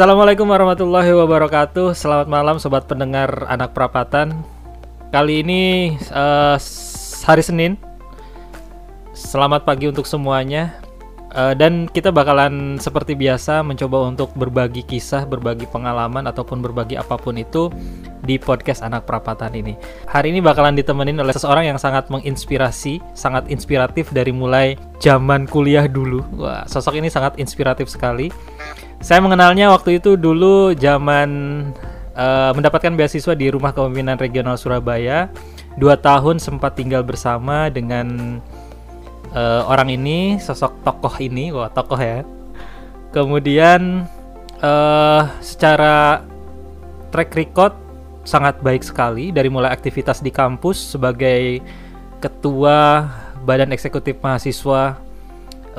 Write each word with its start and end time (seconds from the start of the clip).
Assalamualaikum 0.00 0.48
warahmatullahi 0.48 1.12
wabarakatuh. 1.12 1.92
Selamat 1.92 2.24
malam 2.24 2.56
sobat 2.56 2.88
pendengar 2.88 3.44
anak 3.52 3.76
perapatan. 3.76 4.32
Kali 5.12 5.44
ini 5.44 5.92
uh, 6.08 6.56
hari 7.28 7.44
Senin. 7.44 7.76
Selamat 9.12 9.68
pagi 9.68 9.92
untuk 9.92 10.08
semuanya. 10.08 10.80
Uh, 11.36 11.52
dan 11.52 11.84
kita 11.84 12.08
bakalan 12.08 12.80
seperti 12.80 13.12
biasa 13.12 13.60
mencoba 13.60 14.08
untuk 14.08 14.32
berbagi 14.32 14.88
kisah, 14.88 15.28
berbagi 15.28 15.68
pengalaman 15.68 16.24
ataupun 16.24 16.64
berbagi 16.64 16.96
apa 16.96 17.20
pun 17.20 17.36
itu 17.36 17.68
di 18.30 18.38
podcast 18.38 18.86
anak 18.86 19.10
perapatan 19.10 19.50
ini. 19.58 19.74
Hari 20.06 20.30
ini 20.30 20.38
bakalan 20.38 20.78
ditemenin 20.78 21.18
oleh 21.18 21.34
seseorang 21.34 21.66
yang 21.66 21.82
sangat 21.82 22.06
menginspirasi, 22.14 23.02
sangat 23.10 23.50
inspiratif 23.50 24.14
dari 24.14 24.30
mulai 24.30 24.78
zaman 25.02 25.50
kuliah 25.50 25.90
dulu. 25.90 26.22
Wah, 26.38 26.62
sosok 26.70 27.02
ini 27.02 27.10
sangat 27.10 27.42
inspiratif 27.42 27.90
sekali. 27.90 28.30
Saya 29.02 29.18
mengenalnya 29.18 29.74
waktu 29.74 29.98
itu 29.98 30.14
dulu 30.14 30.78
zaman 30.78 31.28
uh, 32.14 32.54
mendapatkan 32.54 32.94
beasiswa 32.94 33.34
di 33.34 33.50
Rumah 33.50 33.74
Kepemimpinan 33.74 34.14
Regional 34.14 34.54
Surabaya. 34.54 35.26
Dua 35.74 35.98
tahun 35.98 36.38
sempat 36.38 36.78
tinggal 36.78 37.02
bersama 37.02 37.66
dengan 37.66 38.38
uh, 39.34 39.66
orang 39.66 39.90
ini, 39.90 40.38
sosok 40.38 40.86
tokoh 40.86 41.18
ini, 41.18 41.50
wah 41.50 41.66
tokoh 41.72 41.98
ya. 41.98 42.22
Kemudian 43.10 44.06
uh, 44.62 45.22
secara 45.42 46.22
track 47.10 47.34
record 47.34 47.89
sangat 48.24 48.60
baik 48.60 48.84
sekali 48.84 49.32
dari 49.32 49.48
mulai 49.48 49.72
aktivitas 49.72 50.20
di 50.20 50.28
kampus 50.28 50.96
sebagai 50.96 51.64
ketua 52.20 53.08
Badan 53.44 53.72
Eksekutif 53.72 54.20
Mahasiswa 54.20 55.00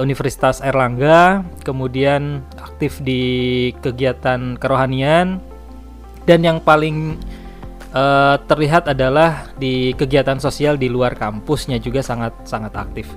Universitas 0.01 0.63
Erlangga, 0.63 1.45
kemudian 1.61 2.41
aktif 2.57 2.97
di 3.03 3.69
kegiatan 3.83 4.57
kerohanian 4.57 5.37
dan 6.25 6.39
yang 6.41 6.57
paling 6.63 7.19
uh, 7.93 8.39
terlihat 8.49 8.89
adalah 8.89 9.51
di 9.59 9.93
kegiatan 9.93 10.39
sosial 10.41 10.79
di 10.79 10.87
luar 10.89 11.13
kampusnya 11.13 11.77
juga 11.77 12.01
sangat 12.01 12.33
sangat 12.47 12.73
aktif. 12.73 13.07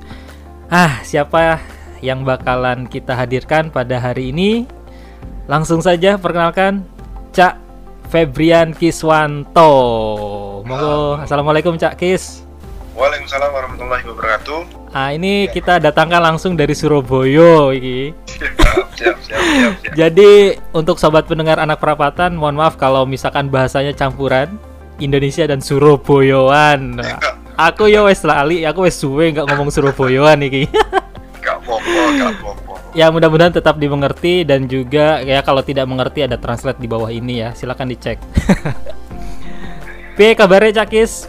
Ah, 0.68 1.00
siapa 1.06 1.62
yang 2.02 2.26
bakalan 2.26 2.90
kita 2.90 3.14
hadirkan 3.16 3.70
pada 3.72 3.96
hari 4.00 4.34
ini? 4.34 4.68
Langsung 5.44 5.84
saja 5.84 6.16
perkenalkan 6.16 6.84
Febrian 8.14 8.70
Kiswanto. 8.70 9.74
Monggo, 10.62 11.18
Assalamualaikum 11.18 11.74
Cak 11.74 11.98
Kis. 11.98 12.46
Waalaikumsalam 12.94 13.50
warahmatullahi 13.50 14.06
wabarakatuh. 14.06 14.60
Ah, 14.94 15.10
ini 15.10 15.50
ya. 15.50 15.58
kita 15.58 15.82
datangkan 15.82 16.22
langsung 16.22 16.54
dari 16.54 16.78
Surabaya 16.78 17.74
iki. 17.74 18.14
Siap, 18.30 18.54
siap, 18.54 18.86
siap, 18.94 19.18
siap, 19.18 19.42
siap. 19.82 19.94
Jadi 19.98 20.54
untuk 20.70 21.02
sobat 21.02 21.26
pendengar 21.26 21.58
anak 21.58 21.82
perapatan, 21.82 22.38
mohon 22.38 22.54
maaf 22.54 22.78
kalau 22.78 23.02
misalkan 23.02 23.50
bahasanya 23.50 23.90
campuran 23.90 24.62
Indonesia 25.02 25.50
dan 25.50 25.58
Surabayaan. 25.58 27.02
Ya 27.02 27.18
aku 27.66 27.90
ya 27.90 28.06
wes 28.06 28.22
lali, 28.22 28.62
aku 28.62 28.86
wes 28.86 28.94
suwe 28.94 29.34
nggak 29.34 29.50
ngomong 29.50 29.74
Surabayaan 29.74 30.38
nih. 30.38 30.70
Gak 31.42 31.58
apa-apa, 31.66 32.02
gak 32.14 32.30
apa-apa. 32.30 32.63
Ya 32.94 33.10
mudah-mudahan 33.10 33.50
tetap 33.50 33.74
dimengerti 33.74 34.46
dan 34.46 34.70
juga 34.70 35.18
ya 35.26 35.42
kalau 35.42 35.66
tidak 35.66 35.82
mengerti 35.90 36.22
ada 36.22 36.38
translate 36.38 36.78
di 36.78 36.86
bawah 36.86 37.10
ini 37.10 37.42
ya. 37.42 37.50
Silakan 37.50 37.90
dicek. 37.90 38.22
P 40.16 40.38
kabarnya 40.38 40.86
Cakis? 40.86 41.26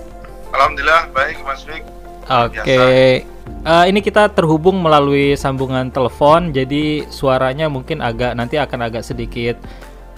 Alhamdulillah 0.54 1.10
baik 1.10 1.42
Mas 1.42 1.66
Fik. 1.66 1.82
Oke. 2.30 2.62
Okay. 2.62 3.25
Uh, 3.66 3.81
eh, 3.81 3.86
ini 3.90 4.06
kita 4.06 4.30
terhubung 4.30 4.78
melalui 4.78 5.34
sambungan 5.34 5.90
telepon, 5.90 6.54
jadi 6.54 7.09
suaranya 7.09 7.66
mungkin 7.66 7.98
agak 7.98 8.38
nanti 8.38 8.62
akan 8.62 8.86
agak 8.86 9.02
sedikit 9.02 9.58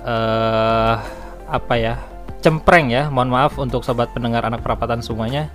uh, 0.03 0.99
apa 1.47 1.75
ya 1.79 1.95
cempreng 2.43 2.91
ya. 2.91 3.07
Mohon 3.07 3.29
maaf 3.31 3.55
untuk 3.55 3.87
sobat 3.87 4.11
pendengar 4.11 4.43
anak 4.43 4.67
perapatan 4.67 4.99
semuanya. 4.99 5.47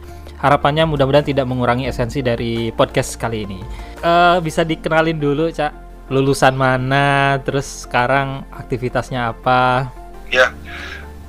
Harapannya 0.42 0.90
mudah-mudahan 0.90 1.22
tidak 1.22 1.46
mengurangi 1.46 1.86
esensi 1.86 2.18
dari 2.18 2.74
podcast 2.74 3.14
kali 3.14 3.46
ini. 3.46 3.62
Uh, 4.02 4.42
bisa 4.42 4.66
dikenalin 4.66 5.14
dulu, 5.14 5.46
Cak. 5.54 5.70
Lulusan 6.10 6.58
mana, 6.58 7.38
terus 7.46 7.86
sekarang 7.86 8.42
aktivitasnya 8.50 9.30
apa? 9.30 9.86
Ya, 10.34 10.50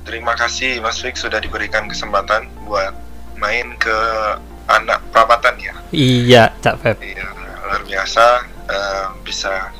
terima 0.02 0.34
kasih 0.34 0.82
Mas 0.82 0.98
Fik 0.98 1.14
sudah 1.14 1.38
diberikan 1.38 1.86
kesempatan 1.86 2.50
buat 2.66 2.90
main 3.38 3.78
ke 3.78 3.98
anak 4.66 4.98
perapatan 5.14 5.62
ya. 5.62 5.74
Iya, 5.94 6.50
Cak 6.58 6.82
Feb. 6.82 6.98
Iya, 6.98 7.30
luar 7.70 7.82
biasa 7.86 8.24
uh, 8.66 9.06
bisa 9.22 9.70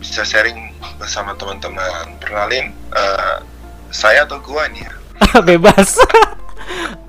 bisa 0.00 0.24
sharing 0.24 0.72
bersama 0.96 1.36
teman-teman. 1.36 2.16
Perkenalin, 2.16 2.72
uh, 2.96 3.44
saya 3.92 4.24
atau 4.24 4.40
gua 4.40 4.64
nih 4.72 4.88
ya? 4.88 4.92
Bebas. 5.52 6.00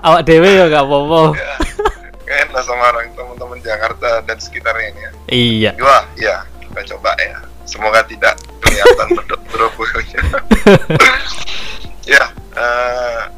awak 0.02 0.22
dewe 0.26 0.48
ya 0.48 0.66
gak 0.70 0.84
apa-apa. 0.84 1.22
Ya, 2.28 2.44
kan 2.44 2.62
sama 2.62 2.92
orang 2.92 3.08
teman-teman 3.16 3.58
Jakarta 3.64 4.20
dan 4.22 4.38
sekitarnya 4.38 4.86
ini 4.92 5.00
ya. 5.00 5.12
Iya. 5.28 5.70
Gua 5.78 5.98
ya 6.18 6.36
kita 6.62 6.80
coba 6.96 7.12
ya. 7.18 7.38
Semoga 7.68 8.00
tidak 8.04 8.36
kelihatan 8.64 9.08
berdobelnya 9.52 10.20
ya 12.16 12.24
uh, 12.56 13.28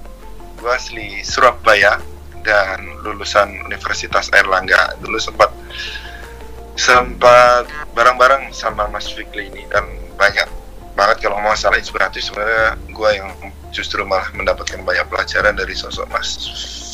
gua 0.62 0.78
asli 0.78 1.22
Surabaya 1.26 1.98
dan 2.46 3.02
lulusan 3.04 3.52
Universitas 3.66 4.30
Airlangga 4.32 4.96
dulu 5.02 5.18
sempat 5.20 5.50
sempat 6.78 7.68
bareng-bareng 7.92 8.54
sama 8.56 8.88
Mas 8.88 9.12
Fikli 9.12 9.52
ini 9.52 9.68
dan 9.68 9.84
banyak 10.16 10.48
banget 10.96 11.16
kalau 11.28 11.36
mau 11.40 11.52
masalah 11.52 11.76
inspiratif 11.76 12.24
sebenarnya 12.24 12.76
gue 12.88 13.10
yang 13.12 13.28
justru 13.70 14.02
malah 14.02 14.28
mendapatkan 14.34 14.82
banyak 14.82 15.06
pelajaran 15.08 15.54
dari 15.56 15.74
sosok 15.74 16.06
Mas 16.10 16.38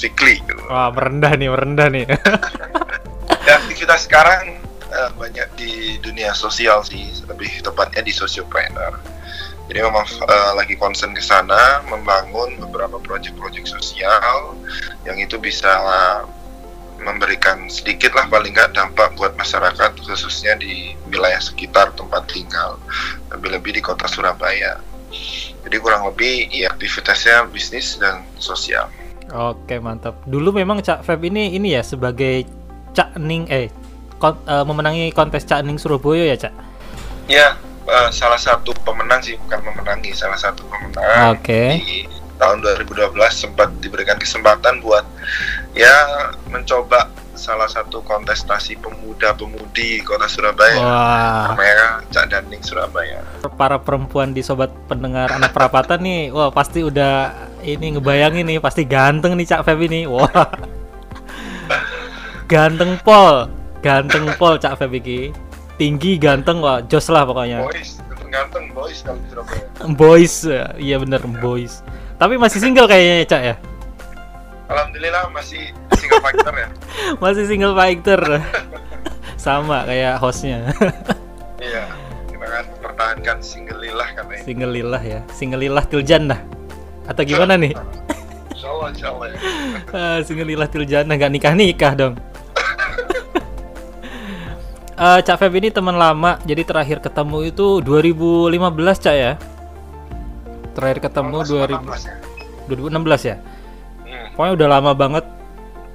Fikli. 0.00 0.40
Gitu. 0.44 0.62
Wah 0.68 0.92
merendah 0.92 1.32
nih, 1.34 1.48
merendah 1.48 1.88
nih. 1.88 2.04
ya, 3.48 3.52
aktivitas 3.60 4.04
sekarang 4.06 4.60
uh, 4.92 5.10
banyak 5.16 5.48
di 5.56 5.96
dunia 6.00 6.36
sosial 6.36 6.84
sih, 6.84 7.08
lebih 7.26 7.64
tepatnya 7.64 8.04
di 8.04 8.12
sosiopreneur. 8.12 8.96
Jadi 9.66 9.78
memang 9.82 10.06
uh, 10.06 10.52
lagi 10.54 10.78
concern 10.78 11.10
ke 11.10 11.22
sana, 11.24 11.82
membangun 11.90 12.54
beberapa 12.68 13.02
proyek-proyek 13.02 13.66
sosial 13.66 14.54
yang 15.02 15.18
itu 15.18 15.34
bisa 15.42 15.82
memberikan 17.02 17.68
sedikit 17.68 18.16
lah 18.16 18.24
paling 18.30 18.56
nggak 18.56 18.72
dampak 18.72 19.12
buat 19.18 19.36
masyarakat 19.36 20.00
khususnya 20.00 20.56
di 20.56 20.96
wilayah 21.10 21.42
sekitar 21.42 21.92
tempat 21.92 22.24
tinggal, 22.30 22.80
lebih-lebih 23.34 23.78
di 23.78 23.82
kota 23.84 24.08
Surabaya. 24.08 24.80
Jadi 25.66 25.76
kurang 25.82 26.06
lebih 26.06 26.46
ya 26.54 26.70
aktivitasnya 26.70 27.50
bisnis 27.50 27.98
dan 27.98 28.22
sosial. 28.38 28.86
Oke 29.34 29.82
mantap. 29.82 30.22
Dulu 30.24 30.54
memang 30.54 30.78
Cak 30.78 31.02
Feb 31.02 31.26
ini 31.26 31.58
ini 31.58 31.74
ya 31.74 31.82
sebagai 31.82 32.46
Cak 32.94 33.18
Ning 33.18 33.50
eh 33.50 33.66
kon, 34.22 34.38
uh, 34.46 34.62
memenangi 34.62 35.10
kontes 35.10 35.42
Cak 35.42 35.66
Ning 35.66 35.76
Surabaya 35.76 36.30
ya 36.30 36.36
Cak? 36.46 36.54
Ya 37.26 37.58
uh, 37.90 38.10
salah 38.14 38.38
satu 38.38 38.70
pemenang 38.86 39.18
sih 39.26 39.34
bukan 39.42 39.66
memenangi 39.66 40.14
salah 40.14 40.38
satu 40.38 40.62
pemenang. 40.70 41.34
Oke. 41.34 41.42
Okay. 41.42 41.68
Di 41.82 41.98
tahun 42.36 42.62
2012 42.62 43.16
sempat 43.32 43.68
diberikan 43.80 44.20
kesempatan 44.20 44.84
buat 44.84 45.02
ya 45.72 45.92
mencoba 46.52 47.10
salah 47.36 47.70
satu 47.70 48.02
kontestasi 48.02 48.80
pemuda-pemudi 48.80 50.02
kota 50.02 50.26
Surabaya. 50.26 50.80
Wah. 50.80 51.52
namanya 51.52 52.02
Cak 52.10 52.32
Daning 52.32 52.64
Surabaya. 52.64 53.22
Para 53.54 53.78
perempuan 53.78 54.34
di 54.34 54.42
sobat 54.42 54.72
pendengar 54.90 55.30
anak 55.30 55.52
perapatan 55.52 56.02
nih 56.02 56.32
wah 56.32 56.50
pasti 56.50 56.82
udah 56.82 57.30
ini 57.62 57.96
ngebayangin 57.96 58.48
nih 58.48 58.58
pasti 58.58 58.88
ganteng 58.88 59.36
nih 59.36 59.46
Cak 59.46 59.62
Feb 59.62 59.78
ini. 59.86 60.08
Wah. 60.08 60.26
Ganteng 62.50 62.98
pol. 63.04 63.46
Ganteng 63.84 64.32
pol 64.40 64.58
Cak 64.58 64.80
Feb 64.80 64.96
ini 64.98 65.30
tinggi 65.76 66.16
ganteng 66.16 66.64
wah 66.64 66.80
jos 66.82 67.06
lah 67.12 67.28
pokoknya. 67.28 67.62
Boys 67.62 68.06
ganteng 68.36 68.66
boys 68.76 68.98
kalau 69.00 69.20
di 69.20 69.28
Surabaya. 69.32 69.64
Boys 69.96 70.34
iya 70.76 70.96
bener 71.00 71.22
boys. 71.40 71.80
Tapi 72.16 72.40
masih 72.40 72.60
single 72.60 72.88
kayaknya 72.88 73.28
Cak 73.28 73.42
ya? 73.42 73.54
Alhamdulillah 74.66 75.30
masih 75.30 75.70
single 75.96 76.22
fighter 76.22 76.54
ya. 76.54 76.68
Masih 77.22 77.44
single 77.48 77.74
fighter. 77.74 78.20
Sama 79.44 79.84
kayak 79.86 80.20
hostnya. 80.20 80.72
iya, 81.62 81.86
kita 82.28 82.46
kan 82.46 82.64
pertahankan 82.82 83.38
single 83.40 83.80
lillah 83.80 84.08
katanya. 84.12 84.42
Single 84.42 84.72
lillah 84.72 85.02
ya. 85.02 85.20
Single 85.32 85.60
lillah 85.60 85.84
tiljannah. 85.86 86.40
Atau 87.06 87.22
gimana 87.22 87.54
nih? 87.54 87.72
Insyaallah, 88.50 88.88
insyaallah 88.96 89.26
ya. 89.30 89.38
ah, 89.94 90.18
single 90.26 90.48
lillah 90.48 90.66
tiljannah 90.66 91.14
nggak 91.14 91.32
nikah-nikah 91.38 91.92
dong. 91.94 92.14
uh, 94.98 95.18
Cak 95.22 95.36
Feb 95.38 95.54
ini 95.60 95.70
teman 95.70 95.94
lama, 95.94 96.40
jadi 96.42 96.66
terakhir 96.66 96.98
ketemu 96.98 97.54
itu 97.54 97.78
2015 97.84 99.04
Cak 99.04 99.14
ya? 99.14 99.32
Terakhir 100.74 100.98
ketemu 101.06 101.46
2000, 101.46 102.66
2016 102.66 103.30
ya? 103.30 103.36
pokoknya 104.36 104.52
udah 104.52 104.68
lama 104.68 104.92
banget 104.92 105.24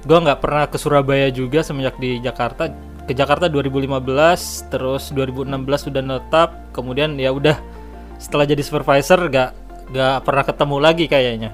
gue 0.02 0.18
nggak 0.18 0.40
pernah 0.42 0.64
ke 0.66 0.76
Surabaya 0.78 1.30
juga 1.30 1.62
semenjak 1.62 1.98
di 2.02 2.18
Jakarta 2.18 2.70
ke 3.06 3.12
Jakarta 3.14 3.50
2015 3.50 4.70
terus 4.70 5.10
2016 5.14 5.86
sudah 5.90 6.02
netap 6.02 6.50
kemudian 6.70 7.18
ya 7.18 7.34
udah 7.34 7.58
setelah 8.22 8.46
jadi 8.46 8.62
supervisor 8.62 9.18
gak 9.26 9.50
gak 9.90 10.22
pernah 10.22 10.44
ketemu 10.46 10.76
lagi 10.78 11.04
kayaknya. 11.10 11.50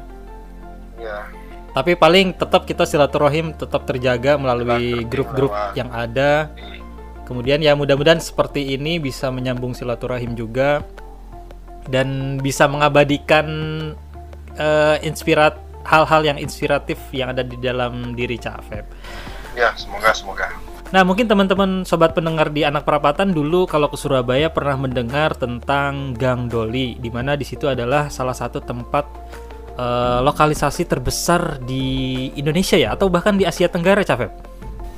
Ya, 1.00 1.32
Tapi 1.72 1.96
paling 1.96 2.36
tetap 2.36 2.68
kita 2.68 2.84
silaturahim 2.84 3.56
tetap 3.56 3.88
terjaga 3.88 4.36
melalui 4.36 5.08
grup-grup 5.08 5.54
yang 5.72 5.88
ada. 5.88 6.52
Kemudian 7.24 7.60
ya 7.60 7.76
mudah-mudahan 7.76 8.20
seperti 8.20 8.76
ini 8.76 9.00
bisa 9.00 9.28
menyambung 9.28 9.76
silaturahim 9.76 10.32
juga 10.32 10.80
dan 11.88 12.40
bisa 12.40 12.68
mengabadikan 12.68 13.46
eh, 14.56 14.96
inspirat 15.04 15.60
hal-hal 15.88 16.20
yang 16.20 16.37
inspiratif 16.37 17.00
yang 17.17 17.32
ada 17.32 17.40
di 17.40 17.56
dalam 17.56 18.12
diri 18.12 18.37
Cak 18.37 18.61
Feb. 18.69 18.87
ya 19.56 19.73
semoga 19.75 20.12
semoga. 20.14 20.46
Nah, 20.88 21.05
mungkin 21.05 21.29
teman-teman 21.29 21.85
sobat 21.85 22.17
pendengar 22.17 22.49
di 22.49 22.64
Anak 22.64 22.88
Perapatan 22.88 23.29
dulu 23.37 23.69
kalau 23.69 23.93
ke 23.93 23.96
Surabaya 24.00 24.49
pernah 24.49 24.81
mendengar 24.81 25.37
tentang 25.37 26.17
Gang 26.17 26.49
Doli, 26.49 26.96
di 26.96 27.12
mana 27.12 27.37
di 27.37 27.44
situ 27.44 27.69
adalah 27.69 28.08
salah 28.08 28.32
satu 28.32 28.64
tempat 28.64 29.05
eh, 29.76 30.20
lokalisasi 30.25 30.88
terbesar 30.88 31.61
di 31.61 32.29
Indonesia 32.40 32.81
ya, 32.81 32.96
atau 32.96 33.12
bahkan 33.12 33.37
di 33.37 33.44
Asia 33.44 33.69
Tenggara, 33.69 34.00
Cafep. 34.00 34.32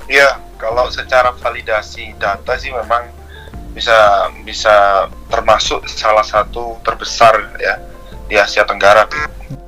Ya, 0.07 0.39
kalau 0.55 0.87
secara 0.87 1.35
validasi 1.35 2.15
data 2.15 2.55
sih 2.55 2.71
memang 2.71 3.11
bisa 3.75 4.27
bisa 4.47 5.07
termasuk 5.27 5.87
salah 5.91 6.23
satu 6.23 6.79
terbesar 6.87 7.55
ya 7.59 7.75
di 8.31 8.39
Asia 8.39 8.63
Tenggara. 8.63 9.07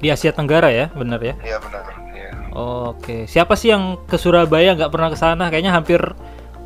Di 0.04 0.12
Asia 0.12 0.36
Tenggara 0.36 0.68
ya, 0.68 0.92
bener 0.92 1.20
ya. 1.24 1.36
Iya 1.40 1.58
benar. 1.64 1.84
Ya. 2.12 2.32
Oke, 2.52 3.24
siapa 3.24 3.56
sih 3.56 3.72
yang 3.72 4.04
ke 4.04 4.20
Surabaya 4.20 4.76
nggak 4.76 4.92
pernah 4.92 5.08
ke 5.08 5.16
sana? 5.16 5.48
Kayaknya 5.48 5.72
hampir 5.72 6.04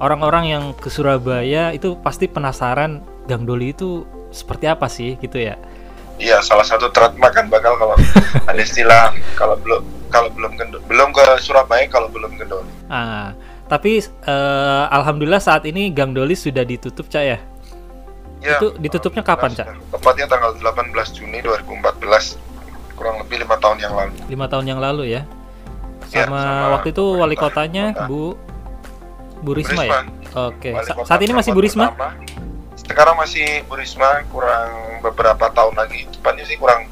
orang-orang 0.01 0.49
yang 0.49 0.63
ke 0.73 0.89
Surabaya 0.89 1.69
itu 1.69 1.93
pasti 2.01 2.25
penasaran 2.25 3.05
Gang 3.29 3.45
Doli 3.45 3.77
itu 3.77 4.09
seperti 4.33 4.65
apa 4.65 4.89
sih, 4.89 5.21
gitu 5.21 5.37
ya. 5.37 5.53
Iya, 6.17 6.41
salah 6.41 6.65
satu 6.65 6.89
trademark 6.89 7.37
kan 7.37 7.45
bakal 7.45 7.77
kalau 7.77 7.93
ada 8.49 8.57
istilah 8.57 9.13
kalau 9.37 9.53
belum 9.61 9.85
kalau 10.09 10.33
belum 10.33 10.57
ke 10.57 10.65
belum 10.89 11.13
ke 11.13 11.21
Surabaya 11.37 11.85
kalau 11.85 12.09
belum 12.09 12.41
ke 12.41 12.45
Doli. 12.49 12.73
Ah, 12.89 13.37
tapi 13.69 14.01
eh, 14.01 14.83
alhamdulillah 14.89 15.43
saat 15.43 15.69
ini 15.69 15.93
Gang 15.93 16.17
Doli 16.17 16.33
sudah 16.33 16.65
ditutup, 16.65 17.05
Cak 17.05 17.21
ya. 17.21 17.37
Ya, 18.37 18.57
Itu 18.61 18.77
ditutupnya 18.77 19.25
kapan, 19.25 19.53
Cak? 19.53 19.65
Tepatnya 19.93 20.25
tanggal 20.29 20.53
18 20.57 20.93
Juni 21.13 21.41
2014, 21.41 22.37
kurang 22.97 23.21
lebih 23.21 23.45
lima 23.45 23.55
tahun 23.61 23.77
yang 23.77 23.93
lalu. 23.93 24.13
lima 24.25 24.45
tahun 24.49 24.65
yang 24.65 24.79
lalu 24.81 25.03
ya. 25.13 25.21
Ya, 26.09 26.23
Sama, 26.25 26.39
sama 26.39 26.65
waktu 26.79 26.89
itu 26.95 27.05
wali 27.15 27.35
kotanya 27.37 27.85
kota. 27.93 28.07
Bu 28.09 28.23
Bu 29.37 29.51
Risma, 29.53 29.83
ya. 29.85 30.01
Oke. 30.49 30.73
Sa- 30.81 31.05
saat 31.05 31.21
ini 31.21 31.37
masih 31.37 31.53
Bu 31.53 31.61
Pertama. 31.61 31.93
Risma? 31.93 32.09
Sekarang 32.73 33.15
masih 33.19 33.61
Bu 33.69 33.77
Risma, 33.77 34.25
kurang 34.33 34.71
beberapa 35.05 35.45
tahun 35.53 35.77
lagi. 35.77 36.09
Tepatnya 36.09 36.47
sih 36.47 36.57
kurang 36.57 36.89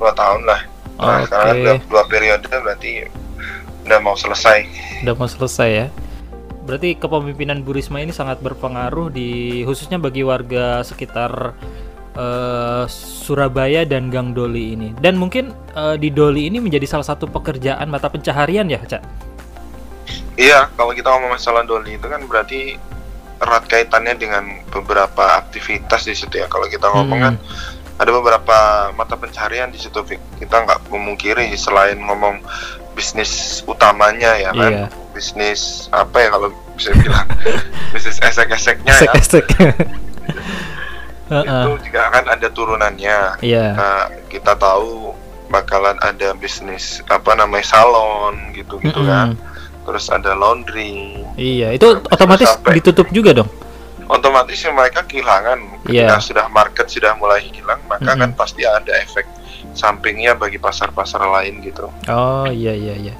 dua 0.00 0.14
tahun 0.16 0.48
lah. 0.48 0.60
Nah, 0.96 1.20
Oke. 1.20 1.26
sekarang 1.28 1.44
kan 1.46 1.56
dua, 1.60 1.74
dua 1.90 2.02
periode 2.08 2.46
berarti 2.48 2.90
udah 3.84 3.98
mau 4.00 4.16
selesai. 4.16 4.64
Udah 5.04 5.14
mau 5.14 5.28
selesai 5.28 5.68
ya. 5.68 5.86
Berarti 6.64 6.94
kepemimpinan 6.94 7.64
Bu 7.64 7.74
Risma 7.74 7.98
ini 7.98 8.12
sangat 8.12 8.38
berpengaruh 8.40 9.10
di 9.10 9.60
khususnya 9.64 9.96
bagi 9.98 10.22
warga 10.22 10.84
sekitar 10.84 11.56
eh, 12.18 12.84
Surabaya 12.90 13.86
dan 13.86 14.10
Gang 14.10 14.34
Doli 14.34 14.74
ini. 14.74 14.88
Dan 14.98 15.14
mungkin 15.14 15.54
eh, 15.72 15.94
di 15.96 16.10
Doli 16.10 16.50
ini 16.50 16.58
menjadi 16.58 16.84
salah 16.84 17.06
satu 17.06 17.24
pekerjaan 17.24 17.86
mata 17.86 18.10
pencaharian 18.10 18.66
ya, 18.66 18.82
Cak. 18.82 19.02
Iya, 20.34 20.70
kalau 20.74 20.94
kita 20.94 21.10
ngomong 21.10 21.34
masalah 21.34 21.66
doli 21.66 21.98
itu 21.98 22.06
kan 22.06 22.22
berarti 22.24 22.78
erat 23.38 23.66
kaitannya 23.66 24.14
dengan 24.14 24.44
beberapa 24.70 25.34
aktivitas 25.36 26.06
di 26.06 26.14
situ 26.14 26.38
ya. 26.38 26.46
Kalau 26.46 26.66
kita 26.66 26.86
ngomong 26.88 27.18
kan 27.18 27.34
Hmm. 27.34 27.98
ada 27.98 28.10
beberapa 28.14 28.56
mata 28.94 29.18
pencaharian 29.18 29.74
di 29.74 29.78
situ, 29.78 29.98
Vic. 30.06 30.22
Kita 30.38 30.62
nggak 30.62 30.86
memungkiri 30.88 31.50
selain 31.58 31.98
ngomong 31.98 32.38
bisnis 32.94 33.62
utamanya 33.66 34.38
ya 34.38 34.50
kan, 34.50 34.72
Iya. 34.72 34.86
bisnis 35.10 35.86
apa 35.90 36.18
ya 36.18 36.28
kalau 36.30 36.48
bisa 36.74 36.90
bilang 36.94 37.26
bisnis 37.94 38.18
esek-eseknya 38.18 38.94
ya. 38.94 39.10
Esek-esek. 41.28 41.44
Heeh. 41.44 41.64
Itu 41.64 41.72
juga 41.84 42.02
kan 42.08 42.24
ada 42.26 42.48
turunannya. 42.48 43.18
Iya. 43.40 43.66
Nah, 43.72 44.00
kita 44.26 44.52
tahu 44.54 45.12
bakalan 45.48 45.96
ada 45.98 46.32
bisnis 46.34 47.00
apa 47.06 47.32
namanya 47.32 47.64
salon 47.66 48.52
gitu-gitu 48.52 49.00
kan. 49.02 49.32
Mm-mm. 49.32 49.84
Terus 49.84 50.04
ada 50.08 50.32
laundry, 50.32 51.16
Iya, 51.34 51.72
itu 51.72 51.88
otomatis 52.06 52.44
sampai- 52.46 52.76
ditutup 52.76 53.08
juga 53.08 53.32
dong. 53.34 53.48
otomatis 54.04 54.56
mereka 54.66 55.00
kehilangan 55.02 55.60
ketika 55.82 56.16
sudah 56.18 56.48
market 56.48 56.88
sudah 56.88 57.12
mulai 57.14 57.44
hilang 57.44 57.76
maka 57.84 58.08
Mm-mm. 58.08 58.20
kan 58.22 58.30
pasti 58.34 58.64
ada 58.64 58.88
efek 58.98 59.28
sampingnya 59.72 60.32
bagi 60.32 60.56
pasar-pasar 60.56 61.20
lain 61.20 61.60
gitu 61.60 61.92
Oh 62.04 62.48
iya 62.48 62.72
iya 62.72 62.96
iya. 62.98 63.14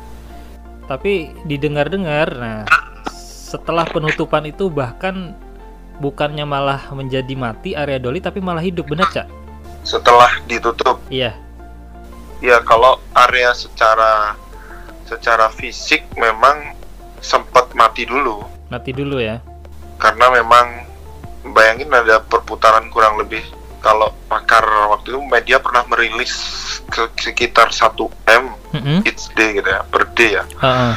Tapi 0.85 1.37
didengar-dengar, 1.45 2.29
nah 2.33 2.65
setelah 3.11 3.85
penutupan 3.85 4.45
itu 4.45 4.69
bahkan 4.69 5.37
bukannya 5.99 6.43
malah 6.43 6.91
menjadi 6.91 7.35
mati 7.35 7.73
area 7.73 7.99
doli, 7.99 8.19
tapi 8.19 8.39
malah 8.39 8.61
hidup 8.61 8.87
benar 8.87 9.09
cak? 9.09 9.27
setelah 9.83 10.29
ditutup 10.45 11.01
Iya. 11.09 11.33
ya 12.39 12.61
kalau 12.61 13.01
area 13.17 13.51
secara 13.51 14.37
secara 15.05 15.49
fisik 15.51 16.05
memang 16.13 16.77
sempat 17.19 17.73
mati 17.73 18.05
dulu 18.05 18.45
Mati 18.69 18.93
dulu 18.93 19.17
ya. 19.17 19.41
karena 19.97 20.29
memang 20.31 20.85
bayangin 21.51 21.89
ada 21.89 22.21
perputaran 22.21 22.87
kurang 22.89 23.17
lebih 23.17 23.41
kalau 23.81 24.13
pakar 24.29 24.61
waktu 24.93 25.11
itu 25.11 25.21
media 25.25 25.57
pernah 25.57 25.89
merilis 25.89 26.37
ke 26.87 27.09
sekitar 27.17 27.73
1 27.73 27.97
m 28.29 28.45
Mm-mm. 28.77 28.99
each 29.03 29.33
day 29.33 29.57
gitu 29.57 29.67
ya 29.67 29.81
per 29.89 30.05
day 30.13 30.37
ya 30.37 30.45
Heeh. 30.61 30.95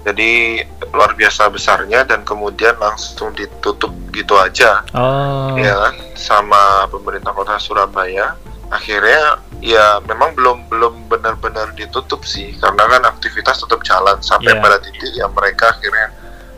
Jadi 0.00 0.64
luar 0.90 1.12
biasa 1.12 1.48
besarnya 1.48 2.02
dan 2.02 2.24
kemudian 2.24 2.72
langsung 2.76 3.32
ditutup 3.32 3.92
gitu 4.10 4.34
aja 4.34 4.80
Oh. 4.92 5.54
ya 5.54 5.76
kan 5.76 5.94
sama 6.16 6.88
pemerintah 6.88 7.30
kota 7.30 7.56
Surabaya 7.56 8.32
akhirnya 8.70 9.36
ya 9.58 9.98
memang 10.00 10.32
belum 10.32 10.70
belum 10.70 10.94
benar-benar 11.10 11.74
ditutup 11.74 12.22
sih 12.22 12.54
karena 12.56 12.86
kan 12.86 13.02
aktivitas 13.04 13.60
tetap 13.60 13.82
jalan 13.82 14.16
sampai 14.20 14.54
Iya. 14.54 14.62
pada 14.62 14.76
titik 14.78 15.12
yang 15.12 15.32
mereka 15.32 15.74
akhirnya 15.74 16.08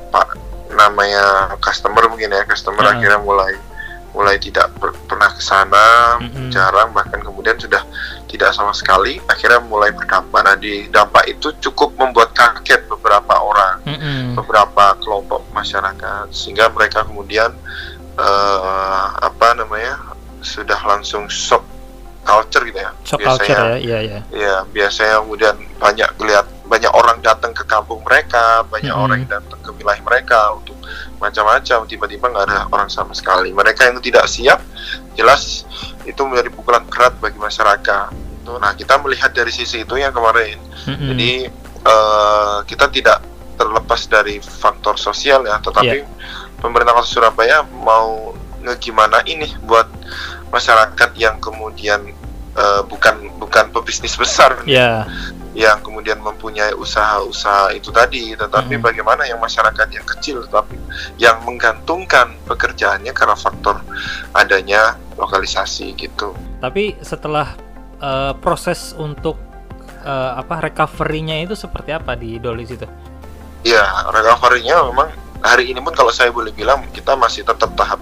pak 0.08 0.36
namanya 0.70 1.24
customer 1.58 2.04
mungkin 2.06 2.30
ya 2.30 2.44
customer 2.44 2.84
Heeh. 2.84 2.94
akhirnya 3.00 3.20
mulai 3.20 3.52
mulai 4.12 4.36
tidak 4.36 4.68
per- 4.76 4.96
pernah 5.08 5.32
ke 5.32 5.42
sana 5.42 6.20
Mm-mm. 6.20 6.52
jarang 6.52 6.92
bahkan 6.92 7.20
kemudian 7.24 7.56
sudah 7.56 7.80
tidak 8.28 8.52
sama 8.52 8.72
sekali 8.76 9.20
akhirnya 9.28 9.60
mulai 9.64 9.92
berdampak 9.92 10.40
nah 10.44 10.56
di 10.56 10.88
dampak 10.92 11.28
itu 11.28 11.52
cukup 11.60 11.96
membuat 11.96 12.32
kaget 12.36 12.84
beberapa 12.88 13.40
orang 13.40 13.80
Mm-mm. 13.88 14.36
beberapa 14.36 14.96
kelompok 15.00 15.44
masyarakat 15.56 16.28
sehingga 16.32 16.68
mereka 16.72 17.04
kemudian 17.08 17.52
eh, 18.16 19.06
apa 19.20 19.56
namanya 19.56 19.96
sudah 20.44 20.80
langsung 20.84 21.28
shock 21.32 21.64
culture 22.22 22.62
gitu 22.68 22.78
ya 22.78 22.90
Shock 23.02 23.20
culture 23.24 23.56
ya, 23.56 23.78
iya 23.80 23.98
iya. 24.00 24.20
ya 24.30 24.56
biasanya 24.68 25.24
kemudian 25.24 25.56
banyak 25.80 26.08
lihat 26.22 26.46
banyak 26.68 26.92
orang 26.94 27.18
datang 27.20 27.52
ke 27.52 27.64
kampung 27.68 28.00
mereka 28.04 28.64
banyak 28.68 28.92
Mm-mm. 28.92 29.04
orang 29.08 29.16
yang 29.24 29.40
datang 29.40 29.60
ke 29.60 29.70
wilayah 29.76 30.02
mereka 30.04 30.56
untuk 30.56 30.71
macam-macam 31.20 31.86
tiba-tiba 31.86 32.26
nggak 32.28 32.44
ada 32.48 32.58
orang 32.70 32.88
sama 32.90 33.14
sekali. 33.14 33.54
Mereka 33.54 33.88
yang 33.88 33.98
tidak 34.02 34.26
siap 34.26 34.60
jelas 35.14 35.64
itu 36.08 36.18
menjadi 36.26 36.50
pukulan 36.50 36.82
berat 36.86 37.14
bagi 37.22 37.38
masyarakat. 37.38 38.10
Nah 38.58 38.72
kita 38.74 38.98
melihat 38.98 39.30
dari 39.30 39.54
sisi 39.54 39.86
itu 39.86 39.94
yang 39.96 40.10
kemarin. 40.10 40.58
Jadi 41.14 41.32
eh, 41.82 42.58
kita 42.66 42.90
tidak 42.90 43.18
terlepas 43.54 44.00
dari 44.10 44.42
faktor 44.42 44.98
sosial 44.98 45.46
ya, 45.46 45.60
tetapi 45.62 46.02
pemerintah 46.58 46.94
kota 46.98 47.06
Surabaya 47.06 47.62
mau 47.62 48.34
ngegimana 48.62 49.22
ini 49.26 49.50
buat 49.62 49.86
masyarakat 50.50 51.10
yang 51.18 51.38
kemudian 51.38 52.10
eh, 52.58 52.82
bukan 52.86 53.30
bukan 53.38 53.70
pebisnis 53.70 54.18
besar. 54.18 54.58
Ya. 54.66 55.06
Yang 55.52 55.84
kemudian 55.84 56.16
mempunyai 56.20 56.72
usaha-usaha 56.72 57.76
itu 57.76 57.92
tadi, 57.92 58.32
tetapi 58.32 58.80
Mhm. 58.80 58.82
bagaimana 58.82 59.28
yang 59.28 59.36
masyarakat 59.36 59.88
yang 59.92 60.06
kecil 60.08 60.40
tetapi 60.48 60.76
yang 61.20 61.44
menggantungkan 61.44 62.32
pekerjaannya 62.48 63.12
karena 63.12 63.36
faktor 63.36 63.84
adanya 64.32 64.96
lokalisasi 65.20 65.92
gitu. 65.96 66.32
Tapi 66.60 66.96
setelah 67.04 67.52
eh, 68.02 68.34
proses 68.42 68.98
untuk 68.98 69.38
eh, 70.02 70.32
apa 70.34 70.58
recovery-nya 70.66 71.46
itu 71.46 71.54
seperti 71.54 71.94
apa 71.94 72.18
di 72.18 72.34
doli 72.42 72.66
situ? 72.66 72.82
Ya, 73.62 73.86
recovery-nya 74.10 74.82
memang 74.90 75.14
hari 75.42 75.68
ini 75.68 75.78
pun 75.78 75.90
kalau 75.90 76.08
saya 76.08 76.30
boleh 76.30 76.50
bilang 76.50 76.86
kita 76.90 77.12
masih 77.14 77.42
tetap 77.42 77.74
tahap 77.74 77.98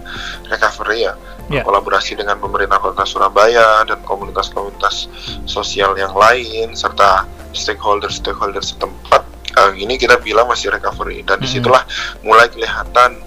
recovery 0.46 1.08
ya. 1.08 1.14
Ya. 1.50 1.66
Kolaborasi 1.66 2.14
dengan 2.14 2.38
pemerintah 2.38 2.78
kota 2.78 3.02
Surabaya 3.02 3.82
dan 3.82 3.98
komunitas-komunitas 4.04 5.10
sosial 5.44 5.98
yang 5.98 6.14
lain 6.14 6.72
serta 6.72 7.26
stakeholder-stakeholder 7.50 8.62
setempat. 8.62 9.26
Eh, 9.50 9.82
ini 9.82 9.98
kita 9.98 10.22
bilang 10.22 10.46
masih 10.46 10.70
recovery 10.70 11.26
dan 11.26 11.36
Mhm. 11.36 11.42
di 11.42 11.48
situlah 11.50 11.82
mulai 12.22 12.46
kelihatan 12.46 13.18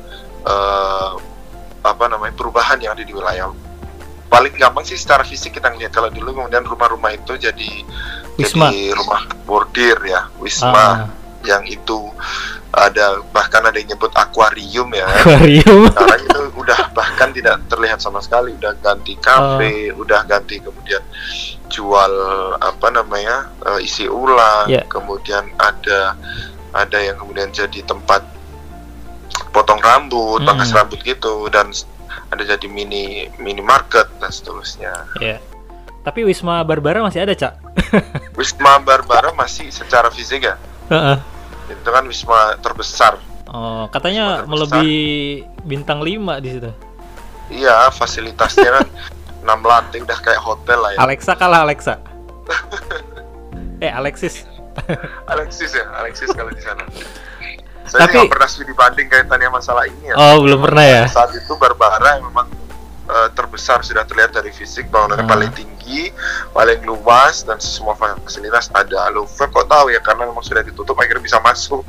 eh, 0.43 1.11
apa 1.81 2.05
namanya 2.07 2.31
perubahan 2.31 2.79
yang 2.79 2.95
ada 2.95 3.03
di 3.03 3.11
wilayah 3.11 3.47
paling 4.27 4.51
gampang 4.55 4.83
sih 4.83 4.95
secara 4.95 5.23
fisik 5.23 5.55
kita 5.55 5.71
ngeliat 5.71 5.87
kalau 5.87 6.07
dulu 6.07 6.35
kemudian 6.35 6.63
rumah-rumah 6.63 7.11
itu 7.11 7.35
jadi 7.35 7.71
Wisma. 8.35 8.67
jadi 8.67 8.91
rumah 8.91 9.23
bordir 9.45 9.95
ya 10.03 10.27
wisma 10.35 10.73
Ah, 10.73 10.95
yang 11.43 11.63
itu 11.63 12.11
ada 12.73 13.21
bahkan 13.29 13.61
ada 13.61 13.77
yang 13.77 13.93
nyebut 13.93 14.09
akuarium 14.13 14.89
ya 14.91 15.05
akuarium. 15.05 15.85
sekarang 15.93 16.21
itu 16.25 16.41
udah 16.57 16.79
bahkan 16.89 17.29
tidak 17.29 17.61
terlihat 17.69 18.01
sama 18.01 18.17
sekali 18.17 18.57
udah 18.57 18.73
ganti 18.81 19.13
kafe 19.15 19.93
udah 19.93 20.25
ganti 20.25 20.57
kemudian 20.57 21.05
jual 21.69 22.13
apa 22.57 22.87
namanya 22.89 23.53
eh, 23.63 23.85
isi 23.85 24.05
ulang 24.05 24.65
Ya. 24.65 24.81
kemudian 24.85 25.53
ada 25.55 26.17
ada 26.73 26.97
yang 26.97 27.13
kemudian 27.15 27.49
jadi 27.49 27.85
tempat 27.85 28.25
potong 29.49 29.77
rambut 29.77 30.41
Mm-mm. 30.41 30.47
pangkas 30.49 30.73
rambut 30.73 30.97
gitu 31.01 31.45
dan 31.47 31.69
ada 32.29 32.41
jadi 32.43 32.65
mini 32.65 33.29
minimarket 33.37 34.09
dan 34.17 34.29
seterusnya 34.29 34.93
Ya. 35.21 35.37
Tapi 36.03 36.27
Wisma 36.27 36.59
Barbara 36.67 36.99
masih 36.99 37.23
ada, 37.23 37.31
Cak. 37.31 37.53
Wisma 38.37 38.75
Barbara 38.77 39.31
masih 39.31 39.69
secara 39.69 40.09
fisik 40.09 40.43
ya 40.43 40.57
Heeh. 40.89 41.17
Itu 41.73 41.89
kan 41.89 42.03
wisma 42.03 42.39
terbesar 42.59 43.17
Oh, 43.45 43.85
katanya 43.87 44.41
Wisma 44.41 44.49
terbesar. 44.49 44.49
melebihi 44.79 45.01
bintang 45.61 45.99
5 45.99 46.09
di 46.39 46.49
situ. 46.51 46.71
iya 47.51 47.85
fasilitasnya 47.89 48.69
kan 48.71 48.85
6 49.45 49.61
lantai 49.61 49.99
udah 49.99 50.17
kayak 50.17 50.39
hotel 50.39 50.79
lah 50.79 50.91
ya 50.93 50.99
Alexa 50.99 51.33
kalah 51.33 51.61
Alexa. 51.61 51.99
eh, 53.83 53.91
Alexis. 53.91 54.47
Alexis 55.27 55.69
ya, 55.71 55.85
Alexis 55.93 56.31
kalau 56.31 56.49
di 56.49 56.59
sana. 56.59 56.81
Saya 57.83 58.07
Tapi- 58.07 58.15
nggak 58.15 58.31
pernah 58.31 58.47
studi 58.47 58.73
banding 58.73 59.05
kaitannya 59.05 59.49
masalah 59.51 59.83
ini 59.85 60.09
ya. 60.09 60.15
Oh, 60.15 60.39
belum 60.41 60.63
pernah 60.63 60.81
ya. 60.81 61.03
Saat 61.05 61.35
itu 61.35 61.51
Barbara 61.53 62.15
yang 62.17 62.25
memang 62.25 62.47
eh, 63.03 63.29
terbesar 63.31 63.81
sudah 63.81 64.03
terlihat 64.03 64.31
dari 64.31 64.49
fisik 64.49 64.87
bangunannya 64.87 65.23
Hmm. 65.23 65.33
paling 65.33 65.51
tinggi, 65.51 66.09
paling 66.49 66.81
luas 66.83 67.43
dan 67.43 67.59
semua 67.59 67.93
fasilitas 67.95 68.71
ada. 68.71 69.11
Louvre 69.11 69.45
kok 69.45 69.67
tahu 69.67 69.91
ya 69.91 69.99
karena 69.99 70.27
memang 70.27 70.41
sudah 70.41 70.63
ditutup 70.63 70.95
akhirnya 70.95 71.19
bisa 71.19 71.37
masuk. 71.39 71.83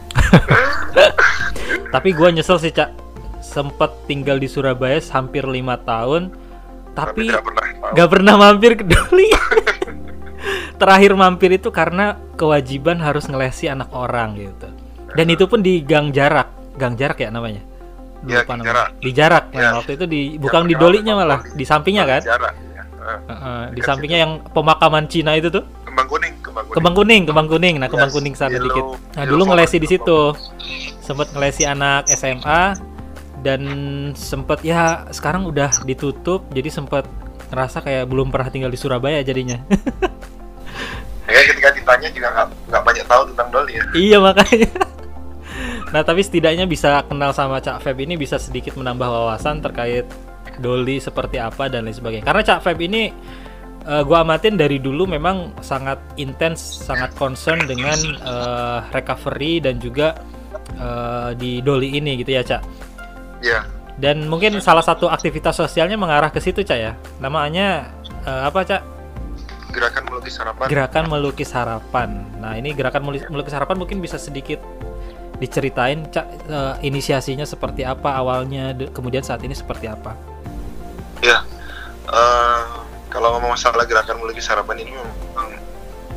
Tapi 1.94 2.09
gua 2.12 2.30
nyesel 2.30 2.59
sih, 2.59 2.75
Cak. 2.75 2.90
Sempet 3.38 3.90
tinggal 4.11 4.40
di 4.40 4.50
Surabaya 4.50 4.99
hampir 5.12 5.47
lima 5.47 5.78
tahun, 5.78 6.33
tapi 6.97 7.28
Tapi 7.28 7.30
tidak 7.30 7.44
pernah 7.44 7.62
tahu. 7.62 7.92
gak 7.94 8.09
pernah 8.11 8.35
mampir 8.35 8.71
ke 8.75 8.85
Doli. 8.85 9.28
Terakhir 10.80 11.12
mampir 11.14 11.50
itu 11.54 11.71
karena 11.71 12.18
kewajiban 12.35 12.99
harus 12.99 13.30
ngelesi 13.30 13.71
anak 13.71 13.94
orang 13.94 14.35
gitu. 14.35 14.68
Dan 15.14 15.30
itu 15.30 15.47
pun 15.47 15.62
di 15.62 15.78
gang 15.87 16.11
jarak, 16.11 16.50
gang 16.75 16.99
jarak 16.99 17.23
ya 17.23 17.30
namanya. 17.30 17.62
Ya, 18.26 18.40
Lupa 18.40 18.52
namanya. 18.52 18.66
jarak. 18.66 18.88
Di 18.99 19.11
jarak. 19.11 19.45
Nah, 19.50 19.61
Ya. 19.61 19.71
waktu 19.75 19.93
itu 19.95 20.04
di 20.04 20.21
bukan 20.37 20.64
di 20.64 20.75
dolinya 20.75 21.14
malah, 21.14 21.40
di 21.47 21.62
sampingnya 21.62 22.04
kan? 22.04 22.21
Jarak, 22.23 22.54
ya. 22.71 22.83
Eh, 22.83 23.19
Heeh, 23.26 23.62
di 23.71 23.81
sampingnya 23.81 24.19
yang 24.19 24.33
pemakaman 24.47 25.04
Cina 25.04 25.33
itu 25.33 25.49
tuh. 25.49 25.64
Kembang 25.85 26.09
kuning, 26.09 26.35
kembang 26.40 26.64
kuning. 26.64 26.75
Kembang 26.75 26.95
kuning, 26.95 27.23
kembang 27.25 27.49
kuning. 27.49 27.75
Nah, 27.76 27.87
kembang 27.87 28.09
Yes, 28.09 28.16
kuning 28.16 28.35
sana 28.35 28.50
yellow- 28.50 28.66
dikit. 28.66 28.85
Nah, 29.12 29.25
dulu 29.25 29.43
ngelesi 29.47 29.76
di 29.76 29.87
situ. 29.87 30.21
Sempet 30.99 31.28
ngelesi 31.31 31.62
anak 31.64 32.09
SMA 32.09 32.61
dan 33.38 33.61
sempet 34.14 34.62
ya 34.62 34.83
sekarang 35.11 35.45
udah 35.45 35.85
ditutup 35.85 36.49
jadi 36.49 36.73
sempet 36.73 37.04
ngerasa 37.47 37.78
kayak 37.78 38.09
belum 38.09 38.28
pernah 38.28 38.49
tinggal 38.49 38.69
di 38.69 38.76
Surabaya 38.76 39.21
jadinya. 39.21 39.61
Ya, 41.25 41.40
ketika 41.43 41.73
ditanya 41.73 42.09
juga 42.11 42.28
nggak 42.69 42.83
banyak 42.85 43.07
tahu 43.09 43.23
tentang 43.33 43.49
Doli 43.49 43.73
ya. 43.75 43.85
iya 43.95 44.19
makanya. 44.19 44.69
Nah, 45.95 46.03
tapi 46.03 46.27
setidaknya 46.27 46.67
bisa 46.67 47.07
kenal 47.07 47.31
sama 47.31 47.63
Cak 47.63 47.79
Feb 47.79 48.03
ini 48.03 48.19
bisa 48.19 48.35
sedikit 48.35 48.75
menambah 48.75 49.07
wawasan 49.07 49.63
terkait 49.63 50.11
Doli 50.59 50.99
seperti 50.99 51.39
apa 51.39 51.71
dan 51.71 51.87
lain 51.87 51.95
sebagainya. 51.95 52.27
Karena 52.27 52.43
Cak 52.43 52.67
Feb 52.67 52.83
ini 52.83 53.15
eh, 53.87 54.03
gua 54.03 54.27
amatin 54.27 54.59
dari 54.59 54.83
dulu 54.83 55.07
memang 55.07 55.55
sangat 55.63 56.03
intens, 56.19 56.59
sangat 56.59 57.15
concern 57.15 57.63
dengan 57.71 57.95
eh, 58.11 58.79
recovery 58.91 59.63
dan 59.63 59.79
juga 59.79 60.19
eh, 60.75 61.31
di 61.39 61.63
Doli 61.63 61.95
ini 61.95 62.19
gitu 62.19 62.31
ya, 62.35 62.43
Cak. 62.43 62.63
Iya. 63.39 63.63
Dan 63.95 64.27
mungkin 64.27 64.59
salah 64.59 64.83
satu 64.83 65.07
aktivitas 65.07 65.55
sosialnya 65.63 65.95
mengarah 65.95 66.35
ke 66.35 66.43
situ, 66.43 66.67
Cak 66.67 66.79
ya. 66.79 66.99
Namanya 67.23 67.95
eh, 68.27 68.43
apa, 68.51 68.67
Cak? 68.67 68.83
Gerakan 69.71 70.03
melukis 70.11 70.35
harapan. 70.43 70.67
Gerakan 70.67 71.05
melukis 71.07 71.51
harapan. 71.55 72.11
Nah, 72.43 72.59
ini 72.59 72.75
gerakan 72.75 73.07
melukis 73.07 73.55
harapan 73.55 73.79
mungkin 73.79 74.03
bisa 74.03 74.19
sedikit 74.19 74.59
diceritain, 75.45 76.09
Cak, 76.09 76.27
eh, 76.49 76.75
inisiasinya 76.89 77.45
seperti 77.45 77.85
apa 77.85 78.17
awalnya, 78.17 78.73
de- 78.73 78.89
kemudian 78.89 79.21
saat 79.21 79.45
ini 79.45 79.53
seperti 79.53 79.87
apa? 79.87 80.17
Ya, 81.21 81.45
eh, 82.09 82.63
kalau 83.13 83.37
ngomong 83.37 83.55
masalah 83.55 83.85
gerakan 83.85 84.19
melukis 84.25 84.49
harapan 84.49 84.81
ini 84.81 84.97
memang 84.97 85.49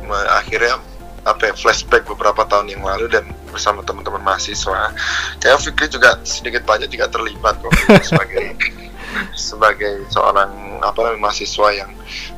me- 0.08 0.30
akhirnya 0.32 0.80
apa 1.28 1.52
ya, 1.52 1.54
flashback 1.54 2.08
beberapa 2.08 2.48
tahun 2.48 2.72
yang 2.72 2.80
lalu 2.80 3.12
dan 3.12 3.28
bersama 3.52 3.84
teman-teman 3.84 4.24
mahasiswa. 4.24 4.96
Kayak 5.44 5.60
Fikri 5.60 5.86
juga 5.92 6.16
sedikit 6.24 6.64
banyak 6.64 6.88
juga 6.88 7.12
terlibat 7.12 7.60
kok 7.60 7.72
sebagai 8.08 8.56
sebagai 9.36 10.04
seorang 10.12 10.80
apa 10.80 10.98
namanya 11.00 11.28
mahasiswa 11.28 11.68
yang 11.72 11.90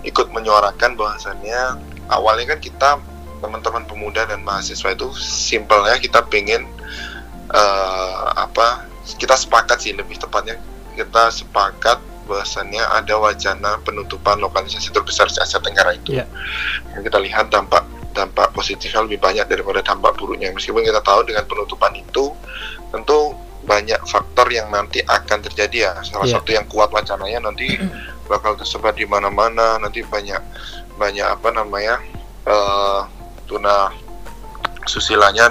ikut 0.07 0.31
menyuarakan 0.31 0.95
bahwasannya 0.95 1.77
awalnya 2.11 2.57
kan 2.57 2.61
kita 2.63 2.91
teman-teman 3.41 3.85
pemuda 3.89 4.29
dan 4.29 4.45
mahasiswa 4.45 4.93
itu 4.93 5.09
simpelnya 5.17 5.97
kita 5.97 6.21
pengen 6.29 6.69
eh, 7.51 8.25
apa 8.37 8.87
kita 9.19 9.35
sepakat 9.35 9.81
sih 9.83 9.93
lebih 9.97 10.21
tepatnya 10.21 10.61
kita 10.95 11.33
sepakat 11.33 11.99
bahwasannya 12.31 12.85
ada 12.95 13.19
wacana 13.19 13.83
penutupan 13.83 14.39
lokalisasi 14.39 14.95
terbesar 14.95 15.27
di 15.27 15.43
Asia 15.43 15.59
Tenggara 15.59 15.99
itu. 15.99 16.15
Iya. 16.15 16.31
Yang 16.95 17.11
kita 17.11 17.19
lihat 17.19 17.51
dampak 17.51 17.83
dampak 18.15 18.55
positifnya 18.55 19.03
lebih 19.03 19.19
banyak 19.19 19.51
daripada 19.51 19.83
dampak 19.83 20.15
buruknya. 20.15 20.55
Meskipun 20.55 20.87
kita 20.87 21.03
tahu 21.03 21.27
dengan 21.27 21.43
penutupan 21.51 21.91
itu 21.99 22.31
tentu 22.95 23.35
banyak 23.67 23.99
faktor 24.07 24.47
yang 24.51 24.71
nanti 24.71 25.03
akan 25.03 25.43
terjadi 25.43 25.91
ya. 25.91 25.93
Salah 26.07 26.27
Iya. 26.31 26.39
satu 26.39 26.51
yang 26.55 26.67
kuat 26.71 26.95
wacananya 26.95 27.51
nanti 27.51 27.75
bakal 28.31 28.55
tersebar 28.55 28.95
di 28.95 29.11
mana-mana. 29.11 29.83
Nanti 29.83 30.07
banyak 30.07 30.39
banyak 30.95 31.27
apa 31.27 31.49
namanya 31.51 31.99
eh, 32.47 33.01
tuna 33.51 33.91
susilanya 34.87 35.51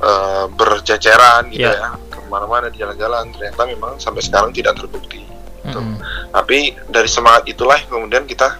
eh, 0.00 0.44
berceceran 0.48 1.52
gitu 1.52 1.68
Iya. 1.68 1.76
ya 1.76 1.90
ke 2.08 2.18
mana-mana 2.26 2.72
di 2.72 2.80
jalan-jalan. 2.80 3.30
Ternyata 3.36 3.62
memang 3.68 3.92
sampai 4.00 4.24
sekarang 4.24 4.50
tidak 4.50 4.80
terbukti. 4.80 5.20
Betul. 5.62 5.84
Mm-mm. 5.84 5.98
Tapi 6.32 6.58
dari 6.88 7.06
semangat 7.06 7.46
itulah 7.46 7.78
kemudian 7.84 8.24
kita 8.24 8.56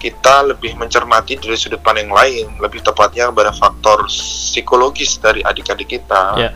kita 0.00 0.48
lebih 0.48 0.80
mencermati 0.80 1.36
dari 1.36 1.60
sudut 1.60 1.84
pandang 1.84 2.08
lain, 2.08 2.56
lebih 2.56 2.80
tepatnya 2.80 3.28
pada 3.28 3.52
faktor 3.52 4.08
psikologis 4.08 5.20
dari 5.20 5.44
adik-adik 5.44 6.00
kita, 6.00 6.40
Ya. 6.40 6.50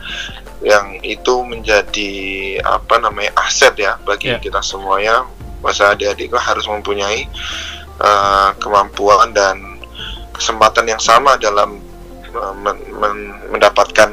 yang 0.65 0.97
itu 1.05 1.45
menjadi 1.45 2.09
apa 2.65 2.97
namanya 2.97 3.37
aset 3.37 3.77
ya 3.77 4.01
bagi 4.01 4.33
Ya. 4.33 4.41
kita 4.41 4.65
semuanya. 4.65 5.29
Masa 5.61 5.93
adik-adik 5.93 6.33
harus 6.33 6.65
mempunyai 6.65 7.29
uh, 8.01 8.49
kemampuan 8.57 9.29
dan 9.29 9.74
kesempatan 10.35 10.85
yang 10.85 11.01
sama 11.01 11.39
dalam 11.39 11.79
uh, 12.35 12.53
men- 12.59 12.85
men- 12.99 13.39
mendapatkan 13.55 14.11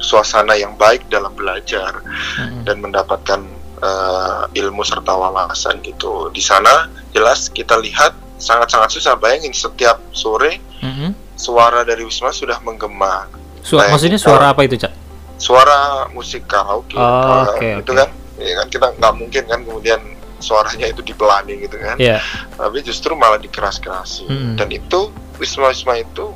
suasana 0.00 0.56
yang 0.56 0.74
baik 0.80 1.06
dalam 1.12 1.30
belajar 1.36 2.00
Mm-mm. 2.40 2.64
dan 2.64 2.80
mendapatkan 2.80 3.40
uh, 3.84 4.48
ilmu 4.50 4.80
serta 4.80 5.12
wawasan 5.12 5.84
gitu. 5.84 6.32
Di 6.32 6.40
sana 6.40 6.88
jelas 7.12 7.52
kita 7.52 7.76
lihat 7.78 8.16
sangat-sangat 8.40 8.96
susah. 8.96 9.14
Bayangin 9.20 9.52
setiap 9.52 10.00
sore 10.16 10.56
Mm-mm. 10.80 11.12
suara 11.36 11.84
dari 11.84 12.02
Wisma 12.02 12.32
sudah 12.32 12.56
menggema. 12.64 13.28
Su- 13.60 13.76
Bayangin 13.76 13.92
maksudnya 13.92 14.20
suara 14.20 14.56
apa 14.56 14.64
itu, 14.64 14.80
Cak? 14.80 14.92
Suara 15.40 16.08
musik 16.12 16.48
karaoke, 16.48 16.96
Oh, 16.96 17.04
uh, 17.04 17.56
oke, 17.56 17.84
itu 17.84 17.92
kan, 17.96 18.08
ya 18.40 18.52
kan 18.60 18.66
kita 18.68 18.86
nggak 18.96 19.14
mungkin 19.16 19.42
kan 19.48 19.60
kemudian 19.64 20.00
suaranya 20.40 20.88
itu 20.88 21.04
dipelani 21.04 21.60
gitu 21.60 21.76
kan. 21.76 21.96
Iya. 22.00 22.24
Tapi 22.56 22.80
justru 22.80 23.12
malah 23.12 23.36
dikeras-kerasi. 23.36 24.24
Mm-mm. 24.28 24.56
Dan 24.56 24.68
itu 24.72 25.12
Wisma-Wisma 25.40 25.98
itu 25.98 26.30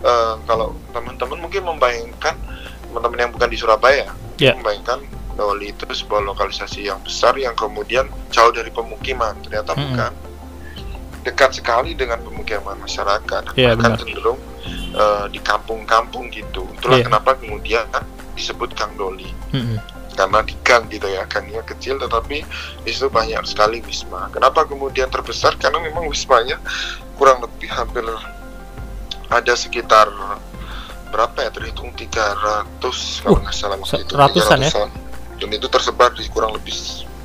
uh, 0.00 0.34
kalau 0.42 0.72
teman-teman 0.90 1.38
mungkin 1.38 1.62
membayangkan 1.62 2.34
teman-teman 2.82 3.18
yang 3.20 3.30
bukan 3.30 3.48
di 3.48 3.56
Surabaya 3.56 4.08
Ya. 4.38 4.54
membayangkan 4.54 5.02
Doli 5.34 5.70
itu 5.70 5.82
sebuah 5.84 6.22
lokalisasi 6.24 6.86
yang 6.86 6.98
besar 6.98 7.34
yang 7.34 7.54
kemudian 7.54 8.06
jauh 8.30 8.50
dari 8.50 8.70
pemukiman 8.70 9.34
ternyata 9.38 9.70
Mm-mm. 9.70 9.94
bukan 9.94 10.12
dekat 11.20 11.50
sekali 11.52 11.94
dengan 11.94 12.18
pemukiman 12.18 12.78
masyarakat 12.78 13.54
Iya, 13.54 13.74
bahkan 13.74 13.94
benar. 13.94 13.98
cenderung 13.98 14.40
eh, 14.94 15.24
di 15.28 15.38
kampung-kampung 15.38 16.30
gitu 16.30 16.66
itulah 16.72 16.98
Iya. 16.98 17.06
kenapa 17.06 17.34
kemudian 17.34 17.86
disebut 18.34 18.74
Gang 18.74 18.94
Doli 18.94 19.26
Mm-mm. 19.50 19.78
karena 20.14 20.42
di 20.42 20.54
gang 20.62 20.86
gitu 20.86 21.06
ya 21.06 21.22
gangnya 21.26 21.62
kecil 21.62 21.98
tetapi 21.98 22.42
di 22.82 22.90
situ 22.90 23.06
banyak 23.06 23.42
sekali 23.42 23.78
wisma 23.82 24.26
kenapa 24.30 24.66
kemudian 24.66 25.06
terbesar 25.06 25.54
karena 25.54 25.78
memang 25.78 26.06
wismanya 26.06 26.58
kurang 27.14 27.38
lebih 27.38 27.70
hampir 27.70 28.02
ada 29.28 29.52
sekitar 29.52 30.08
berapa 31.08 31.38
ya 31.40 31.50
terhitung 31.50 31.92
300 31.92 32.68
kalau 33.24 33.36
Uh, 33.36 33.40
nggak 33.40 33.54
salah 33.54 33.76
waktu 33.76 34.04
itu 34.04 34.12
ratusan 34.12 34.58
ya? 34.60 34.70
300-an. 34.70 34.90
dan 35.38 35.48
itu 35.54 35.66
tersebar 35.66 36.10
di 36.12 36.28
kurang 36.28 36.52
lebih 36.52 36.74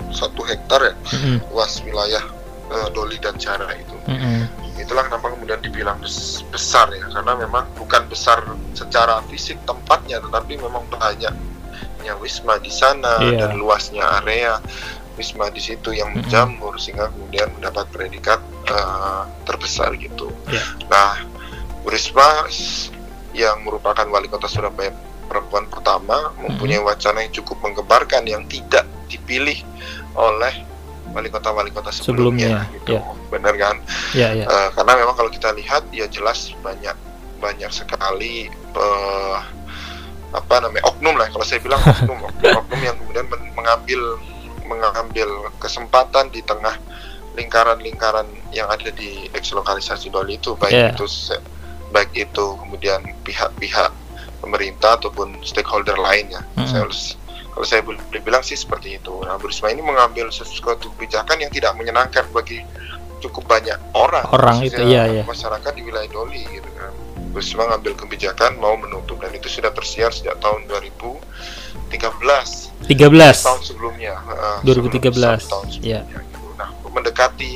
satu 0.09 0.45
hektar 0.45 0.79
ya 0.79 0.93
Mm-mm. 1.11 1.37
luas 1.49 1.81
wilayah 1.81 2.21
eh, 2.69 2.87
Doli 2.91 3.17
dan 3.17 3.35
Cara 3.35 3.65
itu. 3.73 3.97
Mm-mm. 4.05 4.45
Itulah 4.77 5.03
kenapa 5.03 5.29
kemudian 5.29 5.57
dibilang 5.59 5.97
bes- 5.97 6.45
besar 6.47 6.91
ya, 6.91 7.05
karena 7.07 7.33
memang 7.35 7.65
bukan 7.73 8.05
besar 8.05 8.41
secara 8.71 9.21
fisik 9.25 9.57
tempatnya, 9.63 10.17
tetapi 10.19 10.57
memang 10.57 10.85
banyaknya 10.89 12.13
wisma 12.19 12.57
di 12.57 12.69
sana 12.69 13.17
Iya. 13.19 13.47
dan 13.47 13.57
luasnya 13.57 14.03
area 14.19 14.59
wisma 15.13 15.49
di 15.49 15.61
situ 15.61 15.93
yang 15.93 16.09
menjamur 16.11 16.73
sehingga 16.75 17.09
kemudian 17.09 17.49
mendapat 17.53 17.85
predikat 17.89 18.39
eh, 18.65 19.23
terbesar 19.43 19.93
gitu. 19.95 20.29
Iya. 20.47 20.61
Nah, 20.87 21.11
Bu 21.83 21.91
Risma 21.91 22.47
yang 23.35 23.61
merupakan 23.61 24.07
wali 24.07 24.31
kota 24.31 24.47
Surabaya 24.47 24.93
perempuan 25.27 25.67
pertama 25.67 26.31
mempunyai 26.39 26.79
wacana 26.79 27.23
yang 27.23 27.33
cukup 27.33 27.59
menggembarkan 27.59 28.23
yang 28.23 28.43
tidak 28.47 28.87
dipilih 29.07 29.59
oleh 30.15 30.53
wali 31.11 31.29
kota-wali 31.29 31.69
kota 31.69 31.91
sebelumnya, 31.91 32.63
Sebelumnya, 32.65 32.75
gitu. 32.79 32.91
ya. 32.97 33.01
Benar 33.29 33.53
kan? 33.57 33.75
Ya, 34.13 34.27
ya. 34.33 34.45
Eh, 34.45 34.69
karena 34.73 34.93
memang 34.97 35.13
kalau 35.13 35.29
kita 35.29 35.51
lihat 35.53 35.85
ya 35.91 36.07
jelas 36.07 36.53
banyak 36.61 36.95
banyak 37.37 37.69
sekali 37.69 38.47
eh, 38.49 39.37
apa 40.33 40.55
namanya 40.63 40.87
oknum 40.89 41.13
lah 41.13 41.29
kalau 41.29 41.45
saya 41.45 41.61
bilang 41.61 41.77
oknum 41.93 42.17
oknum, 42.17 42.63
oknum 42.65 42.81
yang 42.81 42.95
kemudian 42.97 43.25
men- 43.29 43.51
mengambil 43.53 44.01
mengambil 44.65 45.29
kesempatan 45.59 46.31
di 46.31 46.39
tengah 46.41 46.73
lingkaran-lingkaran 47.33 48.25
yang 48.49 48.69
ada 48.69 48.89
di 48.89 49.27
eks 49.33 49.51
lokalisasi 49.51 50.09
Doli 50.09 50.37
itu 50.37 50.53
baik 50.53 50.71
Yeah. 50.73 50.91
itu 50.93 51.05
se- 51.05 51.41
baik 51.93 52.09
itu 52.17 52.45
kemudian 52.57 52.99
pihak-pihak 53.21 53.93
pemerintah 54.41 54.97
ataupun 54.97 55.39
stakeholder 55.41 55.95
lainnya 55.95 56.41
Mm-mm. 56.53 56.65
saya 56.65 56.83
harus 56.83 57.15
kalau 57.47 57.65
saya 57.69 57.85
boleh 57.85 58.01
bilang 58.17 58.41
sih 58.41 58.57
seperti 58.57 58.97
itu. 58.97 59.13
Nah, 59.21 59.37
Bu 59.37 59.45
Risma 59.45 59.69
ini 59.69 59.85
mengambil 59.85 60.33
sesuatu 60.33 60.89
kebijakan 60.97 61.37
yang 61.37 61.53
tidak 61.53 61.77
menyenangkan 61.77 62.25
bagi 62.33 62.65
cukup 63.21 63.45
banyak 63.45 63.77
orang, 63.93 64.25
Orang 64.33 64.57
itu, 64.65 64.81
iya, 64.81 65.05
iya. 65.05 65.21
masyarakat 65.21 65.69
di 65.69 65.85
wilayah 65.85 66.09
Doli 66.09 66.41
gitu 66.49 66.65
kan. 66.73 66.89
Bu 67.29 67.37
Risma 67.37 67.69
ngambil 67.69 67.93
kebijakan 67.93 68.57
mau 68.57 68.73
menutup 68.73 69.21
dan 69.21 69.29
itu 69.37 69.45
sudah 69.53 69.69
tersiar 69.69 70.09
sejak 70.09 70.41
tahun 70.41 70.65
2013 70.65 71.93
13. 72.89 72.89
tahun 73.45 73.61
sebelumnya 73.61 74.17
eh, 74.17 74.57
2013, 74.65 75.13
sebelum- 75.13 75.45
tahun 75.45 75.65
ya. 75.77 76.01
sebelumnya, 76.01 76.19
gitu. 76.25 76.49
nah 76.57 76.69
mendekati 76.89 77.51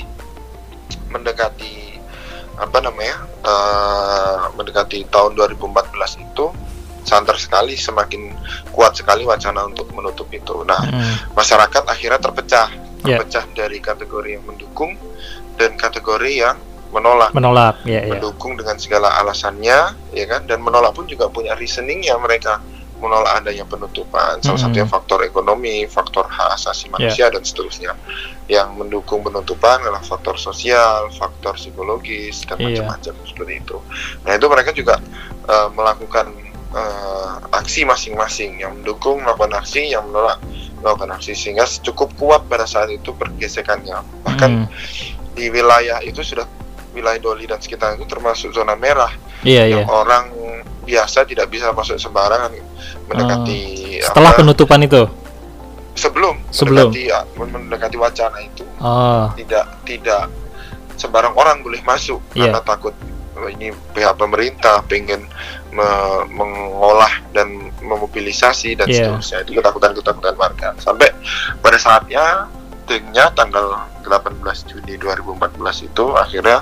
mendekati 1.10 1.74
apa 2.58 2.78
namanya 2.82 3.16
eh, 3.46 4.42
mendekati 4.58 5.06
tahun 5.08 5.38
2014 5.38 6.26
itu 6.26 6.46
santer 7.08 7.40
sekali 7.40 7.80
semakin 7.80 8.36
kuat 8.76 9.00
sekali 9.00 9.24
wacana 9.24 9.64
untuk 9.64 9.88
menutup 9.96 10.28
itu 10.34 10.66
nah 10.68 10.82
Mm. 10.84 11.34
masyarakat 11.34 11.84
akhirnya 11.88 12.20
terpecah 12.20 12.68
Ya. 13.06 13.22
terpecah 13.22 13.46
dari 13.56 13.78
kategori 13.80 14.30
yang 14.36 14.44
mendukung 14.44 14.98
dan 15.56 15.78
kategori 15.78 16.32
yang 16.34 16.58
menolak 16.90 17.32
Menolak, 17.32 17.80
ya, 17.86 18.04
ya. 18.04 18.12
mendukung 18.16 18.58
dengan 18.58 18.76
segala 18.76 19.16
alasannya 19.22 19.96
ya 20.12 20.26
kan 20.28 20.44
dan 20.50 20.60
menolak 20.60 20.92
pun 20.92 21.06
juga 21.06 21.30
punya 21.30 21.54
reasoningnya 21.54 22.18
mereka 22.18 22.60
menolak 22.98 23.42
adanya 23.42 23.64
penutupan 23.64 24.42
salah 24.42 24.58
Mm-mm. 24.58 24.74
satunya 24.74 24.88
faktor 24.90 25.20
ekonomi 25.24 25.86
faktor 25.86 26.26
hak 26.26 26.58
asasi 26.58 26.90
manusia 26.90 27.30
dan 27.30 27.46
seterusnya 27.46 27.94
yang 28.48 28.74
mendukung 28.74 29.22
penutupan 29.22 29.82
adalah 29.86 30.02
faktor 30.02 30.36
sosial 30.36 31.10
faktor 31.14 31.54
psikologis 31.56 32.42
dan 32.44 32.58
Iya. 32.58 32.82
macam-macam 32.84 33.14
seperti 33.24 33.54
itu 33.62 33.78
nah 34.26 34.34
itu 34.34 34.46
mereka 34.50 34.70
juga 34.74 34.96
eh, 35.46 35.70
melakukan 35.72 36.26
eh, 36.74 37.34
aksi 37.54 37.86
masing-masing 37.86 38.60
yang 38.60 38.74
mendukung 38.82 39.22
melakukan 39.22 39.62
aksi 39.62 39.94
yang 39.94 40.04
menolak 40.10 40.42
melakukan 40.82 41.18
aksi 41.18 41.34
sehingga 41.34 41.66
cukup 41.82 42.14
kuat 42.18 42.42
pada 42.46 42.66
saat 42.66 42.90
itu 42.90 43.14
pergesekannya 43.14 43.98
bahkan 44.26 44.66
Mm. 44.66 44.66
di 45.38 45.46
wilayah 45.54 46.02
itu 46.02 46.22
sudah 46.26 46.46
wilayah 46.98 47.22
Doli 47.22 47.46
dan 47.46 47.62
sekitar 47.62 47.94
itu 47.94 48.10
termasuk 48.10 48.50
zona 48.58 48.74
merah 48.74 49.14
iya. 49.46 49.70
yang 49.70 49.86
orang 49.86 50.34
biasa 50.88 51.28
tidak 51.28 51.52
bisa 51.52 51.70
masuk 51.70 52.00
sembarangan 52.00 52.56
mendekati 53.06 53.60
Setelah 54.00 54.32
apa, 54.32 54.40
penutupan 54.40 54.80
itu. 54.82 55.04
sebelum 55.94 56.38
Sebelum. 56.48 56.88
mendekati, 56.88 57.04
ah, 57.10 57.24
mendekati 57.36 57.98
wacana 57.98 58.38
itu 58.40 58.64
Oh, 58.78 59.28
tidak 59.34 59.66
tidak 59.84 60.30
sembarang 60.94 61.34
orang 61.34 61.60
boleh 61.60 61.82
masuk 61.82 62.22
Iya. 62.32 62.54
karena 62.54 62.62
takut 62.62 62.94
oh, 63.34 63.50
ini 63.50 63.70
pihak 63.92 64.14
pemerintah 64.14 64.82
pengen 64.84 65.26
me- 65.70 66.26
mengolah 66.30 67.10
dan 67.32 67.50
memobilisasi 67.82 68.74
dan 68.76 68.86
Iya. 68.86 69.10
seterusnya 69.10 69.38
itu 69.42 69.52
ketakutan-ketakutan 69.56 70.36
warga 70.36 70.68
sampai 70.78 71.10
pada 71.58 71.78
saatnya 71.78 72.46
detiknya 72.86 73.28
tanggal 73.32 73.76
18 74.00 74.38
Juni 74.64 74.96
2014 74.96 75.44
itu 75.84 76.06
akhirnya 76.14 76.62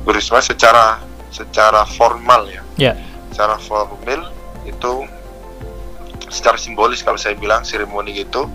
Bu 0.00 0.10
Risma 0.10 0.40
secara 0.40 0.98
secara 1.28 1.84
formal 1.86 2.48
ya 2.48 2.62
Iya. 2.80 2.92
Secara 3.30 3.56
formal 3.56 4.28
itu 4.66 5.06
secara 6.30 6.54
simbolis 6.60 7.02
kalau 7.02 7.18
saya 7.18 7.34
bilang 7.34 7.66
seremoni 7.66 8.14
gitu 8.14 8.46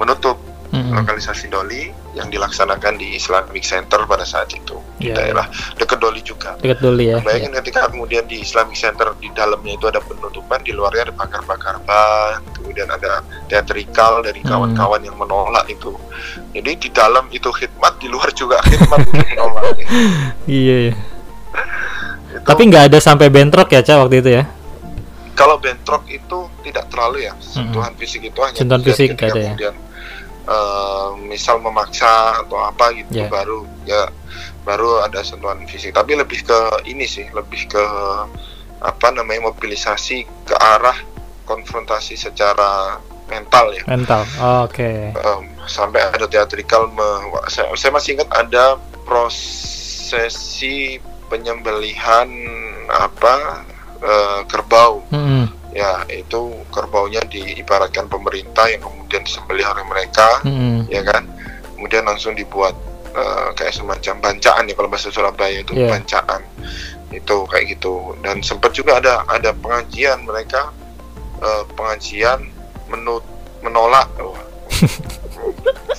menutup 0.00 0.40
mm-mm. 0.72 0.96
lokalisasi 0.96 1.52
Doli 1.52 1.92
yang 2.16 2.32
dilaksanakan 2.32 2.96
di 2.98 3.14
Islamic 3.14 3.62
Center 3.62 4.02
pada 4.08 4.24
saat 4.24 4.48
itu 4.50 4.80
di 4.98 5.12
Iya, 5.12 5.14
daerah 5.14 5.46
dekat 5.78 6.02
Doli 6.02 6.18
juga. 6.24 6.58
dekat 6.58 6.82
dulu 6.82 6.98
ya. 6.98 7.22
Bayangin 7.22 7.54
ketika 7.62 7.86
kemudian 7.86 8.26
di 8.26 8.42
Islamic 8.42 8.74
Center 8.74 9.14
di 9.22 9.30
dalamnya 9.30 9.78
itu 9.78 9.86
ada 9.86 10.02
penutupan, 10.02 10.58
di 10.66 10.74
luarnya 10.74 11.12
ada 11.12 11.14
bakar-bakar 11.14 11.78
ban, 11.86 12.42
kemudian 12.58 12.90
ada 12.90 13.22
teatrikal 13.46 14.24
dari 14.26 14.42
kawan-kawan 14.42 14.98
yang 15.06 15.14
menolak 15.14 15.68
itu. 15.70 15.94
Jadi 16.50 16.70
di 16.82 16.88
dalam 16.90 17.30
itu 17.30 17.46
khidmat, 17.54 18.02
di 18.02 18.10
luar 18.10 18.34
juga 18.34 18.58
khidmat 18.66 18.98
untuk 19.06 19.26
menolak. 19.38 19.76
Iya, 20.48 20.76
iya. 20.90 20.94
Tapi 22.48 22.62
nggak 22.64 22.84
ada 22.88 22.98
sampai 22.98 23.28
bentrok 23.28 23.68
ya, 23.68 23.80
Cak, 23.80 23.96
waktu 24.00 24.16
itu 24.18 24.30
ya? 24.32 24.44
kalau 25.32 25.54
bentrok 25.54 26.02
itu 26.10 26.50
tidak 26.66 26.90
terlalu 26.90 27.22
ya, 27.22 27.34
sentuhan 27.38 27.94
fisik 27.94 28.26
itu 28.26 28.40
hanya 28.42 28.58
Sentuhan 28.58 28.82
fisik 28.82 29.14
ada 29.14 29.30
ya? 29.30 29.54
kemudian 29.54 29.74
eh, 30.44 31.08
misal 31.30 31.62
memaksa 31.62 32.42
atau 32.42 32.58
apa 32.58 32.90
gitu 32.90 33.22
Ya. 33.22 33.30
baru 33.30 33.62
ya 33.86 34.10
baru 34.66 34.98
ada 35.00 35.22
sentuhan 35.22 35.62
fisik 35.62 35.94
tapi 35.94 36.18
lebih 36.18 36.42
ke 36.42 36.58
ini 36.84 37.06
sih 37.06 37.30
lebih 37.30 37.70
ke 37.70 37.84
apa 38.78 39.08
namanya 39.10 39.46
mobilisasi 39.46 40.26
ke 40.42 40.58
arah 40.58 40.98
konfrontasi 41.46 42.18
secara 42.18 42.98
mental 43.26 43.70
ya 43.72 43.86
Mental. 43.86 44.26
Oh, 44.38 44.66
Oke. 44.66 45.14
Em, 45.14 45.42
sampai 45.64 46.02
ada 46.02 46.26
teatrikal 46.26 46.90
me- 46.90 47.30
saya, 47.46 47.70
saya 47.78 47.94
masih 47.94 48.18
ingat 48.18 48.28
ada 48.34 48.74
prosesi 49.06 50.98
penyembelihan 51.28 52.28
apa 52.88 53.64
eh, 54.00 54.40
kerbau 54.48 55.04
Mm-mm. 55.12 55.44
ya 55.72 56.02
itu 56.08 56.64
kerbaunya 56.72 57.20
diibaratkan 57.28 58.08
pemerintah 58.08 58.66
yang 58.66 58.80
kemudian 58.80 59.22
disembelih 59.22 59.68
oleh 59.68 59.84
mereka 59.84 60.40
Mm-mm. 60.42 60.88
ya 60.88 61.04
kan 61.04 61.28
kemudian 61.76 62.08
langsung 62.08 62.32
dibuat 62.32 62.72
eh, 63.12 63.48
kayak 63.54 63.76
semacam 63.76 64.14
bancaan 64.24 64.66
ya 64.66 64.74
kalau 64.74 64.88
bahasa 64.88 65.12
Surabaya 65.12 65.60
itu 65.60 65.76
Iya. 65.76 65.92
bancaan 65.94 66.42
itu 67.08 67.36
kayak 67.48 67.72
gitu 67.72 68.12
dan 68.20 68.44
sempat 68.44 68.76
juga 68.76 69.00
ada 69.00 69.24
ada 69.28 69.52
pengajian 69.52 70.24
mereka 70.24 70.72
eh, 71.40 71.64
pengajian 71.72 72.48
menut 72.88 73.24
menolak 73.60 74.08
oh, 74.20 74.36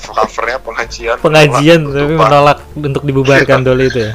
covernya 0.09 0.57
pengajian 0.61 1.17
Pengajian 1.21 1.79
menolak 1.85 1.93
tapi 1.93 2.13
menolak 2.17 2.59
untuk 2.75 3.03
dibubarkan 3.05 3.59
dulu 3.61 3.83
itu 3.85 3.99
ya. 4.09 4.13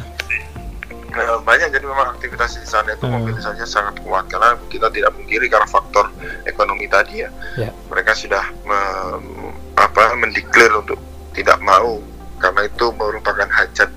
Nah, 1.15 1.39
banyak 1.41 1.69
jadi 1.71 1.85
memang 1.85 2.13
aktivitas 2.13 2.59
di 2.59 2.67
sana 2.67 2.91
itu 2.91 3.05
Hmm. 3.05 3.23
mobilisasinya 3.23 3.65
sangat 3.65 4.03
kuat 4.03 4.27
karena 4.27 4.59
kita 4.67 4.91
tidak 4.91 5.15
mengkiri 5.15 5.47
karena 5.47 5.65
faktor 5.65 6.11
ekonomi 6.43 6.87
tadi 6.87 7.23
ya. 7.23 7.31
Ya. 7.57 7.71
Mereka 7.87 8.13
sudah 8.13 8.43
me- 8.63 9.53
apa 9.75 10.15
mendeklar 10.15 10.75
untuk 10.77 10.99
tidak 11.33 11.59
mau 11.61 11.99
karena 12.37 12.65
itu 12.65 12.87
merupakan 12.93 13.47
hajat 13.47 13.91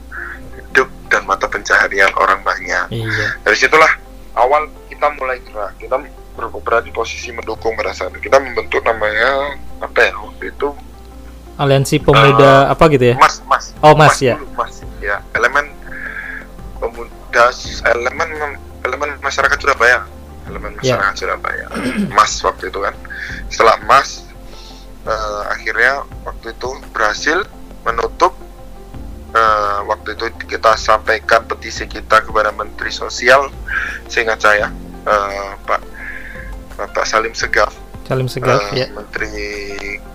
hidup 0.55 0.89
dan 1.07 1.21
mata 1.23 1.45
pencaharian 1.45 2.09
orang 2.13 2.41
banyak. 2.41 2.85
Iya. 2.91 3.41
Dari 3.41 3.57
situlah 3.57 3.89
awal 4.33 4.69
kita 4.87 5.09
mulai 5.13 5.41
gerak. 5.41 5.73
Kita 5.77 5.97
ber- 6.33 6.53
berada 6.57 6.81
di 6.81 6.91
posisi 6.91 7.29
mendukung 7.29 7.73
pada 7.73 7.91
saat. 7.91 8.13
Kita 8.13 8.37
membentuk 8.37 8.81
namanya 8.81 9.57
apa 9.77 9.99
ya 10.01 10.13
waktu 10.15 10.49
itu 10.49 10.69
Aliansi 11.57 11.97
Pemuda 11.97 12.69
apa 12.69 12.85
gitu 12.87 13.01
ya? 13.01 13.15
Mas 13.17 13.41
Mas. 13.49 13.73
Oh, 13.81 13.97
Mas, 13.97 14.21
ya. 14.21 14.37
dulu, 14.37 14.45
Mas 14.53 14.77
ya 15.01 15.17
elemen 15.33 15.66
pemuda 17.37 17.93
elemen 17.93 18.29
elemen 18.81 19.09
masyarakat 19.21 19.57
Surabaya 19.61 19.99
elemen 20.49 20.73
Ya. 20.81 20.95
masyarakat 20.97 21.15
Surabaya 21.17 21.65
Mas 22.09 22.39
waktu 22.41 22.69
itu 22.69 22.79
kan 22.81 22.95
setelah 23.51 23.77
Mas 23.85 24.25
eh, 25.05 25.41
akhirnya 25.53 26.01
waktu 26.25 26.55
itu 26.55 26.69
berhasil 26.91 27.45
menutup 27.85 28.33
eh, 29.33 29.79
waktu 29.85 30.17
itu 30.17 30.25
kita 30.49 30.73
sampaikan 30.75 31.45
petisi 31.45 31.85
kita 31.85 32.23
kepada 32.23 32.49
Menteri 32.51 32.89
Sosial 32.89 33.51
seingat 34.09 34.41
saya 34.41 34.71
eh, 35.05 35.51
Pak 35.61 35.81
Bapak 36.77 37.05
Salim 37.05 37.33
Segaf 37.33 37.73
Salim 38.07 38.25
Segaf 38.25 38.61
eh, 38.73 38.85
ya. 38.85 38.87
Menteri 38.95 39.37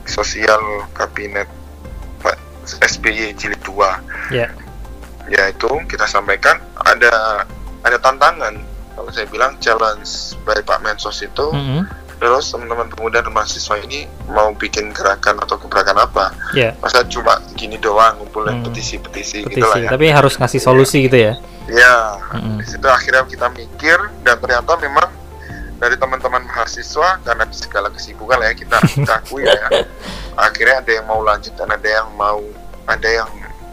Sosial 0.09 0.89
Kabinet 0.91 1.47
Pak 2.19 2.37
SBY 2.81 3.37
Jilid 3.37 3.61
2 3.63 4.33
Ya. 4.33 4.49
Yaitu 5.29 5.69
kita 5.87 6.05
sampaikan 6.05 6.57
ada 6.79 7.45
ada 7.81 7.99
tantangan 7.99 8.59
kalau 8.93 9.09
saya 9.09 9.27
bilang 9.27 9.55
challenge 9.59 10.35
dari 10.43 10.61
Pak 10.61 10.79
Mensos 10.81 11.19
itu 11.19 11.47
Mm-mm. 11.49 11.87
terus 12.17 12.49
teman-teman 12.49 12.87
pemuda 12.89 13.19
dan 13.19 13.31
mahasiswa 13.31 13.75
ini 13.81 14.05
mau 14.29 14.53
bikin 14.53 14.91
gerakan 14.91 15.39
atau 15.39 15.57
gebrakan 15.57 15.99
apa 15.99 16.31
Ya, 16.53 16.77
masa 16.79 17.03
cuma 17.05 17.37
gini 17.53 17.75
doang 17.77 18.15
ngumpulin 18.17 18.61
Hmm. 18.61 18.65
petisi-petisi 18.65 19.43
gitu 19.45 19.59
lah 19.61 19.75
petisi. 19.75 19.87
ya 19.87 19.91
Tapi 19.91 20.07
harus 20.09 20.35
ngasih 20.37 20.61
solusi 20.61 20.99
gitu 21.03 21.19
ya. 21.19 21.35
ya 21.67 21.95
Mm-mm. 22.33 22.59
di 22.59 22.67
situ 22.69 22.85
akhirnya 22.85 23.23
kita 23.25 23.47
mikir 23.51 23.97
dan 24.23 24.37
ternyata 24.37 24.75
memang 24.77 25.09
dari 25.77 25.97
teman-teman 25.97 26.43
mahasiswa 26.45 27.19
karena 27.21 27.43
segala 27.51 27.91
kesibukan 27.91 28.39
lah 28.39 28.47
ya 28.47 28.55
kita 28.55 28.77
kita 28.87 29.13
akui 29.19 29.43
ya 29.43 29.67
akhirnya 30.37 30.79
ada 30.79 30.91
yang 30.93 31.07
mau 31.07 31.21
lanjut 31.21 31.51
dan 31.53 31.69
ada 31.69 31.89
yang 31.93 32.07
mau 32.13 32.39
ada 32.85 33.09
yang 33.09 33.27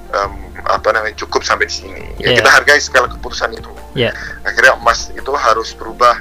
em, 0.10 0.32
apa 0.66 0.90
namanya 0.92 1.16
cukup 1.16 1.42
sampai 1.42 1.70
di 1.70 1.76
sini 1.76 2.04
ya 2.18 2.34
Iya. 2.34 2.38
kita 2.42 2.50
hargai 2.50 2.80
segala 2.80 3.08
keputusan 3.08 3.54
itu 3.54 3.72
Iya. 3.94 4.12
akhirnya 4.42 4.74
emas 4.76 5.10
itu 5.12 5.32
harus 5.34 5.74
berubah 5.74 6.18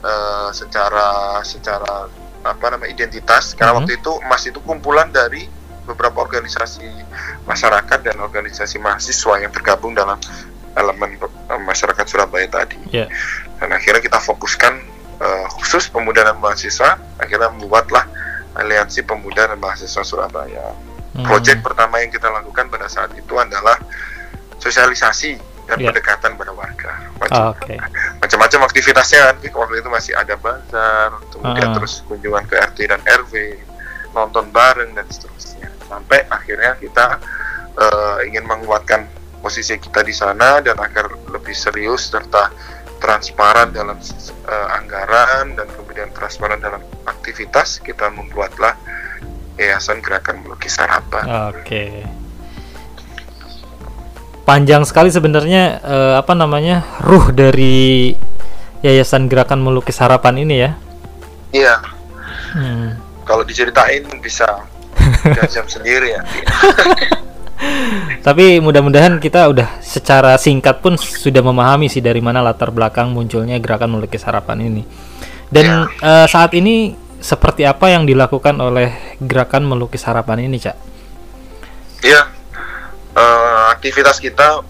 eh, 0.00 0.48
secara 0.50 1.38
secara 1.44 2.08
apa 2.40 2.66
namanya 2.72 2.88
identitas 2.90 3.52
karena 3.52 3.76
Mhm. 3.76 3.78
waktu 3.84 3.92
itu 4.00 4.12
emas 4.24 4.42
itu 4.48 4.58
kumpulan 4.64 5.12
dari 5.12 5.44
beberapa 5.84 6.24
organisasi 6.24 6.88
masyarakat 7.44 7.98
dan 8.00 8.16
organisasi 8.16 8.78
mahasiswa 8.78 9.36
yang 9.38 9.52
tergabung 9.52 9.92
dalam 9.92 10.16
elemen 10.72 11.20
eh, 11.20 11.60
masyarakat 11.60 12.04
Surabaya 12.08 12.48
tadi 12.48 12.80
Iya. 12.88 13.12
dan 13.60 13.68
akhirnya 13.70 14.00
kita 14.00 14.16
fokuskan 14.18 14.80
eh, 15.20 15.46
khusus 15.60 15.92
pemuda 15.92 16.24
dan 16.24 16.40
mahasiswa 16.40 16.96
akhirnya 17.20 17.52
membuatlah 17.52 18.08
aliansi 18.56 19.04
pemuda 19.04 19.46
dan 19.46 19.60
mahasiswa 19.60 20.00
Surabaya 20.00 20.72
Hmm. 21.10 21.26
Proyek 21.26 21.58
pertama 21.60 21.98
yang 21.98 22.08
kita 22.08 22.30
lakukan 22.30 22.70
pada 22.70 22.86
saat 22.86 23.10
itu 23.14 23.34
adalah 23.34 23.74
sosialisasi 24.58 25.38
dan 25.66 25.76
Iya. 25.78 25.90
pendekatan 25.90 26.34
pada 26.34 26.52
warga. 26.52 26.90
Ah, 26.90 27.18
Macam- 27.20 27.46
Oke. 27.54 27.74
Macam-macam 28.20 28.60
aktivitasnya 28.66 29.20
kan, 29.26 29.36
waktu 29.54 29.74
itu 29.78 29.88
masih 29.88 30.12
ada 30.14 30.34
bazar, 30.34 31.10
kemudian 31.30 31.68
Ah. 31.70 31.74
terus 31.78 32.02
kunjungan 32.06 32.44
ke 32.46 32.54
RT 32.58 32.78
dan 32.86 33.00
RW, 33.02 33.58
nonton 34.10 34.50
bareng 34.50 34.90
dan 34.92 35.06
seterusnya. 35.06 35.70
Sampai 35.86 36.26
akhirnya 36.26 36.74
kita 36.76 37.18
eh, 37.70 38.26
ingin 38.26 38.44
menguatkan 38.44 39.06
posisi 39.40 39.78
kita 39.78 40.02
di 40.02 40.12
sana 40.12 40.58
dan 40.60 40.76
agar 40.76 41.08
lebih 41.30 41.54
serius 41.54 42.10
serta 42.10 42.50
transparan 43.00 43.72
dalam 43.72 43.96
eh, 43.96 44.68
anggaran 44.74 45.54
dan 45.54 45.64
kemudian 45.70 46.10
transparan 46.12 46.60
dalam 46.60 46.82
aktivitas 47.06 47.80
kita 47.80 48.10
membuatlah 48.10 48.74
Yayasan 49.60 50.00
Gerakan 50.00 50.40
Melukis 50.40 50.80
Harapan. 50.80 51.52
Oke. 51.52 52.08
Panjang 54.42 54.82
sekali 54.82 55.12
sebenarnya 55.12 55.78
eh, 55.78 56.14
apa 56.16 56.32
namanya 56.32 56.82
ruh 57.04 57.28
dari 57.30 58.16
Yayasan 58.80 59.28
Gerakan 59.28 59.60
Melukis 59.60 60.00
Harapan 60.00 60.40
ini 60.40 60.56
ya. 60.64 60.72
Iya, 61.52 61.76
Hmm. 62.50 62.98
kalau 63.22 63.46
diceritain 63.46 64.02
bisa 64.18 64.46
jam 65.54 65.66
sendiri 65.70 66.18
ya. 66.18 66.22
Tapi 68.20 68.58
mudah-mudahan 68.58 69.22
kita 69.22 69.46
udah 69.46 69.78
secara 69.78 70.34
singkat 70.34 70.82
pun 70.82 70.98
sudah 70.98 71.38
memahami 71.38 71.86
sih 71.86 72.02
dari 72.02 72.18
mana 72.18 72.42
latar 72.42 72.72
belakang 72.74 73.14
munculnya 73.14 73.60
Gerakan 73.62 73.94
Melukis 73.94 74.24
Harapan 74.26 74.66
ini. 74.66 74.82
Dan 75.46 75.86
eh, 75.86 76.26
saat 76.26 76.50
ini 76.58 76.90
seperti 77.20 77.68
apa 77.68 77.92
yang 77.92 78.08
dilakukan 78.08 78.56
oleh 78.58 79.16
Gerakan 79.20 79.68
Melukis 79.68 80.04
Harapan 80.08 80.48
ini, 80.48 80.56
Cak? 80.56 80.76
Iya, 82.00 82.22
eh, 83.16 83.64
aktivitas 83.76 84.18
kita 84.18 84.64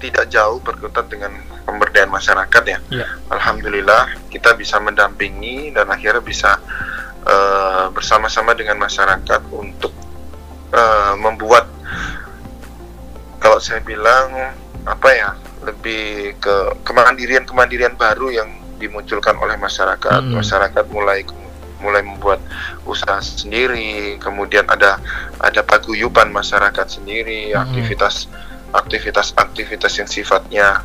tidak 0.00 0.32
jauh 0.32 0.62
berkutat 0.62 1.10
dengan 1.12 1.34
pemberdayaan 1.66 2.10
masyarakat 2.10 2.62
ya. 2.64 2.78
Iya. 2.88 3.06
Alhamdulillah 3.28 4.30
kita 4.32 4.56
bisa 4.56 4.80
mendampingi 4.80 5.70
dan 5.70 5.86
akhirnya 5.92 6.24
bisa 6.24 6.56
eh, 7.26 7.86
bersama-sama 7.92 8.56
dengan 8.56 8.80
masyarakat 8.80 9.40
untuk 9.52 9.92
eh, 10.72 11.14
membuat 11.20 11.68
kalau 13.40 13.58
saya 13.60 13.80
bilang 13.84 14.56
apa 14.84 15.08
ya 15.12 15.30
lebih 15.64 16.36
ke 16.40 16.56
kemandirian 16.84 17.44
kemandirian 17.44 17.94
baru 17.96 18.32
yang 18.32 18.48
dimunculkan 18.80 19.36
oleh 19.36 19.60
masyarakat. 19.60 20.20
Mm. 20.24 20.40
Masyarakat 20.40 20.84
mulai 20.88 21.20
mulai 21.80 22.04
membuat 22.04 22.38
usaha 22.84 23.18
sendiri, 23.18 24.20
kemudian 24.20 24.64
ada 24.68 25.00
ada 25.40 25.60
paguyuban 25.64 26.28
masyarakat 26.30 26.86
sendiri, 26.86 27.52
Mm. 27.52 27.60
aktivitas 27.64 28.28
aktivitas 28.70 29.34
aktivitas 29.34 29.92
yang 29.98 30.06
sifatnya 30.06 30.84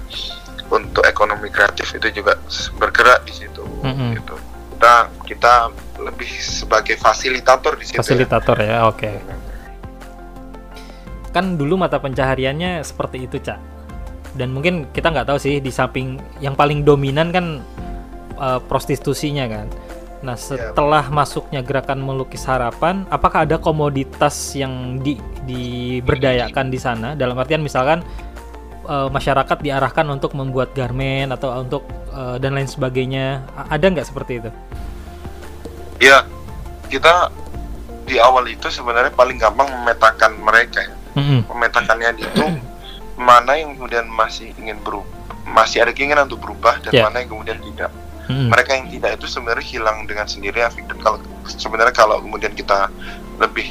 untuk 0.73 1.05
ekonomi 1.05 1.53
kreatif 1.53 1.93
itu 1.93 2.09
juga 2.09 2.41
bergerak 2.81 3.21
di 3.29 3.33
situ 3.45 3.61
Mm-mm. 3.85 4.17
gitu. 4.17 4.35
Kita 4.73 4.93
kita 5.23 5.53
lebih 6.01 6.27
sebagai 6.41 6.97
fasilitator 6.97 7.77
di 7.77 7.85
situ. 7.85 7.95
ya. 7.95 8.01
Fasilitator 8.01 8.57
ya, 8.59 8.77
oke. 8.89 9.11
Kan 11.31 11.59
dulu 11.59 11.75
mata 11.75 11.99
pencahariannya 11.99 12.79
seperti 12.81 13.27
itu, 13.27 13.37
Cak. 13.43 13.59
Dan 14.35 14.51
mungkin 14.51 14.91
kita 14.91 15.11
nggak 15.11 15.27
tahu 15.31 15.39
sih 15.39 15.59
di 15.59 15.71
samping 15.71 16.19
yang 16.43 16.55
paling 16.55 16.83
dominan 16.83 17.31
kan 17.31 17.45
eh, 18.35 18.59
prostitusinya 18.67 19.45
kan. 19.47 19.67
Nah, 20.23 20.39
setelah 20.39 21.11
masuknya 21.11 21.59
gerakan 21.59 21.99
melukis 22.01 22.47
harapan, 22.47 23.03
apakah 23.09 23.43
ada 23.43 23.59
komoditas 23.59 24.55
yang 24.55 24.97
di 24.99 25.19
diberdayakan 25.45 26.71
di 26.71 26.79
sana? 26.79 27.13
Dalam 27.13 27.35
artian 27.37 27.61
misalkan 27.61 28.01
eh, 28.85 29.09
masyarakat 29.11 29.57
diarahkan 29.61 30.05
untuk 30.09 30.33
membuat 30.33 30.71
garmen 30.73 31.29
atau 31.29 31.61
untuk 31.61 31.83
eh, 32.13 32.37
dan 32.39 32.55
lain 32.55 32.65
sebagainya. 32.65 33.43
A- 33.53 33.75
Ada 33.75 33.85
nggak 33.91 34.07
seperti 34.07 34.41
itu? 34.41 34.49
Ya, 36.01 36.25
kita 36.89 37.29
di 38.05 38.21
awal 38.21 38.49
itu 38.49 38.69
sebenarnya 38.69 39.09
paling 39.13 39.37
gampang 39.37 39.65
memetakan 39.71 40.37
mereka 40.41 40.85
ya. 40.85 40.93
Mm-mm. 41.15 41.47
Memetakannya 41.47 42.19
itu 42.19 42.45
mana 43.15 43.55
yang 43.55 43.79
kemudian 43.79 44.05
masih 44.11 44.51
ingin 44.59 44.75
berubah, 44.83 45.07
masih 45.47 45.87
ada 45.87 45.95
keinginan 45.95 46.27
untuk 46.27 46.43
berubah 46.43 46.83
dan 46.83 46.91
Ya. 46.91 47.03
mana 47.07 47.23
yang 47.23 47.31
kemudian 47.31 47.57
tidak. 47.63 47.89
Mm-mm. 48.25 48.49
Mereka 48.49 48.71
yang 48.73 48.87
tidak 48.89 49.11
itu 49.17 49.25
sebenarnya 49.25 49.65
hilang 49.65 49.97
dengan 50.03 50.25
sendirinya. 50.25 50.69
Dan 50.73 50.97
kalau 50.97 51.17
sebenarnya 51.45 51.93
kalau 51.93 52.17
kemudian 52.19 52.51
kita 52.51 52.89
lebih 53.37 53.69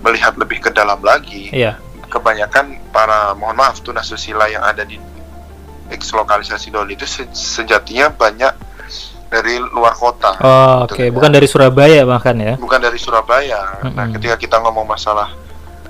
melihat 0.00 0.38
lebih 0.38 0.62
ke 0.62 0.70
dalam 0.70 1.02
lagi, 1.02 1.50
Iya. 1.50 1.76
kebanyakan 2.06 2.78
para 2.88 3.34
mohon 3.34 3.58
maaf 3.58 3.82
tunasusila 3.82 4.46
yang 4.46 4.62
ada 4.62 4.82
di 4.82 4.96
ex 5.88 6.12
lokalisasi 6.12 6.70
Doli 6.70 6.94
itu 6.94 7.04
se- 7.04 7.28
sejatinya 7.32 8.08
banyak 8.08 8.54
dari 9.28 9.60
luar 9.60 9.92
kota. 9.92 10.38
Oh, 10.40 10.88
oke, 10.88 10.94
Betul, 10.96 11.04
ya. 11.04 11.12
bukan 11.12 11.30
dari 11.34 11.46
Surabaya 11.46 12.00
bahkan 12.06 12.36
ya. 12.38 12.54
bukan 12.56 12.80
dari 12.80 12.96
Surabaya. 12.96 13.82
Nah, 13.84 14.08
Mm-mm. 14.08 14.14
ketika 14.16 14.36
kita 14.38 14.56
ngomong 14.62 14.88
masalah 14.88 15.34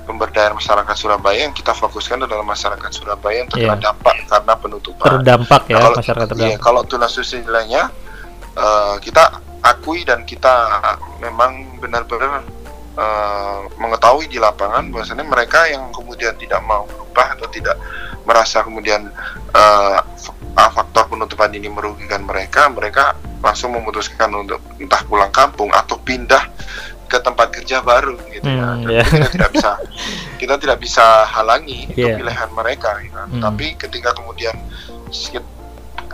pemberdayaan 0.08 0.56
masyarakat 0.56 0.96
Surabaya, 0.96 1.44
yang 1.44 1.52
kita 1.52 1.76
fokuskan 1.76 2.24
adalah 2.24 2.40
masyarakat 2.42 2.88
Surabaya 2.88 3.44
yang 3.44 3.48
terkena 3.52 3.76
Iya. 3.76 3.84
dampak 3.92 4.16
karena 4.24 4.54
penutupan. 4.56 5.06
Terdampak 5.06 5.62
ya 5.68 5.76
Nah, 5.76 5.82
kalau, 5.84 5.96
masyarakat 6.00 6.26
Iya, 6.26 6.32
terdampak. 6.32 6.60
kalau 6.64 6.82
tunasusila-nya 6.88 7.82
eh, 8.56 8.96
kita 8.98 9.24
akui 9.60 10.02
dan 10.02 10.24
kita 10.24 10.54
memang 11.20 11.78
benar-benar 11.78 12.42
eh, 12.98 13.60
mengetahui 13.76 14.26
di 14.26 14.40
lapangan 14.40 14.90
bahwasanya 14.90 15.22
mereka 15.22 15.68
yang 15.68 15.92
kemudian 15.92 16.34
tidak 16.34 16.58
mau 16.64 16.82
berubah 16.88 17.38
atau 17.38 17.46
tidak 17.46 17.76
merasa 18.26 18.66
kemudian 18.66 19.06
ah, 19.54 20.02
faktor 20.58 21.06
penutupan 21.06 21.54
ini 21.54 21.70
merugikan 21.70 22.26
mereka, 22.26 22.66
mereka 22.66 23.14
langsung 23.38 23.70
memutuskan 23.70 24.26
untuk 24.34 24.58
entah 24.82 24.98
pulang 25.06 25.30
kampung 25.30 25.70
atau 25.70 25.94
pindah 26.02 26.42
ke 27.08 27.18
tempat 27.18 27.48
kerja 27.50 27.80
baru 27.80 28.14
gitu 28.28 28.44
ya. 28.44 28.68
Hmm, 28.68 28.84
ya. 28.86 29.02
Kita 29.02 29.28
tidak 29.32 29.50
bisa 29.50 29.70
kita 30.40 30.54
tidak 30.56 30.78
bisa 30.78 31.04
halangi 31.26 31.88
itu 31.88 32.04
Iya. 32.04 32.20
pilihan 32.20 32.50
mereka. 32.52 33.00
ya. 33.00 33.24
Hmm. 33.24 33.40
Tapi 33.40 33.74
ketika 33.74 34.12
kemudian 34.12 34.54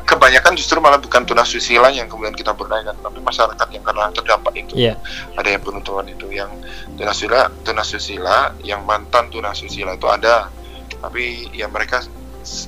kebanyakan 0.04 0.52
justru 0.54 0.78
malah 0.78 1.00
bukan 1.00 1.24
tunasusila 1.24 1.88
yang 1.88 2.07
kemudian 2.07 2.33
kita 2.33 2.52
berdayakan, 2.52 2.92
tapi 3.00 3.18
masyarakat 3.18 3.68
yang 3.72 3.83
karena 3.83 4.12
terdampak 4.12 4.54
itu 4.54 4.74
Iya. 4.76 4.94
ada 5.33 5.48
yang 5.48 5.62
penutupan 5.64 6.07
itu 6.07 6.28
yang 6.28 6.50
tunasusila 6.94 7.48
tunasusila 7.64 8.38
yang 8.62 8.85
mantan 8.85 9.33
tunasusila 9.33 9.96
itu 9.96 10.07
ada 10.07 10.52
tapi 11.00 11.48
ya 11.52 11.66
mereka 11.66 12.04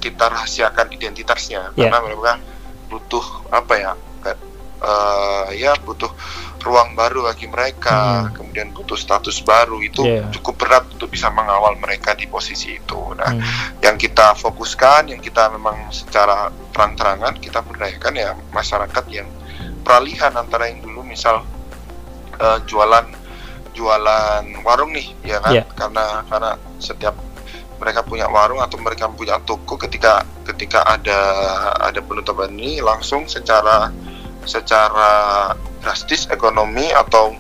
kita 0.01 0.33
rahasiakan 0.33 0.89
identitasnya 0.91 1.77
Iya. 1.77 1.93
karena 1.93 1.99
mereka 2.03 2.33
butuh 2.89 3.25
apa 3.53 3.75
ya 3.77 3.93
eh, 4.77 5.45
ya 5.57 5.73
butuh 5.81 6.11
ruang 6.67 6.99
baru 6.99 7.31
bagi 7.31 7.47
mereka 7.47 8.27
Hmm. 8.27 8.35
kemudian 8.35 8.75
butuh 8.75 8.99
status 8.99 9.39
baru 9.41 9.79
itu 9.79 10.03
Iya. 10.03 10.27
cukup 10.35 10.59
berat 10.59 10.85
untuk 10.91 11.15
bisa 11.15 11.31
mengawal 11.31 11.79
mereka 11.79 12.13
di 12.13 12.27
posisi 12.27 12.75
itu 12.75 12.99
nah 13.15 13.31
Hmm. 13.31 13.41
yang 13.79 13.95
kita 13.95 14.35
fokuskan, 14.35 15.15
yang 15.15 15.23
kita 15.23 15.47
memang 15.55 15.95
secara 15.95 16.51
terang-terangan 16.75 17.39
kita 17.39 17.63
berdayakan 17.63 18.13
ya 18.15 18.31
masyarakat 18.51 19.05
yang 19.09 19.31
peralihan 19.87 20.35
antara 20.35 20.67
yang 20.67 20.83
dulu 20.83 21.07
misal 21.07 21.47
eh, 22.37 22.59
jualan 22.67 23.07
jualan 23.73 24.45
warung 24.65 24.91
nih 24.91 25.09
ya 25.23 25.39
kan 25.39 25.53
Iya. 25.53 25.65
karena 25.73 26.05
karena 26.27 26.51
setiap 26.81 27.15
mereka 27.77 28.01
punya 28.01 28.25
warung 28.27 28.59
atau 28.59 28.81
mereka 28.81 29.05
punya 29.07 29.37
toko 29.45 29.77
ketika 29.77 30.25
ketika 30.49 30.81
ada 30.83 31.19
ada 31.77 32.01
penutupan 32.01 32.49
ini 32.57 32.81
langsung 32.81 33.29
secara 33.29 33.93
secara 34.47 35.53
drastis 35.83 36.27
ekonomi 36.27 36.91
atau 36.91 37.35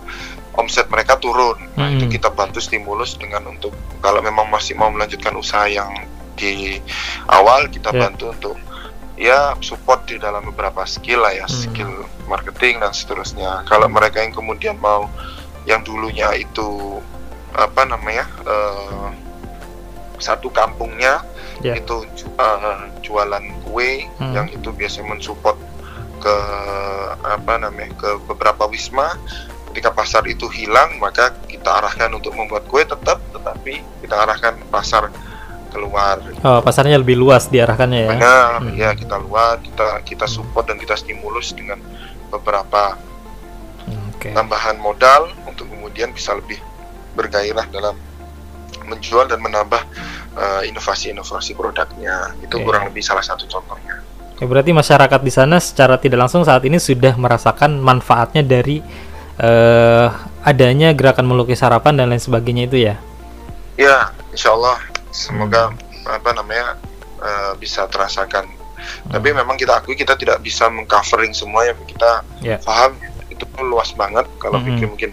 omset 0.55 0.89
mereka 0.89 1.17
turun. 1.17 1.57
Nah, 1.75 1.91
itu 1.91 2.05
Hmm. 2.05 2.13
kita 2.13 2.29
bantu 2.31 2.59
stimulus 2.59 3.15
dengan 3.15 3.45
untuk 3.47 3.71
kalau 4.01 4.21
memang 4.21 4.49
masih 4.49 4.73
mau 4.73 4.89
melanjutkan 4.89 5.35
usaha 5.35 5.65
yang 5.65 5.91
di 6.35 6.81
awal 7.27 7.69
kita 7.69 7.93
Ya. 7.93 8.09
bantu 8.09 8.31
untuk 8.31 8.57
ya 9.17 9.57
support 9.61 10.05
di 10.05 10.17
dalam 10.17 10.45
beberapa 10.45 10.85
skill 10.85 11.25
lah 11.25 11.33
ya, 11.33 11.47
Hmm. 11.49 11.57
skill 11.57 11.93
marketing 12.25 12.81
dan 12.81 12.93
seterusnya. 12.93 13.65
Kalau 13.65 13.89
mereka 13.89 14.21
yang 14.21 14.33
kemudian 14.33 14.77
mau 14.77 15.09
yang 15.65 15.81
dulunya 15.81 16.31
itu 16.35 17.01
apa 17.53 17.85
namanya? 17.85 18.29
eh, 18.45 19.09
satu 20.19 20.49
kampungnya 20.49 21.21
Ya. 21.61 21.73
itu 21.75 22.05
eh, 22.37 22.77
jualan 23.01 23.45
kue 23.65 24.05
Hmm. 24.17 24.33
yang 24.33 24.47
itu 24.49 24.69
biasanya 24.71 25.13
mensupport 25.13 25.57
ke 26.17 26.37
apa 27.19 27.53
namanya 27.59 27.93
ke 27.95 28.11
beberapa 28.25 28.67
wisma 28.67 29.17
ketika 29.71 29.93
pasar 29.93 30.25
itu 30.25 30.49
hilang 30.49 30.97
maka 30.97 31.37
kita 31.45 31.69
arahkan 31.71 32.09
untuk 32.11 32.33
membuat 32.33 32.65
kue 32.65 32.83
tetap 32.83 33.21
tetapi 33.31 33.85
kita 34.01 34.15
arahkan 34.17 34.57
pasar 34.67 35.13
keluar 35.69 36.17
Oh, 36.41 36.61
pasarnya 36.61 36.97
lebih 36.97 37.15
luas 37.15 37.47
diarahkannya 37.47 38.01
ya. 38.03 38.11
benar 38.11 38.51
Hmm. 38.59 38.73
ya 38.73 38.91
kita 38.93 39.17
luar 39.17 39.61
kita 39.61 40.01
kita 40.03 40.25
support 40.25 40.65
dan 40.65 40.77
kita 40.77 40.97
stimulus 40.97 41.53
dengan 41.53 41.77
beberapa 42.29 42.97
Oke. 44.11 44.33
tambahan 44.33 44.77
modal 44.77 45.29
untuk 45.45 45.69
kemudian 45.69 46.11
bisa 46.11 46.33
lebih 46.33 46.57
bergairah 47.13 47.69
dalam 47.69 47.97
menjual 48.83 49.27
dan 49.27 49.39
menambah 49.39 49.83
eh, 50.35 50.63
inovasi-inovasi 50.69 51.53
produknya 51.53 52.33
itu 52.41 52.57
Oke. 52.57 52.65
kurang 52.65 52.89
lebih 52.89 53.01
salah 53.01 53.23
satu 53.23 53.45
contohnya 53.47 54.01
Ya, 54.37 54.45
berarti 54.45 54.77
masyarakat 54.77 55.21
di 55.25 55.33
sana 55.33 55.57
secara 55.57 55.97
tidak 55.97 56.29
langsung 56.29 56.45
saat 56.45 56.61
ini 56.69 56.77
sudah 56.77 57.17
merasakan 57.17 57.81
manfaatnya 57.81 58.45
dari 58.45 58.85
eh, 59.41 60.07
adanya 60.45 60.93
gerakan 60.93 61.25
melukis 61.25 61.65
harapan 61.65 61.97
dan 61.97 62.13
lain 62.13 62.21
sebagainya 62.21 62.69
itu 62.69 62.85
ya. 62.85 62.95
Ya, 63.81 64.13
insya 64.33 64.53
Allah 64.53 64.77
semoga 65.09 65.73
apa 66.05 66.31
namanya 66.37 66.77
eh, 67.21 67.53
bisa 67.57 67.89
terasakan. 67.89 68.45
Tapi 69.09 69.33
memang 69.33 69.57
kita 69.57 69.81
akui 69.83 69.97
kita 69.97 70.15
tidak 70.15 70.39
bisa 70.45 70.69
mengcovering 70.69 71.33
semua 71.33 71.65
yang 71.67 71.79
kita 71.89 72.23
Ya. 72.45 72.61
paham 72.63 72.95
itu 73.37 73.45
luas 73.61 73.93
banget. 73.93 74.25
Kalau 74.41 74.59
Mhm. 74.59 74.65
mungkin 74.67 74.87
mungkin 74.97 75.11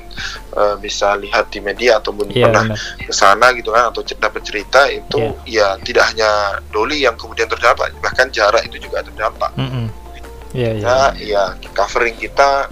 eh, 0.54 0.76
bisa 0.80 1.20
lihat 1.20 1.52
di 1.52 1.60
media 1.60 2.00
ataupun 2.00 2.32
Iya 2.32 2.48
pernah 2.48 2.64
ke 3.04 3.12
sana 3.14 3.52
gitu 3.54 3.76
kan 3.76 3.92
atau 3.92 4.02
dapat 4.06 4.42
cerita 4.48 4.88
itu 4.88 5.36
ya 5.44 5.76
tidak 5.84 6.16
hanya 6.16 6.58
Doli 6.72 7.04
yang 7.04 7.20
kemudian 7.20 7.52
terdampak, 7.52 7.92
bahkan 8.00 8.32
jarak 8.32 8.64
itu 8.66 8.80
juga 8.88 9.04
terdampak. 9.04 9.52
Iya 10.54 10.70
iya. 10.78 10.86
Ya, 10.86 10.98
ya 11.18 11.44
covering 11.74 12.16
kita 12.16 12.70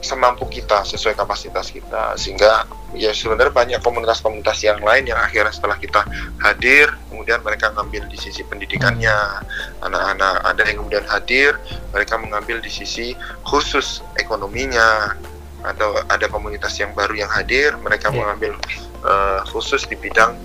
semampu 0.00 0.46
kita 0.46 0.86
sesuai 0.86 1.14
kapasitas 1.18 1.70
kita. 1.74 2.14
Sehingga 2.14 2.64
ya 2.96 3.12
sebenarnya 3.12 3.52
banyak 3.52 3.80
komunitas-komunitas 3.84 4.64
yang 4.64 4.80
lain 4.80 5.04
yang 5.10 5.18
akhirnya 5.20 5.52
setelah 5.52 5.76
kita 5.76 6.06
hadir 6.40 6.88
kemudian 7.12 7.42
mereka 7.44 7.74
ngambil 7.74 8.06
di 8.08 8.16
sisi 8.16 8.42
pendidikannya. 8.46 9.42
Anak-anak 9.82 10.34
ada 10.46 10.62
yang 10.64 10.82
kemudian 10.84 11.04
hadir 11.06 11.58
mereka 11.90 12.14
mengambil 12.16 12.62
di 12.62 12.70
sisi 12.70 13.14
khusus 13.44 14.00
ekonominya. 14.18 15.14
Atau 15.58 15.90
ada 16.06 16.30
komunitas 16.30 16.78
yang 16.78 16.94
baru 16.94 17.18
yang 17.18 17.30
hadir 17.34 17.74
mereka 17.82 18.14
Ya. 18.14 18.22
mengambil 18.22 18.54
eh, 19.02 19.40
khusus 19.50 19.90
di 19.90 19.98
bidang 19.98 20.38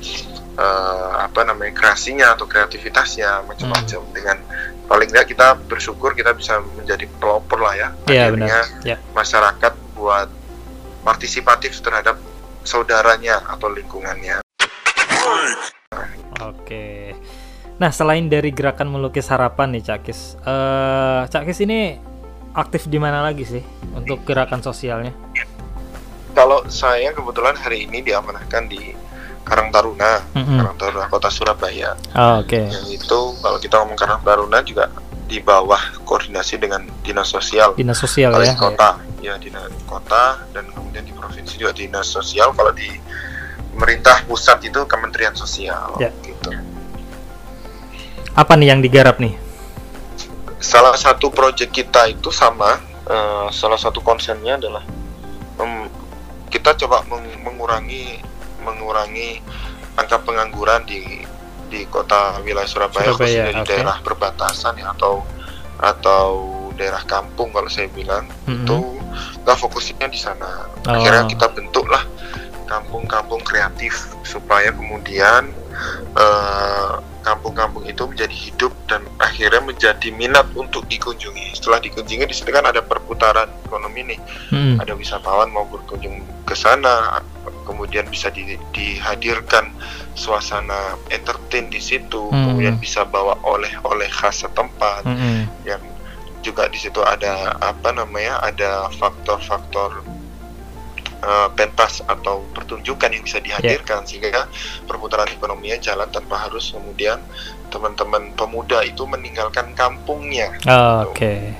eh, 0.57 1.11
apa 1.21 1.45
namanya 1.45 1.73
kreasinya 1.77 2.33
atau 2.33 2.49
kreativitasnya 2.49 3.45
macam-macam. 3.45 4.01
Dengan 4.09 4.37
paling 4.93 5.09
tidak 5.09 5.25
kita 5.33 5.57
bersyukur 5.65 6.13
kita 6.13 6.37
bisa 6.37 6.61
menjadi 6.77 7.09
pelopor 7.17 7.57
lah 7.57 7.73
ya 7.73 7.89
Iya 8.05 8.29
akhirnya 8.29 8.45
benar. 8.61 8.85
Ya. 8.85 8.97
masyarakat 9.17 9.73
buat 9.97 10.29
partisipatif 11.01 11.81
terhadap 11.81 12.21
saudaranya 12.61 13.41
atau 13.49 13.73
lingkungannya 13.73 14.45
Oke. 16.43 17.15
Nah, 17.79 17.87
selain 17.93 18.27
dari 18.27 18.51
gerakan 18.51 18.91
melukis 18.91 19.29
harapan 19.31 19.71
nih, 19.77 19.83
Cakis. 19.93 20.35
Eh, 20.43 21.21
Cakis 21.31 21.63
ini 21.63 21.95
aktif 22.51 22.89
di 22.91 22.99
mana 22.99 23.23
lagi 23.23 23.47
sih 23.47 23.63
untuk 23.95 24.27
gerakan 24.27 24.59
sosialnya? 24.59 25.13
kalau 26.33 26.65
saya 26.65 27.13
kebetulan 27.13 27.53
hari 27.53 27.85
ini 27.85 28.01
diamanahkan 28.01 28.65
di 28.65 28.97
Karang 29.43 29.69
Taruna 29.69 30.23
Mm-mm. 30.31 30.57
Karang 30.57 30.77
Taruna 30.77 31.05
Kota 31.07 31.27
Surabaya 31.27 31.93
Oh, 32.11 32.39
Oke. 32.39 32.63
yang 32.63 32.87
itu 32.87 33.19
kalau 33.37 33.57
kita 33.57 33.75
ngomong 33.77 33.95
Karang 33.95 34.19
Taruna 34.19 34.59
juga 34.61 34.87
di 35.23 35.37
bawah 35.37 35.79
koordinasi 36.03 36.57
dengan 36.57 36.83
dinas 36.99 37.27
sosial 37.27 37.73
Dinas 37.73 37.95
sosial 37.95 38.29
kalau 38.29 38.43
ya. 38.43 38.51
di 38.51 38.59
kota 38.59 38.89
ya 39.19 39.33
dinas 39.35 39.67
kota 39.83 40.23
dan 40.51 40.67
kemudian 40.69 41.01
di 41.01 41.11
provinsi 41.11 41.55
juga 41.55 41.71
dinas 41.71 42.05
sosial 42.05 42.51
kalau 42.51 42.71
di 42.71 42.85
pemerintah 43.71 44.21
pusat 44.23 44.61
itu 44.61 44.83
Kementerian 44.83 45.33
Sosial 45.33 45.95
Ya. 45.97 46.11
gitu 46.21 46.53
Apa 48.33 48.53
nih 48.53 48.67
yang 48.67 48.79
digarap 48.79 49.17
nih? 49.17 49.37
salah 50.57 50.95
satu 50.95 51.27
proyek 51.27 51.75
kita 51.75 52.07
itu 52.07 52.29
sama 52.29 52.79
eh, 53.03 53.47
salah 53.49 53.75
satu 53.75 53.99
konsennya 53.99 54.55
adalah 54.55 54.79
mem- 55.57 55.91
kita 56.47 56.71
coba 56.77 57.03
meng- 57.03 57.41
mengurangi 57.41 58.23
mengurangi 58.63 59.43
angka 59.93 60.23
pengangguran 60.23 60.81
di 60.87 61.21
di 61.69 61.85
kota 61.89 62.37
wilayah 62.45 62.69
Surabaya, 62.69 63.09
Surabaya, 63.13 63.17
khususnya 63.17 63.45
di 63.49 63.61
oke. 63.61 63.69
daerah 63.69 63.97
perbatasan 64.01 64.73
ya 64.77 64.93
atau 64.93 65.25
atau 65.81 66.27
daerah 66.73 67.01
kampung 67.05 67.49
kalau 67.53 67.69
saya 67.69 67.89
bilang 67.89 68.25
Mm-mm. 68.45 68.65
itu 68.65 68.77
kita 69.41 69.53
fokusnya 69.57 70.07
di 70.09 70.17
sana 70.17 70.69
Oh. 70.83 70.91
akhirnya 70.99 71.23
kita 71.31 71.47
bentuklah 71.55 72.03
kampung-kampung 72.67 73.39
kreatif 73.39 73.95
supaya 74.27 74.73
kemudian 74.75 75.47
eh, 76.17 76.91
kampung-kampung 77.23 77.87
itu 77.87 78.03
menjadi 78.03 78.35
hidup 78.35 78.75
dan 78.85 79.01
akhirnya 79.17 79.63
menjadi 79.63 80.07
minat 80.11 80.45
untuk 80.53 80.83
dikunjungi 80.85 81.55
setelah 81.55 81.79
dikunjungi 81.79 82.27
di 82.27 82.35
situ 82.35 82.51
kan 82.51 82.67
ada 82.67 82.83
perputaran 82.83 83.47
ekonomi 83.63 84.13
nih 84.13 84.19
Mm-mm. 84.51 84.77
ada 84.77 84.93
wisatawan 84.93 85.47
mau 85.47 85.63
berkunjung 85.65 86.19
ke 86.43 86.53
sana 86.53 87.23
kemudian 87.63 88.03
bisa 88.05 88.27
di- 88.27 88.59
dihadirkan 88.75 89.71
suasana 90.13 90.99
entertain 91.09 91.71
di 91.71 91.79
situ 91.79 92.27
Hmm. 92.29 92.53
kemudian 92.53 92.75
bisa 92.77 93.01
bawa 93.03 93.39
oleh-oleh 93.41 94.11
khas 94.11 94.43
setempat 94.43 95.07
Mm-mm. 95.07 95.47
yang 95.63 95.79
juga 96.43 96.67
di 96.67 96.75
situ 96.75 96.99
ada 96.99 97.55
apa 97.57 97.95
namanya 97.95 98.43
ada 98.43 98.91
faktor-faktor 98.93 100.03
eh, 101.23 101.47
pentas 101.55 102.03
atau 102.03 102.43
pertunjukan 102.51 103.09
yang 103.09 103.23
bisa 103.23 103.39
dihadirkan 103.39 104.03
sehingga 104.03 104.45
perputaran 104.83 105.31
ekonominya 105.31 105.79
jalan 105.79 106.07
tanpa 106.11 106.47
harus 106.47 106.75
kemudian 106.75 107.17
teman-teman 107.71 108.35
pemuda 108.37 108.85
itu 108.85 109.01
meninggalkan 109.07 109.73
kampungnya 109.73 110.53
Oh, 110.69 111.09
Oke. 111.09 111.55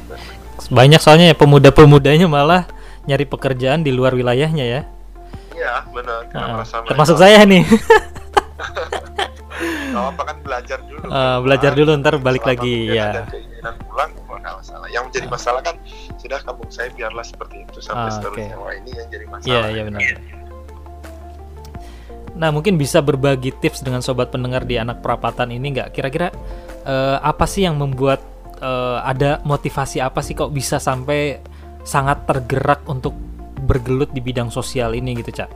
Banyak 0.69 1.01
soalnya 1.01 1.33
ya 1.33 1.35
pemuda-pemudanya 1.35 2.29
malah 2.29 2.69
nyari 3.09 3.25
pekerjaan 3.25 3.81
di 3.81 3.91
luar 3.91 4.13
wilayahnya 4.13 4.63
ya. 4.63 4.81
Iya 5.53 5.85
benar 5.91 6.27
merasa 6.33 6.81
termasuk 6.83 7.17
saya 7.19 7.43
nih. 7.47 7.63
Gak 9.93 10.05
apa 10.17 10.21
kan 10.25 10.37
belajar 10.41 10.79
dulu. 10.81 11.05
Eh, 11.05 11.37
belajar 11.45 11.71
dulu, 11.77 11.91
ntar 12.01 12.15
balik 12.17 12.43
Selama 12.43 12.57
lagi, 12.57 12.75
ya. 12.89 13.09
Ada 13.13 13.21
keinginan 13.29 13.75
pulang, 13.85 14.11
masalah. 14.83 14.91
Yang 14.91 15.03
menjadi 15.07 15.27
masalah 15.31 15.61
kan 15.63 15.75
sudah 16.19 16.39
kampung 16.43 16.69
saya 16.71 16.89
biarlah 16.91 17.25
seperti 17.25 17.55
itu 17.63 17.79
sampai 17.79 18.09
Ah, 18.09 18.11
seterusnya. 18.11 18.55
Wah 18.59 18.73
ini 18.75 18.91
yang 18.91 19.07
jadi 19.07 19.25
masalah. 19.31 19.47
Iya, 19.47 19.61
iya 19.71 19.83
benar. 19.87 20.01
Nah, 22.33 22.49
mungkin 22.49 22.81
bisa 22.81 22.97
berbagi 22.97 23.53
tips 23.61 23.85
dengan 23.85 24.01
sobat 24.01 24.33
pendengar 24.33 24.65
di 24.65 24.81
anak 24.81 25.05
perapatan 25.05 25.53
ini 25.53 25.77
nggak? 25.77 25.93
Kira-kira 25.93 26.33
eh, 26.83 27.17
apa 27.21 27.45
sih 27.45 27.63
yang 27.63 27.77
membuat 27.77 28.19
eh, 28.59 28.97
ada 29.05 29.39
motivasi 29.45 30.01
apa 30.01 30.19
sih 30.25 30.33
kok 30.33 30.49
bisa 30.49 30.81
sampai 30.81 31.39
sangat 31.85 32.25
tergerak 32.25 32.81
untuk 32.89 33.13
bergelut 33.63 34.11
di 34.11 34.19
bidang 34.19 34.49
sosial 34.49 34.97
ini 34.97 35.13
gitu, 35.21 35.43
Cak? 35.43 35.49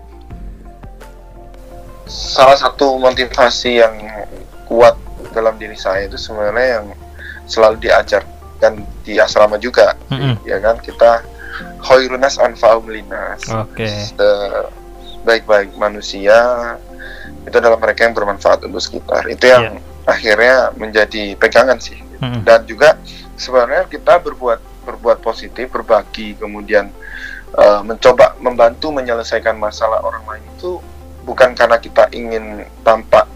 Salah 2.08 2.56
satu 2.56 2.96
motivasi 2.96 3.84
yang 3.84 3.96
kuat 4.64 4.96
dalam 5.36 5.60
diri 5.60 5.76
saya 5.76 6.08
itu 6.08 6.16
sebenarnya 6.16 6.80
yang 6.80 6.86
selalu 7.48 7.90
diajarkan 8.58 8.74
di 9.06 9.14
asrama 9.22 9.58
juga, 9.62 9.94
Mm-mm. 10.10 10.42
ya 10.44 10.58
kan 10.58 10.82
kita 10.82 11.22
khairunas 11.86 12.42
anfa'um 12.42 12.90
linas. 12.90 13.46
Oke. 13.54 13.86
baik-baik 15.28 15.76
manusia 15.76 16.40
itu 17.44 17.56
adalah 17.60 17.76
mereka 17.76 18.08
yang 18.08 18.16
bermanfaat 18.16 18.64
untuk 18.64 18.80
sekitar. 18.80 19.28
Itu 19.28 19.44
yang 19.52 19.84
akhirnya 20.08 20.72
menjadi 20.80 21.36
pegangan 21.36 21.78
sih. 21.78 22.00
Mm-mm. 22.18 22.42
dan 22.50 22.66
juga 22.66 22.98
sebenarnya 23.38 23.86
kita 23.86 24.18
berbuat 24.18 24.58
berbuat 24.90 25.22
positif 25.22 25.70
berbagi 25.70 26.34
kemudian 26.34 26.90
eh, 27.54 27.82
mencoba 27.86 28.34
membantu 28.42 28.90
menyelesaikan 28.90 29.54
masalah 29.54 30.02
orang 30.02 30.26
lain 30.26 30.42
itu 30.58 30.82
bukan 31.30 31.54
karena 31.54 31.78
kita 31.78 32.10
ingin 32.10 32.66
tampak 32.82 33.30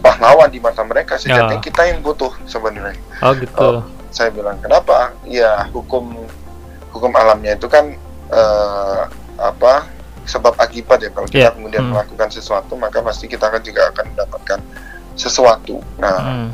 pahlawan 0.00 0.48
di 0.48 0.56
mata 0.56 0.80
mereka 0.88 1.20
sejatinya 1.20 1.60
Oh. 1.60 1.60
kita 1.60 1.84
yang 1.84 2.00
butuh 2.00 2.32
sebenarnya 2.48 2.96
Oh 3.20 3.36
gitu. 3.36 3.60
Oh. 3.60 3.84
Saya 4.12 4.28
bilang 4.28 4.60
kenapa 4.60 5.16
ya 5.24 5.66
hukum 5.68 6.12
hukum 6.88 7.12
alamnya 7.12 7.56
itu 7.56 7.66
kan 7.66 7.96
eh, 8.28 9.02
apa 9.36 9.88
sebab 10.22 10.54
akibat 10.56 11.02
ya 11.02 11.10
kalau 11.10 11.26
kita 11.26 11.38
Iya. 11.42 11.50
kemudian 11.50 11.82
Hmm. 11.82 11.92
melakukan 11.92 12.30
sesuatu 12.30 12.76
maka 12.76 13.00
pasti 13.00 13.26
kita 13.26 13.48
akan 13.48 13.58
juga 13.60 13.90
akan 13.90 14.04
mendapatkan 14.14 14.60
sesuatu 15.14 15.80
nah 15.96 16.16
Hmm. 16.20 16.48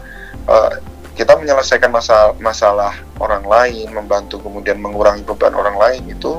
eh, 0.47 0.73
kita 1.15 1.35
menyelesaikan 1.35 1.91
masalah 1.91 2.31
masalah 2.39 2.95
orang 3.19 3.43
lain 3.43 3.91
membantu 3.91 4.39
kemudian 4.39 4.79
mengurangi 4.79 5.23
beban 5.23 5.51
orang 5.53 5.75
lain 5.75 6.07
itu 6.09 6.39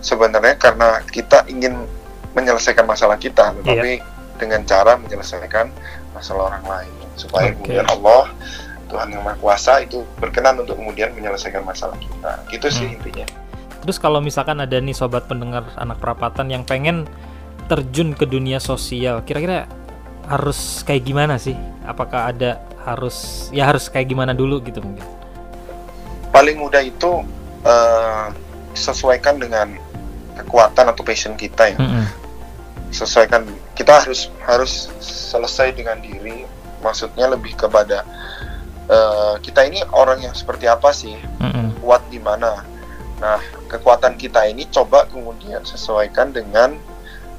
sebenarnya 0.00 0.56
karena 0.56 1.04
kita 1.04 1.44
ingin 1.46 1.84
menyelesaikan 2.32 2.84
masalah 2.84 3.16
kita 3.16 3.52
Iya. 3.52 3.56
tetapi 3.62 3.92
dengan 4.38 4.60
cara 4.64 4.96
menyelesaikan 4.96 5.68
masalah 6.10 6.48
orang 6.48 6.64
lain 6.64 6.92
supaya 7.14 7.50
Oke. 7.50 7.54
kemudian 7.60 7.86
Allah 7.88 8.30
Tuhan 8.88 9.12
yang 9.12 9.22
Maha 9.22 9.36
Kuasa 9.36 9.84
itu 9.84 10.02
berkenan 10.18 10.58
untuk 10.64 10.80
kemudian 10.80 11.12
menyelesaikan 11.14 11.62
masalah 11.62 11.94
kita 12.00 12.32
gitu 12.50 12.66
sih 12.72 12.88
Hmm. 12.88 12.96
intinya 12.98 13.26
Terus 13.78 13.96
kalau 14.02 14.18
misalkan 14.18 14.58
ada 14.58 14.74
nih 14.82 14.90
sobat 14.92 15.30
pendengar 15.30 15.62
anak 15.78 16.02
perapatan 16.02 16.50
yang 16.50 16.66
pengen 16.66 17.06
terjun 17.70 18.10
ke 18.16 18.26
dunia 18.26 18.58
sosial, 18.58 19.22
kira-kira 19.22 19.70
harus 20.26 20.82
kayak 20.82 21.06
gimana 21.06 21.38
sih? 21.38 21.54
Apakah 21.86 22.34
ada 22.34 22.58
harus 22.82 23.48
ya 23.54 23.70
harus 23.70 23.86
kayak 23.86 24.10
gimana 24.10 24.34
dulu 24.34 24.58
gitu 24.66 24.82
mungkin? 24.82 25.06
paling 26.28 26.60
mudah 26.60 26.84
itu 26.84 27.24
eh, 27.64 28.26
sesuaikan 28.76 29.40
dengan 29.40 29.74
kekuatan 30.38 30.86
atau 30.92 31.02
passion 31.02 31.34
kita 31.34 31.74
ya 31.74 31.78
Mm-mm. 31.80 32.06
sesuaikan 32.94 33.42
kita 33.74 34.04
harus 34.04 34.30
harus 34.46 34.86
selesai 35.02 35.74
dengan 35.74 35.98
diri 35.98 36.46
maksudnya 36.78 37.26
lebih 37.26 37.58
kepada 37.58 38.06
eh, 38.88 39.34
kita 39.40 39.64
ini 39.64 39.84
orang 39.92 40.18
yang 40.20 40.32
seperti 40.32 40.64
apa 40.64 40.90
sih 40.90 41.14
Mm-mm. 41.38 41.78
kuat 41.78 42.02
di 42.08 42.18
mana 42.18 42.64
nah 43.18 43.38
kekuatan 43.66 44.14
kita 44.14 44.46
ini 44.46 44.64
coba 44.68 45.04
kemudian 45.06 45.60
sesuaikan 45.62 46.30
dengan 46.30 46.78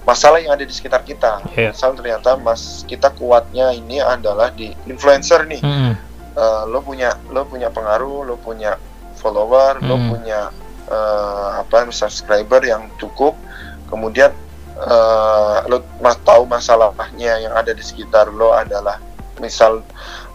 masalah 0.04 0.38
yang 0.38 0.54
ada 0.54 0.64
di 0.64 0.72
sekitar 0.72 1.02
kita 1.02 1.40
Iya. 1.54 1.72
misal 1.72 1.94
ternyata 1.94 2.36
mas 2.36 2.84
kita 2.84 3.10
kuatnya 3.10 3.70
ini 3.72 4.00
adalah 4.00 4.50
di 4.50 4.72
influencer 4.86 5.46
nih 5.46 5.62
Mm-mm. 5.62 5.94
Eh, 6.30 6.64
lo 6.70 6.80
punya 6.80 7.18
lo 7.28 7.44
punya 7.44 7.68
pengaruh 7.68 8.24
lo 8.24 8.38
punya 8.38 8.78
follower 9.18 9.82
lo 9.82 9.98
Hmm. 9.98 10.08
punya 10.10 10.40
eh, 10.88 11.50
apa 11.60 11.90
subscriber 11.90 12.64
yang 12.64 12.88
cukup 12.96 13.36
kemudian 13.88 14.32
eh, 14.78 15.58
lo 15.68 15.84
mas 16.00 16.16
tahu 16.22 16.46
masalahnya 16.46 17.40
yang 17.40 17.52
ada 17.52 17.74
di 17.74 17.84
sekitar 17.84 18.32
lo 18.32 18.54
adalah 18.54 19.02
misal 19.39 19.82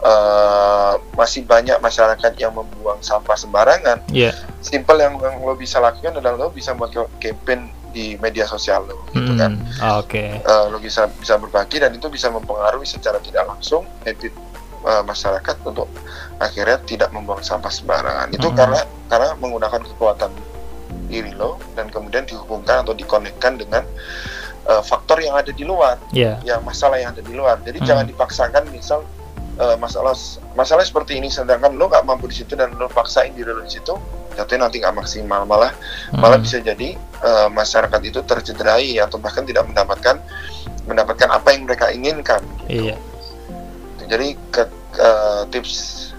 eh, 0.00 0.92
masih 1.14 1.44
banyak 1.44 1.78
masyarakat 1.78 2.32
yang 2.36 2.52
membuang 2.52 3.00
sampah 3.00 3.34
sembarangan 3.34 4.02
Iya. 4.10 4.32
simple 4.58 4.96
yang, 4.96 5.16
yang 5.16 5.38
lo 5.38 5.54
bisa 5.54 5.78
lakukan 5.78 6.16
adalah 6.16 6.36
lo 6.38 6.50
bisa 6.50 6.72
buat 6.72 6.90
campaign 7.16 7.60
di 7.88 8.18
media 8.18 8.42
sosial 8.44 8.84
lo 8.84 9.06
gitu 9.08 9.32
kan 9.34 9.54
Mm-mm. 9.54 9.78
Ah, 9.78 9.98
Oke. 9.98 10.36
Eh, 10.36 10.64
lo 10.66 10.76
bisa 10.76 11.06
bisa 11.14 11.36
berbagi 11.36 11.78
dan 11.78 11.92
itu 11.92 12.08
bisa 12.08 12.26
mempengaruhi 12.28 12.84
secara 12.84 13.16
tidak 13.18 13.46
langsung 13.46 13.86
habit 14.02 14.34
eh, 14.82 15.02
masyarakat 15.02 15.56
untuk 15.62 15.86
akhirnya 16.36 16.82
tidak 16.82 17.08
membuang 17.08 17.40
sampah 17.40 17.70
sembarangan 17.70 18.28
itu 18.30 18.44
Mhm. 18.44 18.56
karena 18.56 18.80
karena 19.06 19.28
menggunakan 19.36 19.80
kekuatan 19.86 20.32
diri 21.04 21.30
lo 21.32 21.56
dan 21.72 21.86
kemudian 21.86 22.24
dihubungkan 22.24 22.82
atau 22.82 22.92
dikonekkan 22.92 23.56
dengan 23.56 23.84
eh, 24.64 24.82
faktor 24.82 25.20
yang 25.20 25.34
ada 25.34 25.50
di 25.50 25.62
luar 25.62 25.96
Iya. 26.10 26.40
yang 26.42 26.60
masalah 26.64 26.96
yang 26.96 27.12
ada 27.12 27.20
di 27.20 27.32
luar 27.32 27.60
jadi 27.60 27.78
Mhm. 27.80 27.86
jangan 27.86 28.04
dipaksakan 28.06 28.62
misal 28.68 29.04
eh, 29.54 29.76
masalah 29.78 30.16
masalah 30.52 30.82
seperti 30.82 31.16
ini 31.16 31.28
sedangkan 31.28 31.72
lo 31.72 31.86
nggak 31.86 32.02
mampu 32.02 32.26
di 32.26 32.36
situ 32.36 32.54
dan 32.54 32.74
lo 32.74 32.88
paksain 32.88 33.30
diri 33.32 33.48
lo 33.48 33.62
di 33.62 33.70
situ 33.70 33.94
jatuhnya 34.34 34.66
nanti 34.66 34.82
nggak 34.82 34.96
maksimal 34.96 35.46
malah 35.46 35.70
malah 36.10 36.38
Mm. 36.38 36.44
bisa 36.44 36.58
jadi 36.58 36.88
eh, 36.98 37.48
masyarakat 37.48 38.00
itu 38.02 38.18
tercederai 38.20 38.98
atau 38.98 39.16
bahkan 39.16 39.46
tidak 39.46 39.62
mendapatkan 39.64 40.18
mendapatkan 40.84 41.28
apa 41.30 41.48
yang 41.50 41.64
mereka 41.64 41.88
inginkan. 41.88 42.42
Iya. 42.66 42.98
Jadi 44.04 44.36
ke, 44.50 44.62
ke- 44.92 45.44
tips 45.48 45.72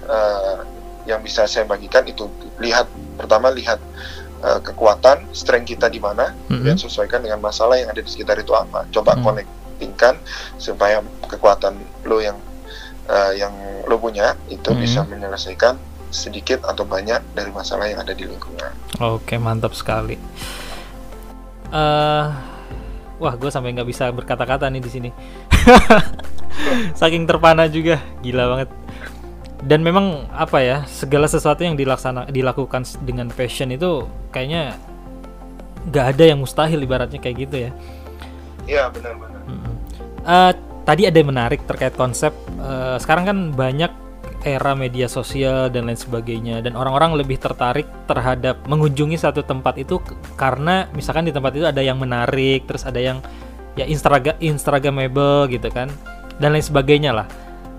eh, 0.05 0.57
yang 1.05 1.21
bisa 1.21 1.45
saya 1.45 1.65
bagikan 1.65 2.01
itu 2.03 2.25
lihat 2.57 2.89
pertama 3.13 3.53
lihat 3.53 3.77
eh, 4.45 4.59
kekuatan 4.61 5.33
strength 5.33 5.67
kita 5.67 5.89
di 5.89 5.97
mana, 5.97 6.37
kemudian 6.45 6.77
Mm-mm. 6.77 6.85
sesuaikan 6.85 7.19
dengan 7.19 7.41
masalah 7.41 7.75
yang 7.75 7.89
ada 7.89 7.99
di 7.99 8.07
sekitar 8.07 8.37
itu 8.37 8.53
apa. 8.53 8.85
Coba 8.93 9.17
Hmm. 9.17 9.25
connectingkan 9.25 10.15
supaya 10.55 11.01
kekuatan 11.25 11.75
lo 12.05 12.21
yang 12.21 12.37
eh, 13.05 13.33
yang 13.37 13.53
lo 13.85 13.97
punya 13.97 14.37
itu 14.47 14.69
Hmm. 14.69 14.79
bisa 14.79 15.01
menyelesaikan 15.03 15.77
sedikit 16.09 16.63
atau 16.63 16.85
banyak 16.85 17.19
dari 17.33 17.51
masalah 17.51 17.85
yang 17.85 17.99
ada 17.99 18.13
di 18.13 18.23
lingkungan. 18.23 18.71
Oke, 18.99 19.35
mantap 19.35 19.73
sekali. 19.73 20.15
eh 21.67 22.25
wah, 23.15 23.33
gue 23.35 23.49
sampai 23.49 23.73
nggak 23.73 23.85
bisa 23.85 24.07
berkata-kata 24.09 24.69
nih 24.69 24.79
di 24.79 24.91
sini. 24.91 25.09
Saking 26.99 27.25
terpana 27.25 27.67
juga, 27.67 27.99
gila 28.21 28.43
banget. 28.47 28.69
Dan 29.63 29.81
memang 29.81 30.27
apa 30.35 30.59
ya, 30.59 30.77
segala 30.89 31.29
sesuatu 31.29 31.63
yang 31.63 31.79
dilaksana 31.79 32.27
dilakukan 32.27 32.83
dengan 33.05 33.31
passion 33.31 33.71
itu 33.71 34.03
kayaknya 34.33 34.75
nggak 35.89 36.05
ada 36.17 36.23
yang 36.33 36.41
mustahil 36.41 36.81
ibaratnya 36.81 37.21
kayak 37.21 37.37
gitu 37.45 37.55
ya. 37.69 37.71
Iya 38.65 38.89
benar-benar. 38.89 39.41
Mm-mm. 39.45 39.73
Eh, 40.25 40.51
tadi 40.83 41.05
ada 41.05 41.17
yang 41.17 41.29
menarik 41.29 41.61
terkait 41.69 41.93
konsep. 41.93 42.33
eh, 42.57 42.97
sekarang 42.97 43.23
kan 43.25 43.37
banyak 43.53 43.93
era 44.45 44.77
media 44.77 45.09
sosial 45.09 45.73
dan 45.73 45.89
lain 45.89 45.97
sebagainya, 45.97 46.61
dan 46.61 46.77
orang-orang 46.77 47.17
lebih 47.17 47.41
tertarik 47.41 47.89
terhadap 48.05 48.61
mengunjungi 48.69 49.17
satu 49.17 49.41
tempat 49.41 49.81
itu 49.81 49.97
karena 50.37 50.85
misalkan 50.93 51.25
di 51.25 51.33
tempat 51.33 51.57
itu 51.57 51.65
ada 51.65 51.81
yang 51.81 51.97
menarik, 51.97 52.69
terus 52.69 52.85
ada 52.85 53.01
yang 53.01 53.25
ya 53.73 53.89
instagra 53.89 54.37
instagramable 54.37 55.49
gitu 55.49 55.65
kan, 55.73 55.89
dan 56.37 56.53
lain 56.53 56.61
sebagainya 56.61 57.09
lah. 57.13 57.25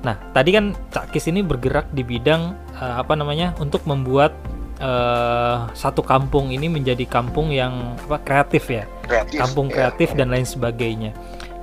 Nah, 0.07 0.15
tadi 0.31 0.55
kan 0.55 0.71
Cak 0.95 1.11
Kis 1.11 1.27
ini 1.27 1.43
bergerak 1.43 1.91
di 1.91 2.07
bidang 2.07 2.55
eh, 2.79 2.95
apa 3.03 3.19
namanya 3.19 3.59
untuk 3.59 3.83
membuat 3.91 4.39
eh, 4.79 5.67
satu 5.75 6.07
kampung 6.07 6.55
ini 6.55 6.71
menjadi 6.71 7.03
kampung 7.11 7.51
yang 7.51 7.99
apa 8.07 8.23
kreatif 8.23 8.71
ya 8.71 8.87
Kreatif. 9.03 9.43
kampung 9.43 9.67
ya. 9.67 9.91
kreatif 9.91 10.15
dan 10.15 10.31
lain 10.31 10.47
sebagainya. 10.47 11.11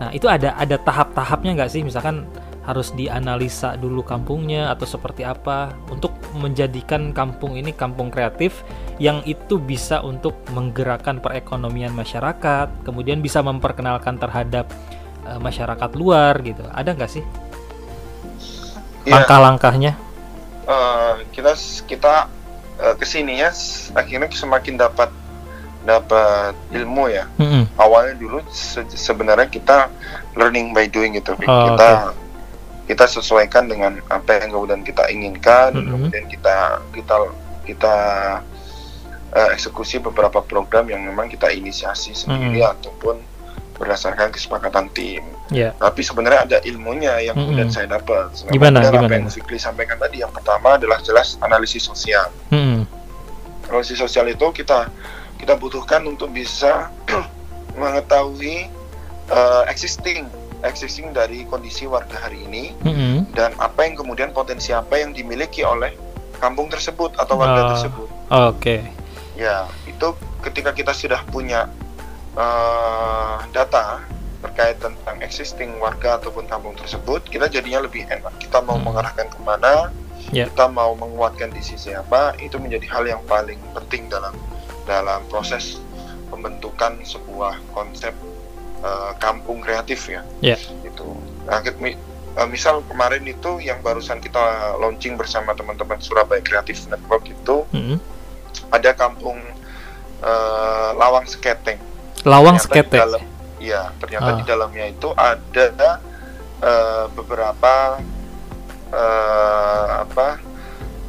Nah 0.03 0.12
itu 0.12 0.27
ada 0.27 0.60
ada 0.60 0.75
tahap-tahapnya 0.75 1.56
nggak 1.56 1.71
sih? 1.71 1.88
Misalkan 1.88 2.27
harus 2.67 2.95
dianalisa 2.95 3.75
dulu 3.75 4.03
kampungnya 4.03 4.71
atau 4.71 4.88
seperti 4.88 5.27
apa 5.27 5.75
untuk 5.91 6.15
menjadikan 6.36 7.12
kampung 7.12 7.60
ini 7.60 7.75
kampung 7.75 8.08
kreatif 8.08 8.63
yang 9.03 9.19
itu 9.27 9.60
bisa 9.60 9.99
untuk 9.99 10.32
menggerakkan 10.56 11.19
perekonomian 11.19 11.91
masyarakat, 11.91 12.71
kemudian 12.88 13.19
bisa 13.19 13.39
memperkenalkan 13.39 14.19
terhadap 14.19 14.67
eh, 15.27 15.39
masyarakat 15.39 15.91
luar 15.95 16.43
gitu. 16.43 16.63
Ada 16.75 16.91
nggak 16.91 17.12
sih 17.12 17.23
Iya, 19.04 19.13
langkah-langkahnya? 19.20 19.92
eh, 20.63 21.13
kita 21.36 21.52
kita 21.86 22.13
eh, 22.80 22.96
ke 22.96 23.04
sininya 23.04 23.52
akhirnya 23.94 24.32
semakin 24.32 24.80
dapat 24.80 25.12
dapat 25.84 26.56
ilmu 26.72 27.12
ya. 27.12 27.28
Mm-mm. 27.36 27.68
Awalnya 27.76 28.16
dulu 28.16 28.40
se- 28.48 28.88
sebenarnya 28.88 29.52
kita 29.52 29.92
learning 30.34 30.71
by 30.71 30.88
doing 30.88 31.19
gitu. 31.19 31.36
Oh, 31.44 31.75
kita 31.75 32.15
kita 32.84 33.06
sesuaikan 33.08 33.67
dengan 33.67 34.00
apa 34.08 34.40
yang 34.40 34.56
kemudian 34.56 34.84
kita 34.84 35.08
inginkan 35.08 35.75
dan 35.75 35.84
Mhm. 35.84 35.92
kemudian 35.92 36.25
kita 36.32 36.56
kita 36.96 37.15
kita 37.67 37.96
eh, 39.34 39.50
eksekusi 39.52 40.00
beberapa 40.00 40.40
program 40.40 40.88
yang 40.88 41.04
memang 41.04 41.27
kita 41.27 41.50
inisiasi 41.50 42.13
sendiri 42.13 42.63
ataupun 42.63 43.17
berdasarkan 43.84 44.31
kesepakatan 44.31 44.88
tim. 44.90 45.21
Ya. 45.48 45.75
Tapi 45.75 46.00
sebenarnya 46.00 46.42
ada 46.42 46.58
ilmunya 46.63 47.19
yang 47.21 47.36
kemudian 47.36 47.67
Mhm. 47.67 47.75
saya 47.75 47.88
dapat. 47.92 48.31
Selama 48.34 48.52
Gimana, 48.52 48.77
kemudian 48.79 48.94
gimana? 48.96 49.06
Apa 49.06 49.15
yang 49.19 49.27
Fikri 49.29 49.60
sampaikan 49.60 49.98
tadi 49.98 50.17
yang 50.19 50.31
pertama 50.31 50.75
adalah 50.75 50.98
jelas 51.00 51.36
analisis 51.38 51.84
sosial. 51.84 52.31
Mm-mm. 52.50 52.88
Analisis 53.67 54.00
sosial 54.00 54.25
itu 54.27 54.48
kita 54.52 54.88
kita 55.36 55.54
butuhkan 55.54 56.02
untuk 56.04 56.31
bisa 56.31 56.88
mengetahui 57.73 58.69
eh, 59.25 59.63
existing 59.67 60.27
existing 60.63 61.12
dari 61.12 61.44
kondisi 61.44 61.84
warga 61.84 62.15
hari 62.17 62.40
ini 62.42 62.71
Mm-mm. 62.81 63.27
dan 63.31 63.52
apa 63.58 63.84
yang 63.84 63.96
kemudian 63.96 64.31
potensi 64.31 64.71
apa 64.71 64.96
yang 64.96 65.12
dimiliki 65.12 65.60
oleh 65.62 65.92
kampung 66.40 66.67
tersebut 66.67 67.12
atau 67.15 67.36
warga 67.36 67.62
Oh. 67.62 67.69
tersebut. 67.71 68.08
Oke. 68.31 68.77
Ya, 69.34 69.65
itu 69.84 70.08
ketika 70.42 70.71
kita 70.71 70.92
sudah 70.92 71.19
punya 71.25 71.67
eh, 72.34 73.38
data 73.54 74.02
terkait 74.44 74.75
tentang 74.84 75.17
existing 75.23 75.79
warga 75.79 76.19
ataupun 76.19 76.46
kampung 76.52 76.75
tersebut, 76.75 77.23
kita 77.31 77.48
jadinya 77.48 77.88
lebih 77.88 78.04
enak. 78.12 78.36
Kita 78.44 78.60
mau 78.60 78.75
Hmm. 78.75 78.92
mengarahkan 78.92 79.31
ke 79.31 79.40
mana, 79.40 79.88
Ya. 80.36 80.52
kita 80.52 80.67
mau 80.67 80.92
menguatkan 81.00 81.56
di 81.56 81.63
sisi 81.63 81.96
apa, 81.96 82.36
itu 82.44 82.60
menjadi 82.60 82.86
hal 82.92 83.04
yang 83.08 83.21
paling 83.23 83.60
penting 83.71 84.12
dalam 84.12 84.36
dalam 84.84 85.23
proses 85.31 85.79
pembentukan 86.27 87.00
sebuah 87.08 87.56
konsep 87.71 88.12
eh, 88.84 89.12
kampung 89.15 89.63
kreatif 89.63 90.12
ya. 90.12 90.27
Ya. 90.44 90.60
Itu. 90.84 91.15
Nah, 91.48 91.63
uh, 92.38 92.48
misal 92.50 92.81
kemarin 92.90 93.23
itu 93.25 93.62
yang 93.62 93.79
barusan 93.86 94.19
kita 94.19 94.75
launching 94.81 95.15
bersama 95.15 95.54
teman-teman 95.54 96.02
Surabaya 96.02 96.42
Creative 96.42 96.77
Network 96.90 97.29
itu 97.29 97.65
Mm-mm. 97.71 97.98
ada 98.73 98.92
kampung 98.98 99.38
uh, 100.21 100.90
Lawang 100.98 101.29
Seketeng. 101.29 101.77
Lawang 102.24 102.56
Ternyata 102.56 102.67
di 102.69 102.80
Skete. 102.80 102.98
dalam- 102.98 103.28
Iya, 103.60 103.82
ternyata 103.96 104.28
Ah. 104.28 104.36
di 104.36 104.44
dalamnya 104.44 104.86
itu 104.86 105.08
ada 105.13 105.90
uh, 106.60 107.06
beberapa 107.10 107.96
uh, 108.92 109.86
apa 110.04 110.40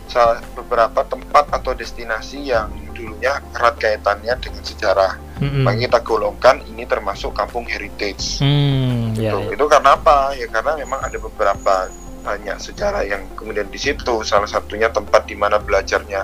salah 0.07 0.39
beberapa 0.55 1.03
tempat 1.03 1.51
atau 1.51 1.75
destinasi 1.75 2.47
yang 2.47 2.71
dulunya 2.95 3.43
erat 3.51 3.75
kaitannya 3.77 4.39
dengan 4.39 4.63
sejarah. 4.63 5.19
Mm-mm. 5.43 5.67
Makanya 5.67 5.91
kita 5.91 6.01
golongkan 6.01 6.57
ini 6.65 6.87
termasuk 6.87 7.35
kampung 7.35 7.67
heritage. 7.67 8.39
Ya, 8.39 9.35
Gitu. 9.35 9.39
ya. 9.41 9.51
Itu 9.51 9.65
karena 9.67 9.95
apa? 9.95 10.31
Ya 10.33 10.47
karena 10.47 10.79
memang 10.79 11.03
ada 11.03 11.19
beberapa 11.19 11.91
banyak 12.23 12.57
sejarah 12.57 13.03
yang 13.03 13.27
kemudian 13.35 13.67
di 13.67 13.77
situ. 13.77 14.23
Salah 14.23 14.47
satunya 14.47 14.89
tempat 14.89 15.27
di 15.27 15.35
mana 15.35 15.59
belajarnya 15.59 16.23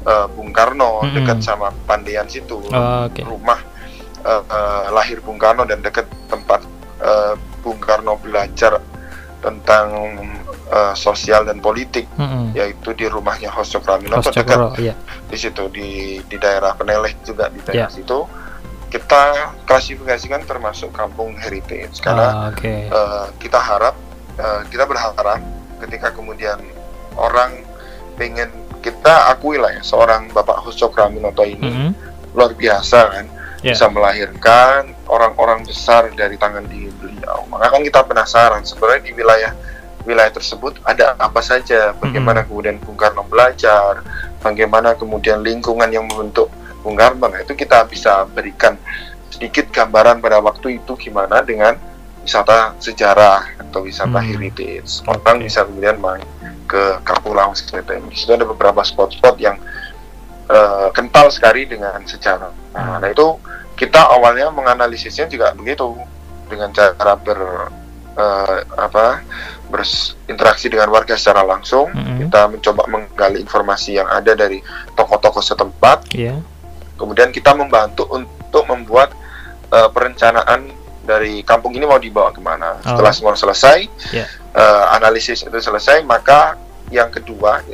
eh, 0.00 0.26
Bung 0.30 0.50
Karno 0.50 1.02
Mm-mm. 1.02 1.10
dekat 1.12 1.42
sama 1.42 1.74
Pandean 1.82 2.26
situ. 2.26 2.62
Oh, 2.64 3.06
Oke. 3.06 3.22
Rumah 3.22 3.58
eh, 4.22 4.42
eh, 4.42 4.84
lahir 4.90 5.18
Bung 5.20 5.36
Karno 5.36 5.62
dan 5.62 5.80
dekat 5.80 6.06
tempat 6.26 6.62
eh, 6.98 7.34
Bung 7.60 7.78
Karno 7.78 8.16
belajar 8.16 8.78
tentang 9.38 9.90
eh, 10.70 10.94
sosial 10.94 11.42
dan 11.42 11.58
politik 11.58 12.06
Mm-mm. 12.14 12.54
yaitu 12.54 12.94
di 12.94 13.06
rumahnya 13.06 13.50
Host 13.50 13.74
Cokraminoto 13.74 14.30
Host 14.30 14.38
dekat 14.38 14.78
iya. 14.78 14.94
di 15.26 15.36
situ 15.36 15.66
di 15.68 15.88
di 16.22 16.36
daerah 16.38 16.72
Peneleh 16.72 17.10
juga 17.22 17.50
di 17.50 17.58
daerah 17.60 17.86
Ya. 17.86 17.92
situ 17.92 18.22
kita 18.86 19.22
klasifikasikan 19.64 20.44
termasuk 20.44 20.92
kampung 20.92 21.32
heritage 21.34 21.96
karena 21.98 22.28
Ah, 22.28 22.48
Oke. 22.52 22.86
eh, 22.86 23.26
kita 23.40 23.58
harap 23.58 23.96
eh, 24.36 24.60
kita 24.68 24.84
berharap 24.86 25.40
ketika 25.82 26.12
kemudian 26.12 26.60
orang 27.18 27.50
pengen 28.14 28.46
kita 28.78 29.32
akui 29.32 29.56
lah 29.58 29.72
ya 29.72 29.82
seorang 29.82 30.30
Bapak 30.30 30.62
Husco 30.62 30.86
Kraminoto 30.86 31.42
ini 31.42 31.66
Mm-mm. 31.66 31.90
luar 32.36 32.52
biasa 32.52 32.98
kan 33.10 33.26
Ya. 33.62 33.78
bisa 33.78 33.86
melahirkan 33.86 34.90
orang-orang 35.06 35.62
besar 35.62 36.10
dari 36.12 36.34
tangan 36.34 36.66
di 36.66 36.90
beliau. 36.98 37.46
Maka 37.46 37.70
kan 37.70 37.80
kita 37.86 38.02
penasaran 38.02 38.66
sebenarnya 38.66 39.06
di 39.06 39.12
wilayah 39.14 39.52
wilayah 40.02 40.34
tersebut 40.34 40.82
ada 40.82 41.14
apa 41.14 41.38
saja? 41.38 41.94
Bagaimana 41.94 42.42
kemudian 42.42 42.82
Bung 42.82 42.98
Karno 42.98 43.22
belajar? 43.22 44.02
Bagaimana 44.42 44.98
kemudian 44.98 45.46
lingkungan 45.46 45.86
yang 45.94 46.10
membentuk 46.10 46.50
Bung 46.82 46.98
Karno? 46.98 47.30
Nah 47.30 47.38
itu 47.38 47.54
kita 47.54 47.86
bisa 47.86 48.26
berikan 48.26 48.74
sedikit 49.30 49.70
gambaran 49.70 50.18
pada 50.18 50.42
waktu 50.42 50.82
itu 50.82 50.98
gimana 50.98 51.38
dengan 51.46 51.78
wisata 52.22 52.74
sejarah 52.82 53.62
atau 53.62 53.86
wisata 53.86 54.18
Hmm. 54.18 54.26
heritage. 54.26 55.06
Orang 55.06 55.38
Oke. 55.38 55.46
bisa 55.46 55.62
kemudian 55.62 56.02
main 56.02 56.22
ke 56.66 56.98
Lawang 57.30 57.54
Sekreteng 57.54 58.06
di 58.08 58.16
situ 58.16 58.32
ada 58.32 58.48
beberapa 58.48 58.80
spot-spot 58.82 59.36
yang 59.38 59.54
eh, 60.44 60.88
kental 60.90 61.28
sekali 61.28 61.64
dengan 61.64 62.02
sejarah 62.02 62.50
nah, 62.70 62.80
Hmm. 62.96 62.98
nah 62.98 63.08
itu 63.08 63.26
kita 63.72 63.98
awalnya 64.08 64.48
menganalisisnya 64.48 65.26
juga 65.26 65.52
begitu 65.52 65.96
dengan 66.46 66.70
cara 66.70 67.14
ber 67.14 67.38
eh, 68.12 68.58
apa 68.72 69.24
berinteraksi 69.66 70.68
dengan 70.68 70.88
warga 70.88 71.16
secara 71.16 71.40
langsung 71.40 71.88
Mm-mm. 71.88 72.20
kita 72.20 72.44
mencoba 72.46 72.82
menggali 72.86 73.40
informasi 73.40 73.96
yang 73.96 74.06
ada 74.06 74.32
dari 74.32 74.60
tokoh-tokoh 74.92 75.40
setempat 75.40 76.12
Iya. 76.12 76.36
kemudian 76.94 77.30
kita 77.30 77.52
membantu 77.52 78.04
untuk 78.08 78.64
membuat 78.66 79.16
eh, 79.68 79.88
perencanaan 79.88 80.68
dari 81.02 81.40
kampung 81.42 81.72
ini 81.72 81.82
mau 81.82 81.96
dibawa 81.96 82.30
ke 82.30 82.38
mana 82.38 82.76
Oh. 82.78 82.92
setelah 82.92 83.10
semua 83.10 83.32
selesai 83.34 83.88
Ya. 84.12 84.28
eh, 84.52 84.84
analisis 84.92 85.40
itu 85.40 85.58
selesai 85.58 86.04
maka 86.04 86.60
yang 86.92 87.08
kedua 87.08 87.64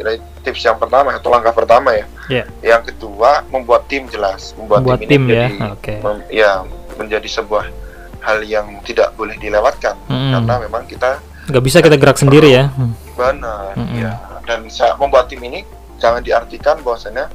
tips 0.40 0.62
yang 0.62 0.78
pertama 0.78 1.10
atau 1.12 1.28
langkah 1.28 1.50
pertama 1.52 1.90
ya 1.92 2.06
Ya. 2.30 2.44
yang 2.62 2.82
kedua 2.82 3.42
membuat 3.46 3.84
tim 3.86 4.06
jelas 4.06 4.54
membuat 4.54 4.84
Buat 4.86 5.00
tim, 5.00 5.08
tim 5.10 5.22
ini 5.24 5.34
ya. 5.34 5.48
menjadi 5.48 5.72
Oke. 5.74 5.94
mem- 5.98 6.28
ya 6.30 6.50
menjadi 6.94 7.28
sebuah 7.30 7.64
hal 8.20 8.38
yang 8.42 8.66
tidak 8.82 9.10
boleh 9.14 9.34
dilewatkan 9.36 9.96
Mm-mm. 10.06 10.32
karena 10.32 10.54
memang 10.60 10.84
kita 10.84 11.18
Nggak 11.48 11.64
bisa 11.64 11.78
kita 11.80 11.96
gerak 11.96 12.16
sendiri 12.16 12.52
ya. 12.52 12.68
Hmm. 12.70 12.92
benar 13.10 13.72
Mm-mm. 13.74 13.98
ya 13.98 14.12
dan 14.44 14.68
saya 14.68 14.94
membuat 14.94 15.26
tim 15.26 15.40
ini 15.40 15.64
jangan 15.96 16.20
diartikan 16.20 16.78
bahwasanya 16.78 17.26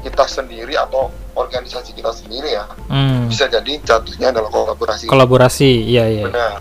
kita 0.00 0.24
sendiri 0.24 0.74
atau 0.74 1.08
organisasi 1.34 1.92
kita 1.92 2.10
sendiri 2.10 2.50
ya 2.50 2.64
Hmm. 2.86 3.28
bisa 3.28 3.44
jadi 3.44 3.78
jatuhnya 3.78 4.32
adalah 4.32 4.48
kolaborasi 4.48 5.04
Kolaborasi, 5.06 5.70
iya 5.86 6.08
iya. 6.08 6.24
benar 6.26 6.58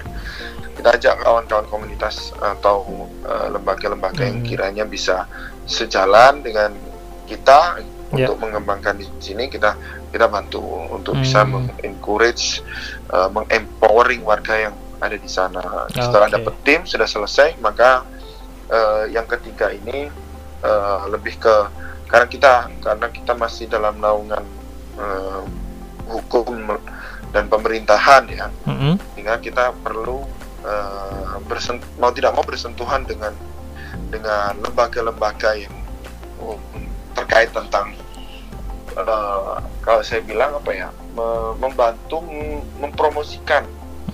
kita 0.80 0.95
ajak 0.95 1.15
kawan-kawan 1.19 1.67
komunitas 1.67 2.32
atau 2.39 2.88
eh, 3.21 3.47
lembaga-lembaga 3.51 4.23
yang 4.23 4.39
Hmm. 4.39 4.47
kiranya 4.47 4.88
bisa 4.88 5.27
sejalan 5.67 6.39
dengan 6.39 6.71
kita 7.27 7.84
Ya. 8.09 8.25
untuk 8.25 8.41
mengembangkan 8.41 8.97
di 8.97 9.05
sini 9.21 9.45
kita 9.45 9.77
kita 10.09 10.25
bantu 10.25 10.63
untuk 10.89 11.19
bisa 11.19 11.43
Hmm. 11.43 11.67
mengencourage 11.67 12.63
eh, 13.11 13.30
mengempowering 13.30 14.23
warga 14.23 14.71
yang 14.71 14.75
ada 14.99 15.15
di 15.15 15.27
sana 15.27 15.86
setelah 15.89 16.27
Oke. 16.27 16.36
dapat 16.39 16.55
tim 16.63 16.82
sudah 16.84 17.05
selesai 17.05 17.59
maka 17.59 18.07
eh, 18.67 19.11
yang 19.11 19.27
ketiga 19.27 19.69
ini 19.69 20.07
eh, 20.63 20.99
lebih 21.07 21.36
ke 21.38 21.55
karena 22.07 22.25
kita 22.25 22.53
karena 22.80 23.07
kita 23.09 23.34
masih 23.34 23.67
dalam 23.67 23.99
naungan 23.99 24.41
eh, 24.95 25.41
hukum 26.07 26.80
dan 27.30 27.45
pemerintahan 27.45 28.25
ya 28.25 28.47
Mm-mm. 28.65 28.97
sehingga 29.13 29.38
kita 29.38 29.69
perlu 29.77 30.25
bersen- 31.45 31.84
mau 31.95 32.10
tidak 32.10 32.32
mau 32.32 32.43
bersentuhan 32.43 33.03
dengan 33.03 33.32
dengan 34.10 34.53
lembaga-lembaga 34.60 35.55
yang 35.55 35.74
um, 36.38 36.60
terkait 37.14 37.49
tentang 37.49 37.93
eh, 38.91 39.55
kalau 39.80 40.01
saya 40.01 40.22
bilang 40.22 40.53
apa 40.53 40.72
ya 40.72 40.88
me- 41.12 41.55
membantu 41.57 42.22
mempromosikan 42.78 43.64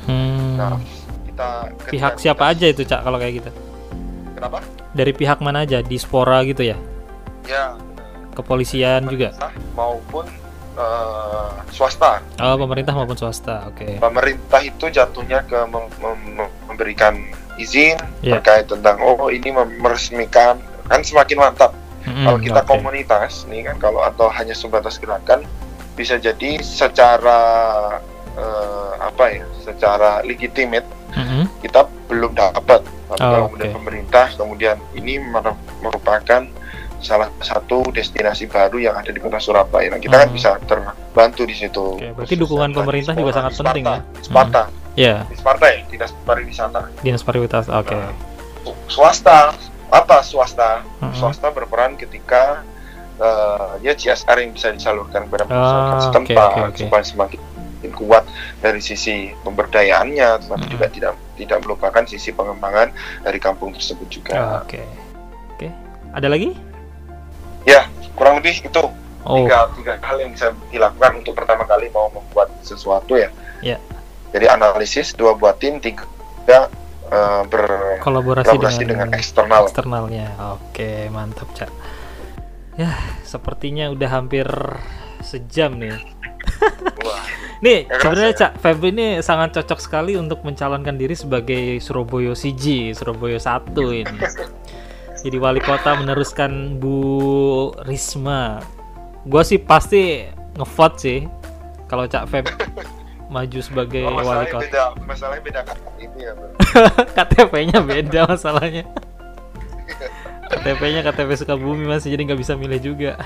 Hmm. 0.05 0.53
nah 0.55 0.77
kita 1.25 1.49
Pihak 1.89 2.13
siapa 2.15 2.45
kita- 2.45 2.53
aja 2.53 2.65
itu 2.69 2.81
cak 2.85 3.01
kalau 3.01 3.17
kayak 3.17 3.41
gitu? 3.41 3.51
kenapa 4.31 4.59
Dari 4.93 5.11
pihak 5.11 5.41
mana 5.41 5.65
aja? 5.65 5.81
Dispora 5.81 6.39
gitu 6.45 6.61
ya? 6.61 6.77
ya 7.43 7.73
Kepolisian 8.31 9.09
juga? 9.09 9.33
maupun 9.73 10.23
eh, 10.75 11.49
swasta 11.69 12.19
Oh 12.37 12.55
pemerintah 12.57 12.91
maupun 12.91 13.15
swasta, 13.15 13.65
oke. 13.65 13.97
pemerintah 13.97 14.61
itu 14.61 14.87
jatuhnya 14.87 15.43
ke 15.43 15.57
mem- 15.65 15.91
mem- 15.97 16.51
memberikan 16.65 17.15
izin 17.55 17.95
Ya. 18.19 18.35
terkait 18.35 18.67
tentang 18.67 18.99
oh 18.99 19.27
ini 19.27 19.47
meresmikan 19.79 20.59
kan 20.85 20.99
semakin 21.01 21.39
mantap 21.39 21.71
Mm-mm, 22.03 22.21
kalau 22.21 22.37
kita 22.37 22.61
oke. 22.61 22.69
komunitas 22.69 23.47
nih 23.47 23.63
kan 23.63 23.79
kalau 23.79 24.03
atau 24.03 24.27
hanya 24.29 24.51
sebatas 24.51 24.95
gerakan 24.95 25.47
bisa 25.95 26.15
jadi 26.15 26.59
secara 26.59 27.39
eh, 28.35 28.91
apa 28.99 29.23
ya 29.31 29.45
secara 29.57 30.19
legitimate 30.21 30.85
Mm-mm. 31.11 31.47
kita 31.61 31.87
belum 32.05 32.35
dapat 32.35 32.83
tapi 32.83 32.91
Oh, 33.15 33.29
kalau 33.31 33.45
kemudian 33.47 33.69
oke. 33.69 33.77
pemerintah 33.77 34.25
kemudian 34.33 34.77
ini 34.91 35.15
mer- 35.17 35.55
merupakan 35.79 36.43
salah 37.05 37.29
satu 37.37 37.85
destinasi 37.87 38.45
baru 38.45 38.81
yang 38.81 38.95
ada 38.95 39.07
di 39.07 39.17
kota 39.17 39.37
Surabaya 39.37 39.87
nah 39.87 40.01
kita 40.01 40.17
kan 40.17 40.25
Hmm. 40.25 40.35
bisa 40.35 40.57
terbantu 40.59 41.41
di 41.43 41.53
situ 41.53 41.95
Oke, 41.95 42.09
berarti 42.11 42.35
dukungan 42.35 42.69
pemerintah 42.71 43.13
juga 43.13 43.31
Sparta- 43.31 43.37
sangat 43.37 43.51
di 43.53 43.57
penting 43.61 43.85
Sparta, 43.85 43.93
ya? 43.93 44.01
di 44.11 44.25
Sparta 44.25 44.63
Ya, 44.95 45.15
di 45.23 45.35
Sparta 45.35 45.65
ya 45.67 45.79
dinas 45.85 46.11
pariwisata 46.17 46.81
dinas 46.99 47.21
pariwisata, 47.21 47.69
oke. 47.69 47.93
Nah, 47.93 48.15
swasta 48.87 49.51
apa 49.87 50.17
swasta 50.21 50.81
Mm-mm. 50.97 51.13
swasta 51.13 51.47
berperan 51.49 51.93
ketika 51.93 52.63
eh, 53.15 53.71
ya 53.81 53.93
CSR 53.93 54.37
yang 54.39 54.51
bisa 54.51 54.71
disalurkan 54.71 55.23
kepada 55.25 55.45
masyarakat 55.45 55.93
Ah, 55.93 56.01
setempat 56.01 56.31
oke, 56.49 56.55
oke, 56.57 56.61
oke. 56.69 56.79
supaya 56.81 57.03
semakin 57.05 57.41
kuat 57.87 58.25
dari 58.59 58.81
sisi 58.81 59.29
pemberdayaannya 59.39 60.41
tetapi 60.41 60.57
Mm-mm. 60.59 60.73
juga 60.73 60.85
tidak 60.89 61.13
tidak 61.35 61.57
melupakan 61.61 62.03
sisi 62.03 62.31
pengembangan 62.31 62.89
dari 63.21 63.37
kampung 63.37 63.71
tersebut 63.71 64.07
juga 64.09 64.63
Oke. 64.63 64.81
Oke. 65.51 65.67
Ada 66.11 66.27
lagi? 66.27 66.55
Ya 67.65 67.89
kurang 68.15 68.39
lebih 68.39 68.61
itu 68.63 68.83
Oh, 69.25 69.41
tiga 69.41 69.73
tiga 69.73 69.97
hal 70.05 70.21
yang 70.21 70.37
bisa 70.37 70.53
dilakukan 70.69 71.17
untuk 71.17 71.33
pertama 71.33 71.65
kali 71.65 71.89
mau 71.89 72.13
membuat 72.13 72.45
sesuatu 72.61 73.17
ya 73.17 73.33
Ya. 73.65 73.81
jadi 74.29 74.53
analisis 74.53 75.17
dua 75.17 75.33
buat 75.33 75.57
tim 75.57 75.81
tiga 75.81 76.05
eh, 77.09 77.41
ber 77.49 77.65
kolaborasi 78.05 78.45
kolaborasi 78.45 78.85
dengan, 78.85 79.09
dengan 79.09 79.17
eksternal 79.17 79.65
eksternalnya. 79.65 80.29
Oke, 80.61 81.09
mantap, 81.09 81.49
Cak. 81.57 81.73
Ya, 82.77 82.93
sepertinya 83.25 83.89
udah 83.89 84.09
hampir 84.13 84.45
sejam 85.25 85.73
nih. 85.81 85.97
Wah, 87.01 87.25
Nih, 87.65 87.89
kerasa 87.89 87.97
sebenarnya 88.13 88.29
ya? 88.29 88.39
Cak, 88.45 88.51
Febri 88.61 88.89
ini 88.93 89.07
sangat 89.25 89.57
cocok 89.57 89.79
sekali 89.81 90.13
untuk 90.21 90.45
mencalonkan 90.45 91.01
diri 91.01 91.17
sebagai 91.17 91.81
Surabaya 91.81 92.37
CG, 92.37 92.93
Surabaya 92.93 93.41
1 93.41 93.73
ini. 94.05 94.05
Jadi 95.25 95.41
wali 95.41 95.57
kota 95.57 95.97
meneruskan 95.97 96.77
Bu 96.77 97.73
Risma. 97.81 98.61
Gua 99.25 99.41
sih 99.41 99.57
pasti 99.57 100.21
ngevote 100.53 100.97
sih 101.01 101.19
kalau 101.89 102.05
Cak 102.05 102.29
Feb 102.29 102.45
maju 103.33 103.57
sebagai 103.57 104.05
Oh, 104.05 104.21
wali 104.21 104.45
kota. 104.53 104.69
beda, 104.69 104.83
masalahnya 105.01 105.41
beda 105.41 105.61
ini 105.97 106.29
ya. 106.29 106.33
KTP-nya 107.17 107.81
beda 107.81 108.29
masalahnya. 108.29 108.85
KTP-nya 110.45 111.01
KTP 111.01 111.29
Sukabumi 111.41 111.89
masih 111.89 112.13
jadi 112.13 112.21
nggak 112.29 112.45
bisa 112.45 112.53
milih 112.53 112.77
juga. 112.77 113.17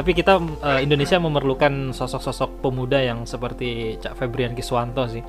Tapi 0.00 0.16
kita 0.16 0.40
eh, 0.40 0.80
Indonesia 0.80 1.20
memerlukan 1.20 1.92
sosok-sosok 1.92 2.64
pemuda 2.64 3.04
yang 3.04 3.28
seperti 3.28 4.00
Cak 4.00 4.16
Febrian 4.16 4.56
Kiswanto 4.56 5.04
sih, 5.12 5.20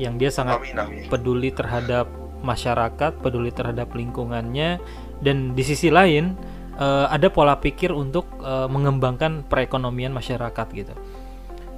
yang 0.00 0.16
dia 0.16 0.32
sangat 0.32 0.64
Amin, 0.64 0.80
amin. 0.80 1.04
peduli 1.12 1.52
terhadap 1.52 2.08
masyarakat, 2.42 3.18
peduli 3.20 3.50
terhadap 3.50 3.92
lingkungannya, 3.94 4.78
dan 5.22 5.52
di 5.54 5.62
sisi 5.66 5.90
lain 5.90 6.34
eh, 6.78 7.06
ada 7.10 7.28
pola 7.30 7.58
pikir 7.58 7.90
untuk 7.90 8.26
eh, 8.42 8.68
mengembangkan 8.70 9.46
perekonomian 9.46 10.14
masyarakat 10.14 10.66
gitu. 10.74 10.94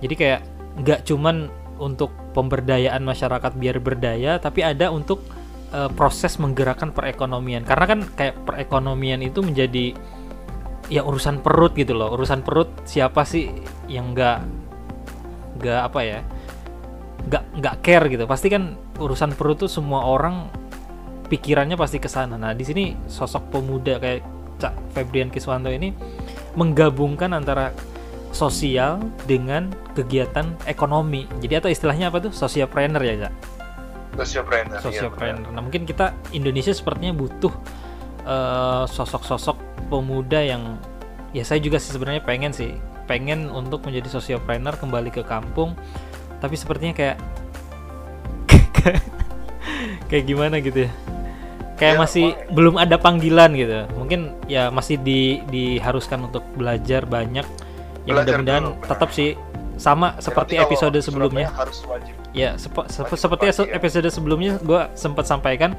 Jadi 0.00 0.14
kayak 0.16 0.40
nggak 0.80 1.00
cuman 1.08 1.48
untuk 1.80 2.12
pemberdayaan 2.36 3.00
masyarakat 3.00 3.56
biar 3.56 3.80
berdaya, 3.80 4.36
tapi 4.36 4.60
ada 4.60 4.92
untuk 4.92 5.24
eh, 5.72 5.90
proses 5.92 6.36
menggerakkan 6.36 6.92
perekonomian. 6.92 7.64
Karena 7.64 7.86
kan 7.88 8.00
kayak 8.16 8.44
perekonomian 8.44 9.24
itu 9.24 9.40
menjadi 9.40 9.96
ya 10.92 11.06
urusan 11.06 11.40
perut 11.40 11.72
gitu 11.72 11.96
loh. 11.96 12.12
Urusan 12.12 12.44
perut 12.44 12.68
siapa 12.84 13.24
sih 13.24 13.48
yang 13.88 14.12
nggak 14.12 14.38
nggak 15.60 15.82
apa 15.88 16.00
ya? 16.04 16.20
nggak 17.20 17.44
nggak 17.60 17.74
care 17.84 18.06
gitu. 18.08 18.24
Pasti 18.24 18.48
kan 18.48 18.89
urusan 19.00 19.32
perut 19.34 19.64
tuh 19.64 19.70
semua 19.70 20.04
orang 20.04 20.52
pikirannya 21.32 21.78
pasti 21.78 21.96
ke 21.96 22.10
sana. 22.10 22.36
Nah, 22.36 22.52
di 22.52 22.66
sini 22.66 22.84
sosok 23.06 23.54
pemuda 23.54 23.96
kayak 23.96 24.20
Cak 24.60 24.74
Febrian 24.92 25.32
Kiswanto 25.32 25.72
ini 25.72 25.96
menggabungkan 26.58 27.32
antara 27.32 27.72
sosial 28.30 29.00
dengan 29.24 29.70
kegiatan 29.96 30.54
ekonomi. 30.66 31.26
Jadi 31.40 31.64
atau 31.64 31.70
istilahnya 31.72 32.12
apa 32.12 32.28
tuh? 32.28 32.32
Sociopreneur 32.34 33.02
ya, 33.02 33.14
Cak? 33.26 33.34
Sociopreneur. 34.20 34.78
iya, 34.78 34.84
Sociopreneur. 34.84 35.48
Nah, 35.54 35.62
mungkin 35.62 35.86
kita 35.88 36.12
Indonesia 36.34 36.74
sepertinya 36.74 37.14
butuh 37.14 37.54
eh, 38.26 38.84
sosok-sosok 38.90 39.88
pemuda 39.88 40.42
yang 40.42 40.76
ya 41.30 41.46
saya 41.46 41.62
juga 41.62 41.78
sih 41.78 41.94
sebenarnya 41.94 42.22
pengen 42.26 42.50
sih, 42.50 42.74
pengen 43.06 43.48
untuk 43.50 43.86
menjadi 43.86 44.10
sociopreneur 44.10 44.74
kembali 44.76 45.10
ke 45.14 45.22
kampung. 45.24 45.78
Tapi 46.40 46.56
sepertinya 46.56 46.94
kayak 46.96 47.16
kayak 50.08 50.24
gimana 50.26 50.58
gitu 50.58 50.86
ya. 50.86 50.92
Kayak 51.76 51.96
Ya, 51.96 52.00
masih 52.00 52.26
makanya. 52.28 52.52
belum 52.52 52.74
ada 52.76 52.96
panggilan 53.00 53.50
gitu. 53.56 53.78
Mungkin 53.96 54.20
ya 54.46 54.68
masih 54.68 55.00
di 55.00 55.40
diharuskan 55.48 56.28
untuk 56.28 56.44
belajar 56.52 57.08
banyak. 57.08 57.46
Ya 58.04 58.12
Belajar 58.12 58.40
mudah-mudahan 58.40 58.64
tetap 58.84 59.10
sih 59.12 59.32
sama 59.80 60.12
Ya, 60.12 60.20
seperti 60.20 60.54
episode 60.60 60.98
sebelumnya. 61.00 61.48
harus 61.50 61.80
wajib. 61.88 62.12
Ya, 62.30 62.54
sepe- 62.54 62.84
sepe- 62.86 63.10
Wajib 63.10 63.16
seperti 63.18 63.44
eso- 63.48 63.64
ya. 63.64 63.74
episode 63.74 64.08
sebelumnya 64.08 64.60
gue 64.60 64.82
sempat 64.92 65.24
sampaikan 65.24 65.72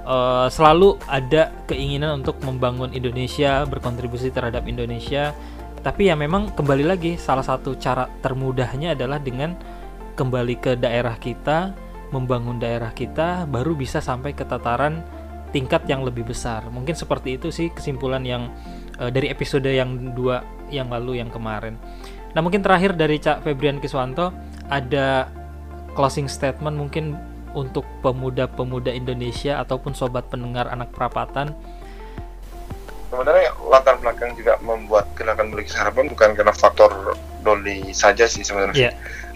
eh, 0.00 0.48
selalu 0.48 0.96
ada 1.04 1.50
keinginan 1.66 2.22
untuk 2.22 2.38
membangun 2.40 2.90
Indonesia, 2.90 3.62
berkontribusi 3.64 4.30
terhadap 4.30 4.64
Indonesia. 4.64 5.34
Tapi 5.82 6.08
ya 6.08 6.14
memang 6.14 6.52
kembali 6.52 6.84
lagi 6.84 7.12
salah 7.16 7.42
satu 7.42 7.74
cara 7.74 8.06
termudahnya 8.20 8.94
adalah 8.94 9.18
dengan 9.18 9.54
kembali 10.14 10.54
ke 10.56 10.72
daerah 10.76 11.14
kita, 11.16 11.72
membangun 12.10 12.58
daerah 12.58 12.90
kita, 12.94 13.46
baru 13.46 13.74
bisa 13.74 14.02
sampai 14.02 14.34
ke 14.34 14.42
tataran 14.46 15.02
tingkat 15.50 15.86
yang 15.90 16.06
lebih 16.06 16.26
besar. 16.26 16.66
Mungkin 16.70 16.94
seperti 16.94 17.38
itu 17.38 17.50
sih 17.50 17.70
kesimpulan 17.74 18.22
yang 18.22 18.50
eh, 18.98 19.10
dari 19.10 19.30
episode 19.30 19.66
yang 19.66 20.14
dua 20.14 20.42
yang 20.70 20.90
lalu 20.90 21.18
yang 21.18 21.30
kemarin. 21.30 21.74
Nah 22.30 22.40
mungkin 22.40 22.62
terakhir 22.62 22.94
dari 22.94 23.18
Cak 23.18 23.42
Febrian 23.42 23.82
Kiswanto 23.82 24.30
ada 24.70 25.26
closing 25.98 26.30
statement 26.30 26.78
mungkin 26.78 27.18
untuk 27.50 27.82
pemuda-pemuda 28.06 28.94
Indonesia 28.94 29.58
ataupun 29.58 29.90
sobat 29.98 30.30
pendengar 30.30 30.70
anak 30.70 30.94
perapatan. 30.94 31.50
Sebenarnya 33.10 33.50
latar 33.66 33.98
belakang 33.98 34.38
juga 34.38 34.54
membuat 34.62 35.10
gerakan 35.18 35.50
beli 35.50 35.66
harapan 35.66 36.06
bukan 36.06 36.30
karena 36.38 36.54
faktor 36.54 37.18
Doli 37.42 37.90
saja 37.90 38.30
sih 38.30 38.46
sebenarnya. 38.46 38.78
Iya. 38.78 38.92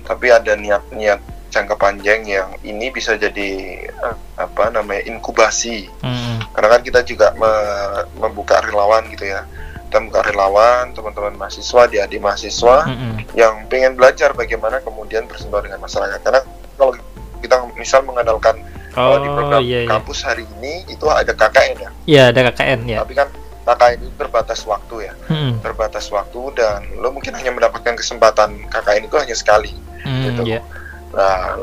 Tapi 0.06 0.30
ada 0.30 0.54
niat-niat 0.54 1.34
jangka 1.55 1.78
panjang 1.78 2.26
yang 2.26 2.50
ini 2.61 2.90
bisa 2.90 3.14
jadi 3.14 3.50
eh, 3.86 4.16
apa 4.34 4.68
namanya 4.68 5.07
inkubasi. 5.07 5.86
Hmm, 6.02 6.42
Karena 6.50 6.68
kan 6.68 6.80
kita 6.82 7.00
juga 7.02 7.30
me- 7.32 8.11
membuka 8.18 8.59
relawan 8.61 9.07
gitu 9.09 9.24
ya. 9.24 9.46
Kita 9.86 10.02
membuka 10.02 10.26
relawan, 10.26 10.90
teman-teman 10.90 11.38
mahasiswa, 11.38 11.86
di 11.86 12.18
mahasiswa 12.18 12.76
hmm, 12.82 13.30
yang 13.32 13.62
pengen 13.64 13.94
belajar 13.94 14.34
bagaimana 14.34 14.82
kemudian 14.82 15.24
bersentuhan 15.24 15.62
dengan 15.64 15.78
masyarakat. 15.80 16.18
Karena 16.18 16.42
kalau 16.74 16.92
kita 17.38 17.57
misal 17.74 18.02
mengandalkan 18.02 18.59
kalau 18.90 19.18
di 19.18 19.26
Oh 19.26 19.34
program 19.36 19.61
iya 19.61 19.78
iya. 19.82 19.90
kampus 19.90 20.22
hari 20.22 20.42
ini 20.59 20.82
itu 20.88 21.07
ada 21.07 21.30
KKN 21.30 21.76
ya, 21.76 21.90
Iya 22.05 22.22
ada 22.30 22.40
KKN 22.48 22.80
ya. 22.84 22.98
tapi 23.02 23.12
kan 23.12 23.28
KKN 23.64 23.98
itu 24.00 24.12
terbatas 24.16 24.61
waktu 24.64 24.96
ya, 25.02 25.12
Hmm, 25.26 25.59
terbatas 25.59 26.07
waktu 26.09 26.40
dan 26.55 26.78
lo 26.96 27.11
mungkin 27.11 27.34
hanya 27.34 27.50
mendapatkan 27.50 27.94
kesempatan 27.94 28.55
KKN 28.66 29.07
itu 29.07 29.16
hanya 29.16 29.34
sekali. 29.34 29.74
hmm, 30.02 30.22
Gitu. 30.24 30.42
iya. 30.46 30.61
Nah, 31.14 31.54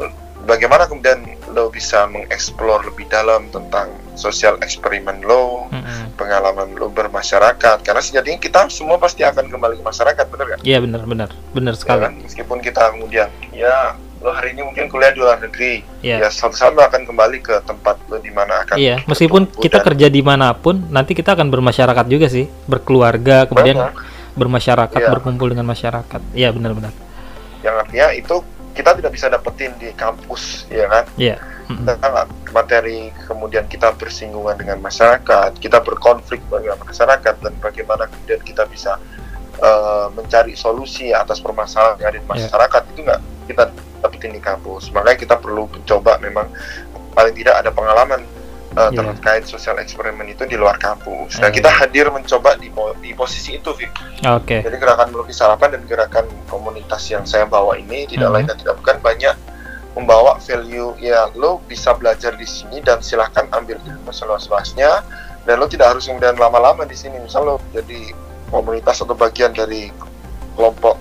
bagaimana 0.41 0.87
kemudian 0.87 1.21
lo 1.47 1.67
bisa 1.67 2.07
mengeksplor 2.07 2.81
lebih 2.83 3.05
dalam 3.05 3.45
tentang 3.49 3.91
sosial 4.15 4.55
eksperimen 4.57 5.21
lo, 5.21 5.67
Hmm, 5.67 5.81
hmm. 5.81 6.05
pengalaman 6.15 6.73
lo 6.73 6.87
bermasyarakat? 6.89 7.77
Karena 7.81 7.99
sejatinya 7.99 8.39
kita 8.39 8.59
semua 8.67 8.95
pasti 8.95 9.21
akan 9.21 9.47
kembali 9.47 9.77
ke 9.77 9.83
masyarakat, 9.83 10.25
bener 10.27 10.47
kan? 10.47 10.59
Iya 10.61 10.77
benar 10.79 11.01
benar 11.03 11.29
benar 11.51 11.73
Ya 11.73 11.79
sekali. 11.79 12.01
kan? 12.01 12.13
Meskipun 12.21 12.57
kita 12.59 12.91
kemudian 12.91 13.27
ya 13.51 13.93
lo 14.17 14.29
hari 14.29 14.53
ini 14.53 14.61
mungkin 14.61 14.85
kuliah 14.85 15.09
di 15.09 15.19
luar 15.19 15.41
negeri, 15.41 15.81
Iya. 15.99 16.21
ya 16.21 16.27
suatu 16.29 16.53
saat 16.53 16.71
lo 16.71 16.81
akan 16.81 17.03
kembali 17.03 17.41
ke 17.41 17.57
tempat 17.65 17.97
lo 18.05 18.21
di 18.21 18.29
mana 18.29 18.61
akan 18.61 18.77
Iya, 18.77 19.01
meskipun 19.03 19.49
kita 19.49 19.81
dan 19.81 19.85
kerja 19.87 20.07
di 20.07 20.21
mana 20.21 20.53
pun, 20.53 20.77
nanti 20.87 21.11
kita 21.11 21.33
akan 21.33 21.49
bermasyarakat 21.49 22.05
juga 22.05 22.29
sih, 22.29 22.45
berkeluarga, 22.65 23.45
kemudian 23.45 23.81
banyak. 23.81 23.97
bermasyarakat, 24.31 24.95
Iya. 24.95 25.09
berkumpul 25.09 25.49
dengan 25.49 25.65
masyarakat. 25.65 26.21
Iya 26.31 26.53
benar-benar. 26.53 26.93
yang 27.61 27.77
artinya 27.77 28.09
itu 28.11 28.41
kita 28.71 28.95
tidak 28.97 29.11
bisa 29.11 29.27
dapetin 29.27 29.71
di 29.77 29.91
kampus, 29.93 30.65
ya 30.71 30.87
kan? 30.87 31.05
Iya. 31.15 31.37
Mm-mm. 31.67 31.87
Tentang 31.87 32.27
materi 32.51 33.15
kemudian 33.27 33.63
kita 33.71 33.95
bersinggungan 33.95 34.59
dengan 34.59 34.83
masyarakat, 34.83 35.55
kita 35.59 35.79
berkonflik 35.79 36.43
dengan 36.51 36.75
masyarakat 36.83 37.35
dan 37.39 37.53
bagaimana 37.63 38.11
kemudian 38.11 38.41
kita 38.43 38.67
bisa 38.67 38.99
eh, 39.61 40.07
mencari 40.11 40.57
solusi 40.57 41.13
atas 41.13 41.37
permasalahan 41.39 41.99
yang 42.01 42.09
ada 42.09 42.17
di 42.17 42.23
Iya. 42.25 42.31
masyarakat 42.33 42.81
itu 42.91 42.99
nggak 43.05 43.21
kita 43.47 43.63
dapetin 44.01 44.31
di 44.33 44.41
kampus. 44.41 44.89
Makanya 44.91 45.17
kita 45.19 45.35
perlu 45.37 45.69
mencoba 45.69 46.17
memang 46.17 46.49
paling 47.13 47.35
tidak 47.37 47.61
ada 47.61 47.69
pengalaman 47.69 48.23
eh, 48.71 48.89
Iya. 48.89 49.03
terkait 49.11 49.43
sosial 49.43 49.75
eksperimen 49.77 50.23
itu 50.25 50.43
di 50.43 50.55
luar 50.55 50.75
kampus. 50.75 51.37
Nah 51.37 51.47
Eh. 51.47 51.53
kita 51.53 51.67
hadir 51.67 52.07
mencoba 52.07 52.55
di, 52.55 52.71
di 52.99 53.11
posisi 53.11 53.55
itu, 53.55 53.71
Vic. 53.73 53.91
Oke. 54.23 54.63
Jadi 54.63 54.75
gerakan 54.75 55.11
melukis 55.11 55.37
harapan 55.37 55.75
dan 55.75 55.83
gerakan 55.85 56.23
komunitas 56.47 57.03
yang 57.07 57.23
saya 57.23 57.43
bawa 57.43 57.75
ini 57.75 58.05
tidak 58.05 58.27
Mhm. 58.27 58.33
lain 58.33 58.45
dan 58.47 58.57
tidak 58.57 58.75
bukan 58.77 58.97
banyak 59.01 59.35
membawa 59.91 60.39
value 60.39 60.95
ya 60.97 61.27
lo 61.35 61.59
bisa 61.61 61.91
belajar 61.91 62.31
di 62.33 62.47
sini 62.47 62.79
dan 62.79 63.03
silahkan 63.03 63.43
ambil 63.51 63.75
ilmu 63.81 64.07
seluas-luasnya 64.09 65.03
dan 65.43 65.59
lo 65.59 65.67
tidak 65.67 65.91
harus 65.91 66.07
kemudian 66.07 66.31
lama-lama 66.33 66.87
di 66.87 66.95
sini 66.95 67.19
misal 67.19 67.43
lo 67.43 67.55
jadi 67.71 68.15
komunitas 68.47 69.03
atau 69.03 69.11
bagian 69.11 69.51
dari 69.51 69.91
kelompok 70.53 70.95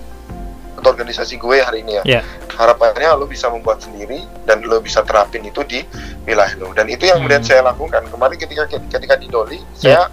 atau 0.81 0.91
organisasi 0.91 1.37
gue 1.37 1.61
hari 1.61 1.85
ini 1.85 2.01
ya. 2.01 2.05
Iya. 2.09 2.22
harapannya 2.51 3.09
lo 3.14 3.24
bisa 3.24 3.49
membuat 3.49 3.81
sendiri 3.81 4.20
dan 4.45 4.61
lo 4.61 4.81
bisa 4.81 5.01
terapin 5.01 5.41
itu 5.43 5.61
di 5.62 5.81
wilayah 6.24 6.53
lo. 6.57 6.72
Dan 6.72 6.89
itu 6.89 7.05
yang 7.05 7.20
kemudian 7.20 7.41
Hmm. 7.41 7.49
saya 7.49 7.61
lakukan. 7.62 8.05
Kemarin 8.07 8.37
ketika 8.37 8.64
ketika 8.66 9.14
di 9.14 9.28
Doli 9.28 9.61
saya 9.72 10.09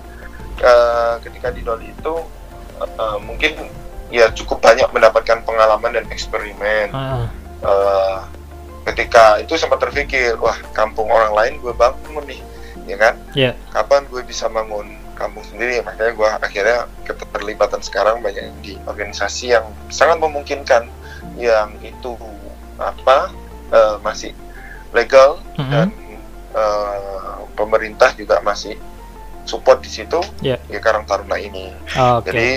eh, 0.58 1.14
ketika 1.22 1.50
di 1.50 1.60
Doli 1.62 1.88
itu 1.88 2.14
eh, 2.78 3.18
mungkin 3.20 3.68
ya 4.08 4.32
cukup 4.32 4.60
banyak 4.62 4.88
mendapatkan 4.90 5.44
pengalaman 5.44 5.92
dan 5.94 6.06
eksperimen. 6.08 6.92
Ah, 6.92 7.28
Eh, 7.58 8.18
ketika 8.86 9.42
itu 9.42 9.58
sempat 9.58 9.82
terpikir 9.82 10.38
wah 10.38 10.56
kampung 10.72 11.10
orang 11.10 11.34
lain 11.34 11.54
gue 11.58 11.74
bangun 11.74 12.24
nih 12.24 12.40
ya 12.86 12.96
kan? 12.96 13.18
Iya. 13.34 13.52
kapan 13.68 14.06
gue 14.08 14.22
bisa 14.22 14.48
bangun 14.48 14.88
kampung 15.18 15.44
sendiri 15.44 15.82
makanya 15.82 16.14
gue 16.14 16.30
akhirnya 16.46 16.80
keterlibatan 17.04 17.82
sekarang 17.82 18.22
banyak 18.22 18.54
di 18.62 18.78
organisasi 18.86 19.58
yang 19.58 19.66
sangat 19.90 20.22
memungkinkan 20.22 20.88
yang 21.36 21.74
itu 21.82 22.14
apa 22.78 23.34
eh, 23.74 23.96
masih 24.06 24.32
legal 24.94 25.42
mm-mm. 25.58 25.72
dan 25.74 25.90
eh, 26.54 27.38
pemerintah 27.58 28.14
juga 28.14 28.40
masih 28.46 28.78
support 29.50 29.82
di 29.82 29.90
situ 29.90 30.22
Iya. 30.46 30.62
di 30.70 30.78
Karang 30.78 31.10
Taruna 31.10 31.42
ini 31.42 31.74
Oke. 31.98 32.30
jadi 32.30 32.50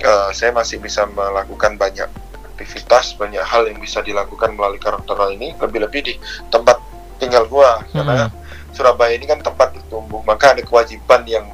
eh, 0.00 0.30
saya 0.30 0.54
masih 0.54 0.78
bisa 0.78 1.04
melakukan 1.10 1.74
banyak 1.74 2.08
aktivitas, 2.56 3.12
banyak 3.20 3.44
hal 3.44 3.68
yang 3.68 3.76
bisa 3.76 4.00
dilakukan 4.00 4.56
melalui 4.56 4.80
karakter 4.80 5.12
ini, 5.28 5.52
lebih-lebih 5.60 6.00
di 6.00 6.14
tempat 6.48 6.80
tinggal 7.20 7.44
gua. 7.44 7.84
Karena 7.92 8.32
Surabaya 8.72 9.12
ini 9.12 9.28
kan 9.28 9.44
tempat 9.44 9.76
bertumbuh, 9.76 10.24
maka 10.24 10.56
ada 10.56 10.64
kewajiban 10.64 11.20
yang 11.28 11.44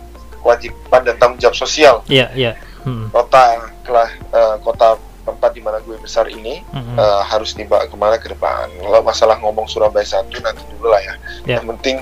kewajiban 0.43 1.01
dan 1.07 1.15
tanggung 1.17 1.39
jawab 1.39 1.55
sosial 1.55 2.03
Iya, 2.11 2.29
iya. 2.35 2.53
Mm. 2.83 3.15
kota 3.15 3.43
kelah 3.87 4.11
eh, 4.11 4.57
kota 4.61 4.99
tempat 5.23 5.55
di 5.55 5.63
mana 5.63 5.79
gue 5.79 5.95
besar 6.03 6.27
ini 6.27 6.67
Mhm. 6.67 6.99
uh, 6.99 7.23
harus 7.23 7.55
dibawa 7.55 7.87
ke 7.87 7.95
mana 7.95 8.19
ke 8.19 8.27
depan. 8.27 8.67
Kalau 8.75 9.07
masalah 9.07 9.39
ngomong 9.39 9.71
Surabaya 9.71 10.03
satu 10.03 10.35
nanti 10.43 10.67
dulu 10.67 10.91
lah 10.91 10.99
ya. 10.99 11.15
Ya. 11.47 11.57
Yang 11.63 11.79
penting 11.79 11.97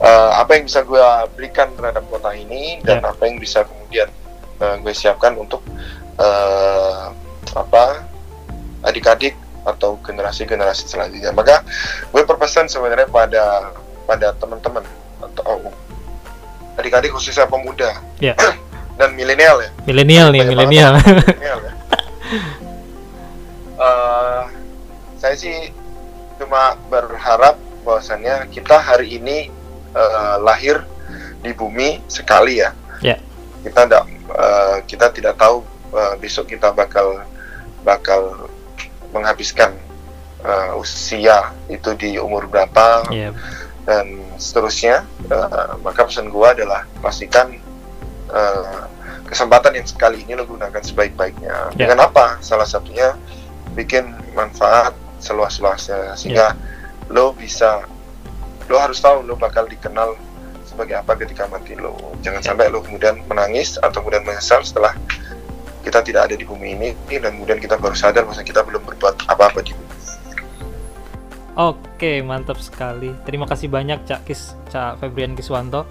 uh, 0.00 0.40
apa 0.40 0.56
yang 0.56 0.64
bisa 0.64 0.80
gue 0.80 1.04
berikan 1.36 1.68
terhadap 1.76 2.08
kota 2.08 2.32
ini 2.32 2.80
dan 2.80 3.04
Ya. 3.04 3.12
apa 3.12 3.28
yang 3.28 3.36
bisa 3.36 3.60
kemudian 3.60 4.08
uh, 4.64 4.80
gue 4.80 4.88
siapkan 4.96 5.36
untuk 5.36 5.60
uh, 6.16 7.12
apa 7.52 8.08
adik-adik 8.82 9.36
atau 9.68 10.00
generasi-generasi 10.00 10.88
selanjutnya. 10.88 11.36
Maka 11.36 11.60
gue 12.08 12.22
berpesan 12.24 12.72
sebenarnya 12.72 13.04
pada 13.10 13.76
pada 14.08 14.32
teman-teman 14.32 14.80
adik-adik 16.86 17.10
khususnya 17.10 17.50
pemuda 17.50 17.98
Ya. 18.22 18.38
dan 18.98 19.12
milenial 19.12 19.58
ya 19.60 19.70
Milenial 19.84 20.30
nih, 20.30 20.40
milenial. 20.54 20.94
ya. 20.96 21.72
Eh, 23.76 24.42
saya 25.20 25.34
sih 25.36 25.68
cuma 26.40 26.76
berharap 26.88 27.56
bahwasannya 27.84 28.48
kita 28.48 28.78
hari 28.78 29.20
ini 29.20 29.52
eh, 29.92 30.36
lahir 30.40 30.80
di 31.42 31.52
bumi 31.52 32.00
sekali 32.08 32.62
ya. 32.62 32.72
Ya. 33.04 33.20
Kita 33.62 33.84
tidak 33.84 34.04
kita 34.86 35.06
tidak 35.12 35.34
tahu 35.36 35.60
eh, 35.92 36.14
besok 36.16 36.48
kita 36.48 36.72
bakal 36.72 37.20
bakal 37.84 38.48
menghabiskan 39.12 39.76
eh, 40.40 40.72
usia 40.74 41.52
itu 41.68 41.92
di 41.94 42.16
umur 42.16 42.48
berapa 42.48 43.04
Iya. 43.12 43.36
Dan 43.86 44.18
seterusnya. 44.36 45.06
Eh, 45.30 45.72
maka 45.80 46.04
pesan 46.04 46.28
gua 46.28 46.52
adalah 46.52 46.84
pastikan 47.00 47.54
eh, 48.34 48.82
kesempatan 49.30 49.78
yang 49.78 49.86
sekali 49.86 50.26
ini 50.26 50.34
lo 50.34 50.44
gunakan 50.44 50.82
sebaik-baiknya. 50.82 51.72
Ya. 51.72 51.86
dengan 51.86 52.04
apa? 52.10 52.42
Salah 52.42 52.66
satunya 52.66 53.14
bikin 53.78 54.10
manfaat 54.34 54.92
seluas-luasnya 55.22 56.18
sehingga 56.18 56.52
lo 57.08 57.32
bisa 57.32 57.86
lo 58.66 58.76
harus 58.82 58.98
tahu 58.98 59.22
lo 59.22 59.38
bakal 59.38 59.64
dikenal 59.64 60.18
sebagai 60.66 60.98
apa 60.98 61.14
ketika 61.16 61.46
mati 61.46 61.78
lo. 61.78 61.94
Jangan 62.20 62.42
Ya. 62.42 62.46
sampai 62.52 62.66
lo 62.68 62.82
kemudian 62.82 63.22
menangis 63.30 63.78
atau 63.78 64.02
kemudian 64.02 64.26
menyesal 64.26 64.60
setelah 64.66 64.92
kita 65.86 66.02
tidak 66.02 66.26
ada 66.30 66.34
di 66.34 66.42
bumi 66.42 66.74
ini 66.74 66.88
dan 67.22 67.38
kemudian 67.38 67.62
kita 67.62 67.78
baru 67.78 67.94
sadar 67.94 68.26
bahwa 68.26 68.42
kita 68.42 68.66
belum 68.66 68.82
berbuat 68.82 69.30
apa-apa 69.30 69.62
di 69.62 69.70
bumi 69.70 69.95
Oke, 71.56 72.20
mantap 72.20 72.60
sekali. 72.60 73.16
Terima 73.24 73.48
kasih 73.48 73.72
banyak 73.72 74.04
Cak 74.04 74.28
Kis, 74.28 74.52
Cak 74.68 75.00
Febrian 75.00 75.32
Kiswanto. 75.32 75.88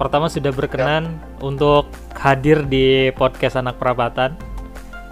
Pertama 0.00 0.32
sudah 0.32 0.48
berkenan 0.56 1.20
untuk 1.44 1.92
hadir 2.16 2.64
di 2.64 3.12
podcast 3.12 3.60
Anak 3.60 3.76
Perabatan. 3.76 4.32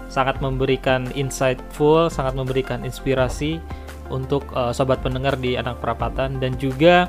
Sangat 0.09 0.41
memberikan 0.41 1.05
insightful, 1.13 2.09
sangat 2.09 2.33
memberikan 2.33 2.81
inspirasi 2.81 3.61
untuk 4.09 4.49
eh, 4.57 4.73
sobat 4.73 5.05
pendengar 5.05 5.37
di 5.37 5.53
Anak 5.53 5.77
Perapatan 5.77 6.41
dan 6.41 6.57
juga 6.57 7.05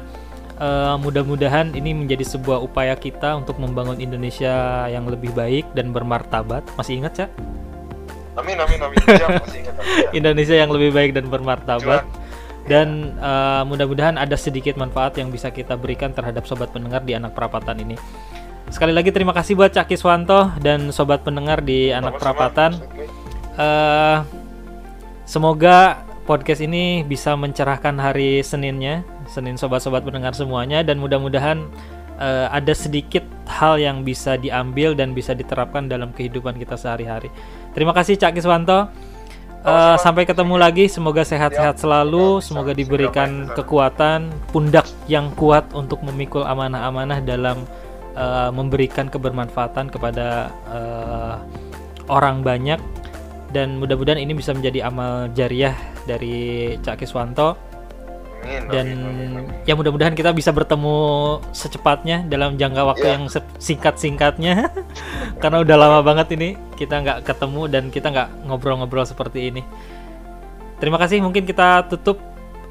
eh, 0.60 0.96
mudah-mudahan 1.00 1.72
ini 1.72 1.96
menjadi 1.96 2.28
sebuah 2.28 2.60
upaya 2.60 2.92
kita 2.92 3.40
untuk 3.40 3.56
membangun 3.56 4.04
Indonesia 4.04 4.84
yang 4.92 5.08
lebih 5.08 5.32
baik 5.32 5.72
dan 5.72 5.96
bermartabat. 5.96 6.60
Masih 6.76 7.00
ingat, 7.00 7.24
Cak? 7.24 7.32
amin 8.32 8.56
amin 8.56 8.80
amin 8.80 8.96
Siap, 8.96 9.44
masih 9.44 9.58
ingat 9.60 9.74
ya. 9.76 9.84
Indonesia 10.24 10.56
yang 10.56 10.72
lebih 10.72 10.92
baik 10.92 11.12
dan 11.12 11.28
bermartabat. 11.28 12.04
Juang. 12.04 12.21
Dan 12.70 13.18
uh, 13.18 13.66
mudah-mudahan 13.66 14.14
ada 14.14 14.38
sedikit 14.38 14.78
manfaat 14.78 15.18
yang 15.18 15.34
bisa 15.34 15.50
kita 15.50 15.74
berikan 15.74 16.14
terhadap 16.14 16.46
sobat 16.46 16.70
pendengar 16.70 17.02
di 17.02 17.18
anak 17.18 17.34
perapatan 17.34 17.82
ini. 17.82 17.96
Sekali 18.72 18.96
lagi 18.96 19.12
terima 19.12 19.36
kasih 19.36 19.52
buat 19.52 19.74
Cak 19.74 19.92
Kiswanto 19.92 20.48
dan 20.64 20.88
sobat 20.94 21.20
pendengar 21.26 21.60
di 21.60 21.92
anak 21.92 22.16
Sama-sama. 22.16 22.22
perapatan. 22.24 22.70
Eh, 23.52 24.18
semoga 25.28 26.00
podcast 26.24 26.64
ini 26.64 27.04
bisa 27.04 27.36
mencerahkan 27.36 28.00
hari 28.00 28.40
Seninnya, 28.40 29.04
Senin 29.28 29.60
sobat-sobat 29.60 30.06
pendengar 30.08 30.32
semuanya 30.32 30.80
dan 30.80 30.96
mudah-mudahan 31.04 31.68
eh, 32.16 32.46
ada 32.48 32.72
sedikit 32.72 33.28
hal 33.44 33.76
yang 33.76 34.08
bisa 34.08 34.40
diambil 34.40 34.96
dan 34.96 35.12
bisa 35.12 35.36
diterapkan 35.36 35.84
dalam 35.90 36.08
kehidupan 36.16 36.56
kita 36.56 36.78
sehari-hari. 36.80 37.28
Terima 37.76 37.92
kasih 37.92 38.16
Cak 38.16 38.40
Kiswanto. 38.40 38.88
Sama-sama. 39.62 40.02
sampai 40.02 40.24
ketemu 40.26 40.54
lagi, 40.58 40.84
semoga 40.90 41.22
sehat-sehat 41.22 41.78
selalu, 41.78 42.42
semoga 42.42 42.74
diberikan 42.74 43.46
kekuatan, 43.54 44.34
pundak 44.50 44.90
yang 45.06 45.30
kuat 45.38 45.70
untuk 45.70 46.02
memikul 46.02 46.42
amanah-amanah 46.42 47.22
dalam 47.22 47.62
eh, 48.18 48.50
memberikan 48.50 49.06
kebermanfaatan 49.06 49.86
kepada 49.86 50.50
eh, 50.66 51.34
orang 52.10 52.42
banyak. 52.42 52.82
Dan 53.54 53.78
mudah-mudahan 53.78 54.18
ini 54.18 54.34
bisa 54.34 54.50
menjadi 54.50 54.90
amal 54.90 55.30
jariah 55.30 55.76
dari 56.10 56.74
Cak 56.82 57.04
Kiswanto 57.04 57.71
Amin, 58.42 58.62
dan 58.68 58.86
amin, 58.90 59.46
ya 59.62 59.78
mudah-mudahan 59.78 60.18
kita 60.18 60.34
bisa 60.34 60.50
bertemu 60.50 60.94
secepatnya 61.54 62.26
dalam 62.26 62.58
jangka 62.58 62.82
waktu 62.82 63.06
Iya. 63.06 63.14
yang 63.14 63.22
singkat-singkatnya. 63.62 64.54
Karena 65.42 65.62
udah 65.62 65.76
lama 65.78 65.98
banget 66.02 66.34
ini 66.34 66.58
kita 66.74 66.98
nggak 67.00 67.18
ketemu 67.22 67.62
dan 67.70 67.84
kita 67.94 68.10
nggak 68.10 68.28
ngobrol-ngobrol 68.50 69.06
seperti 69.06 69.54
ini. 69.54 69.62
Terima 70.82 70.98
kasih 70.98 71.22
mungkin 71.22 71.46
kita 71.46 71.86
tutup 71.86 72.18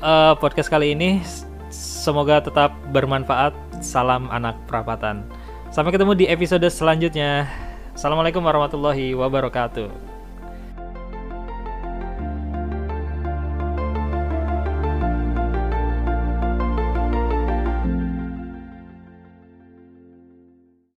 eh, 0.03 0.33
podcast 0.37 0.67
kali 0.67 0.91
ini. 0.91 1.23
Semoga 1.71 2.43
tetap 2.43 2.75
bermanfaat. 2.91 3.55
Salam 3.79 4.27
anak 4.27 4.59
perapatan. 4.67 5.23
Sampai 5.71 5.95
ketemu 5.95 6.13
di 6.19 6.25
episode 6.27 6.67
selanjutnya. 6.67 7.47
Assalamualaikum 7.95 8.43
warahmatullahi 8.43 9.15
wabarakatuh 9.15 10.10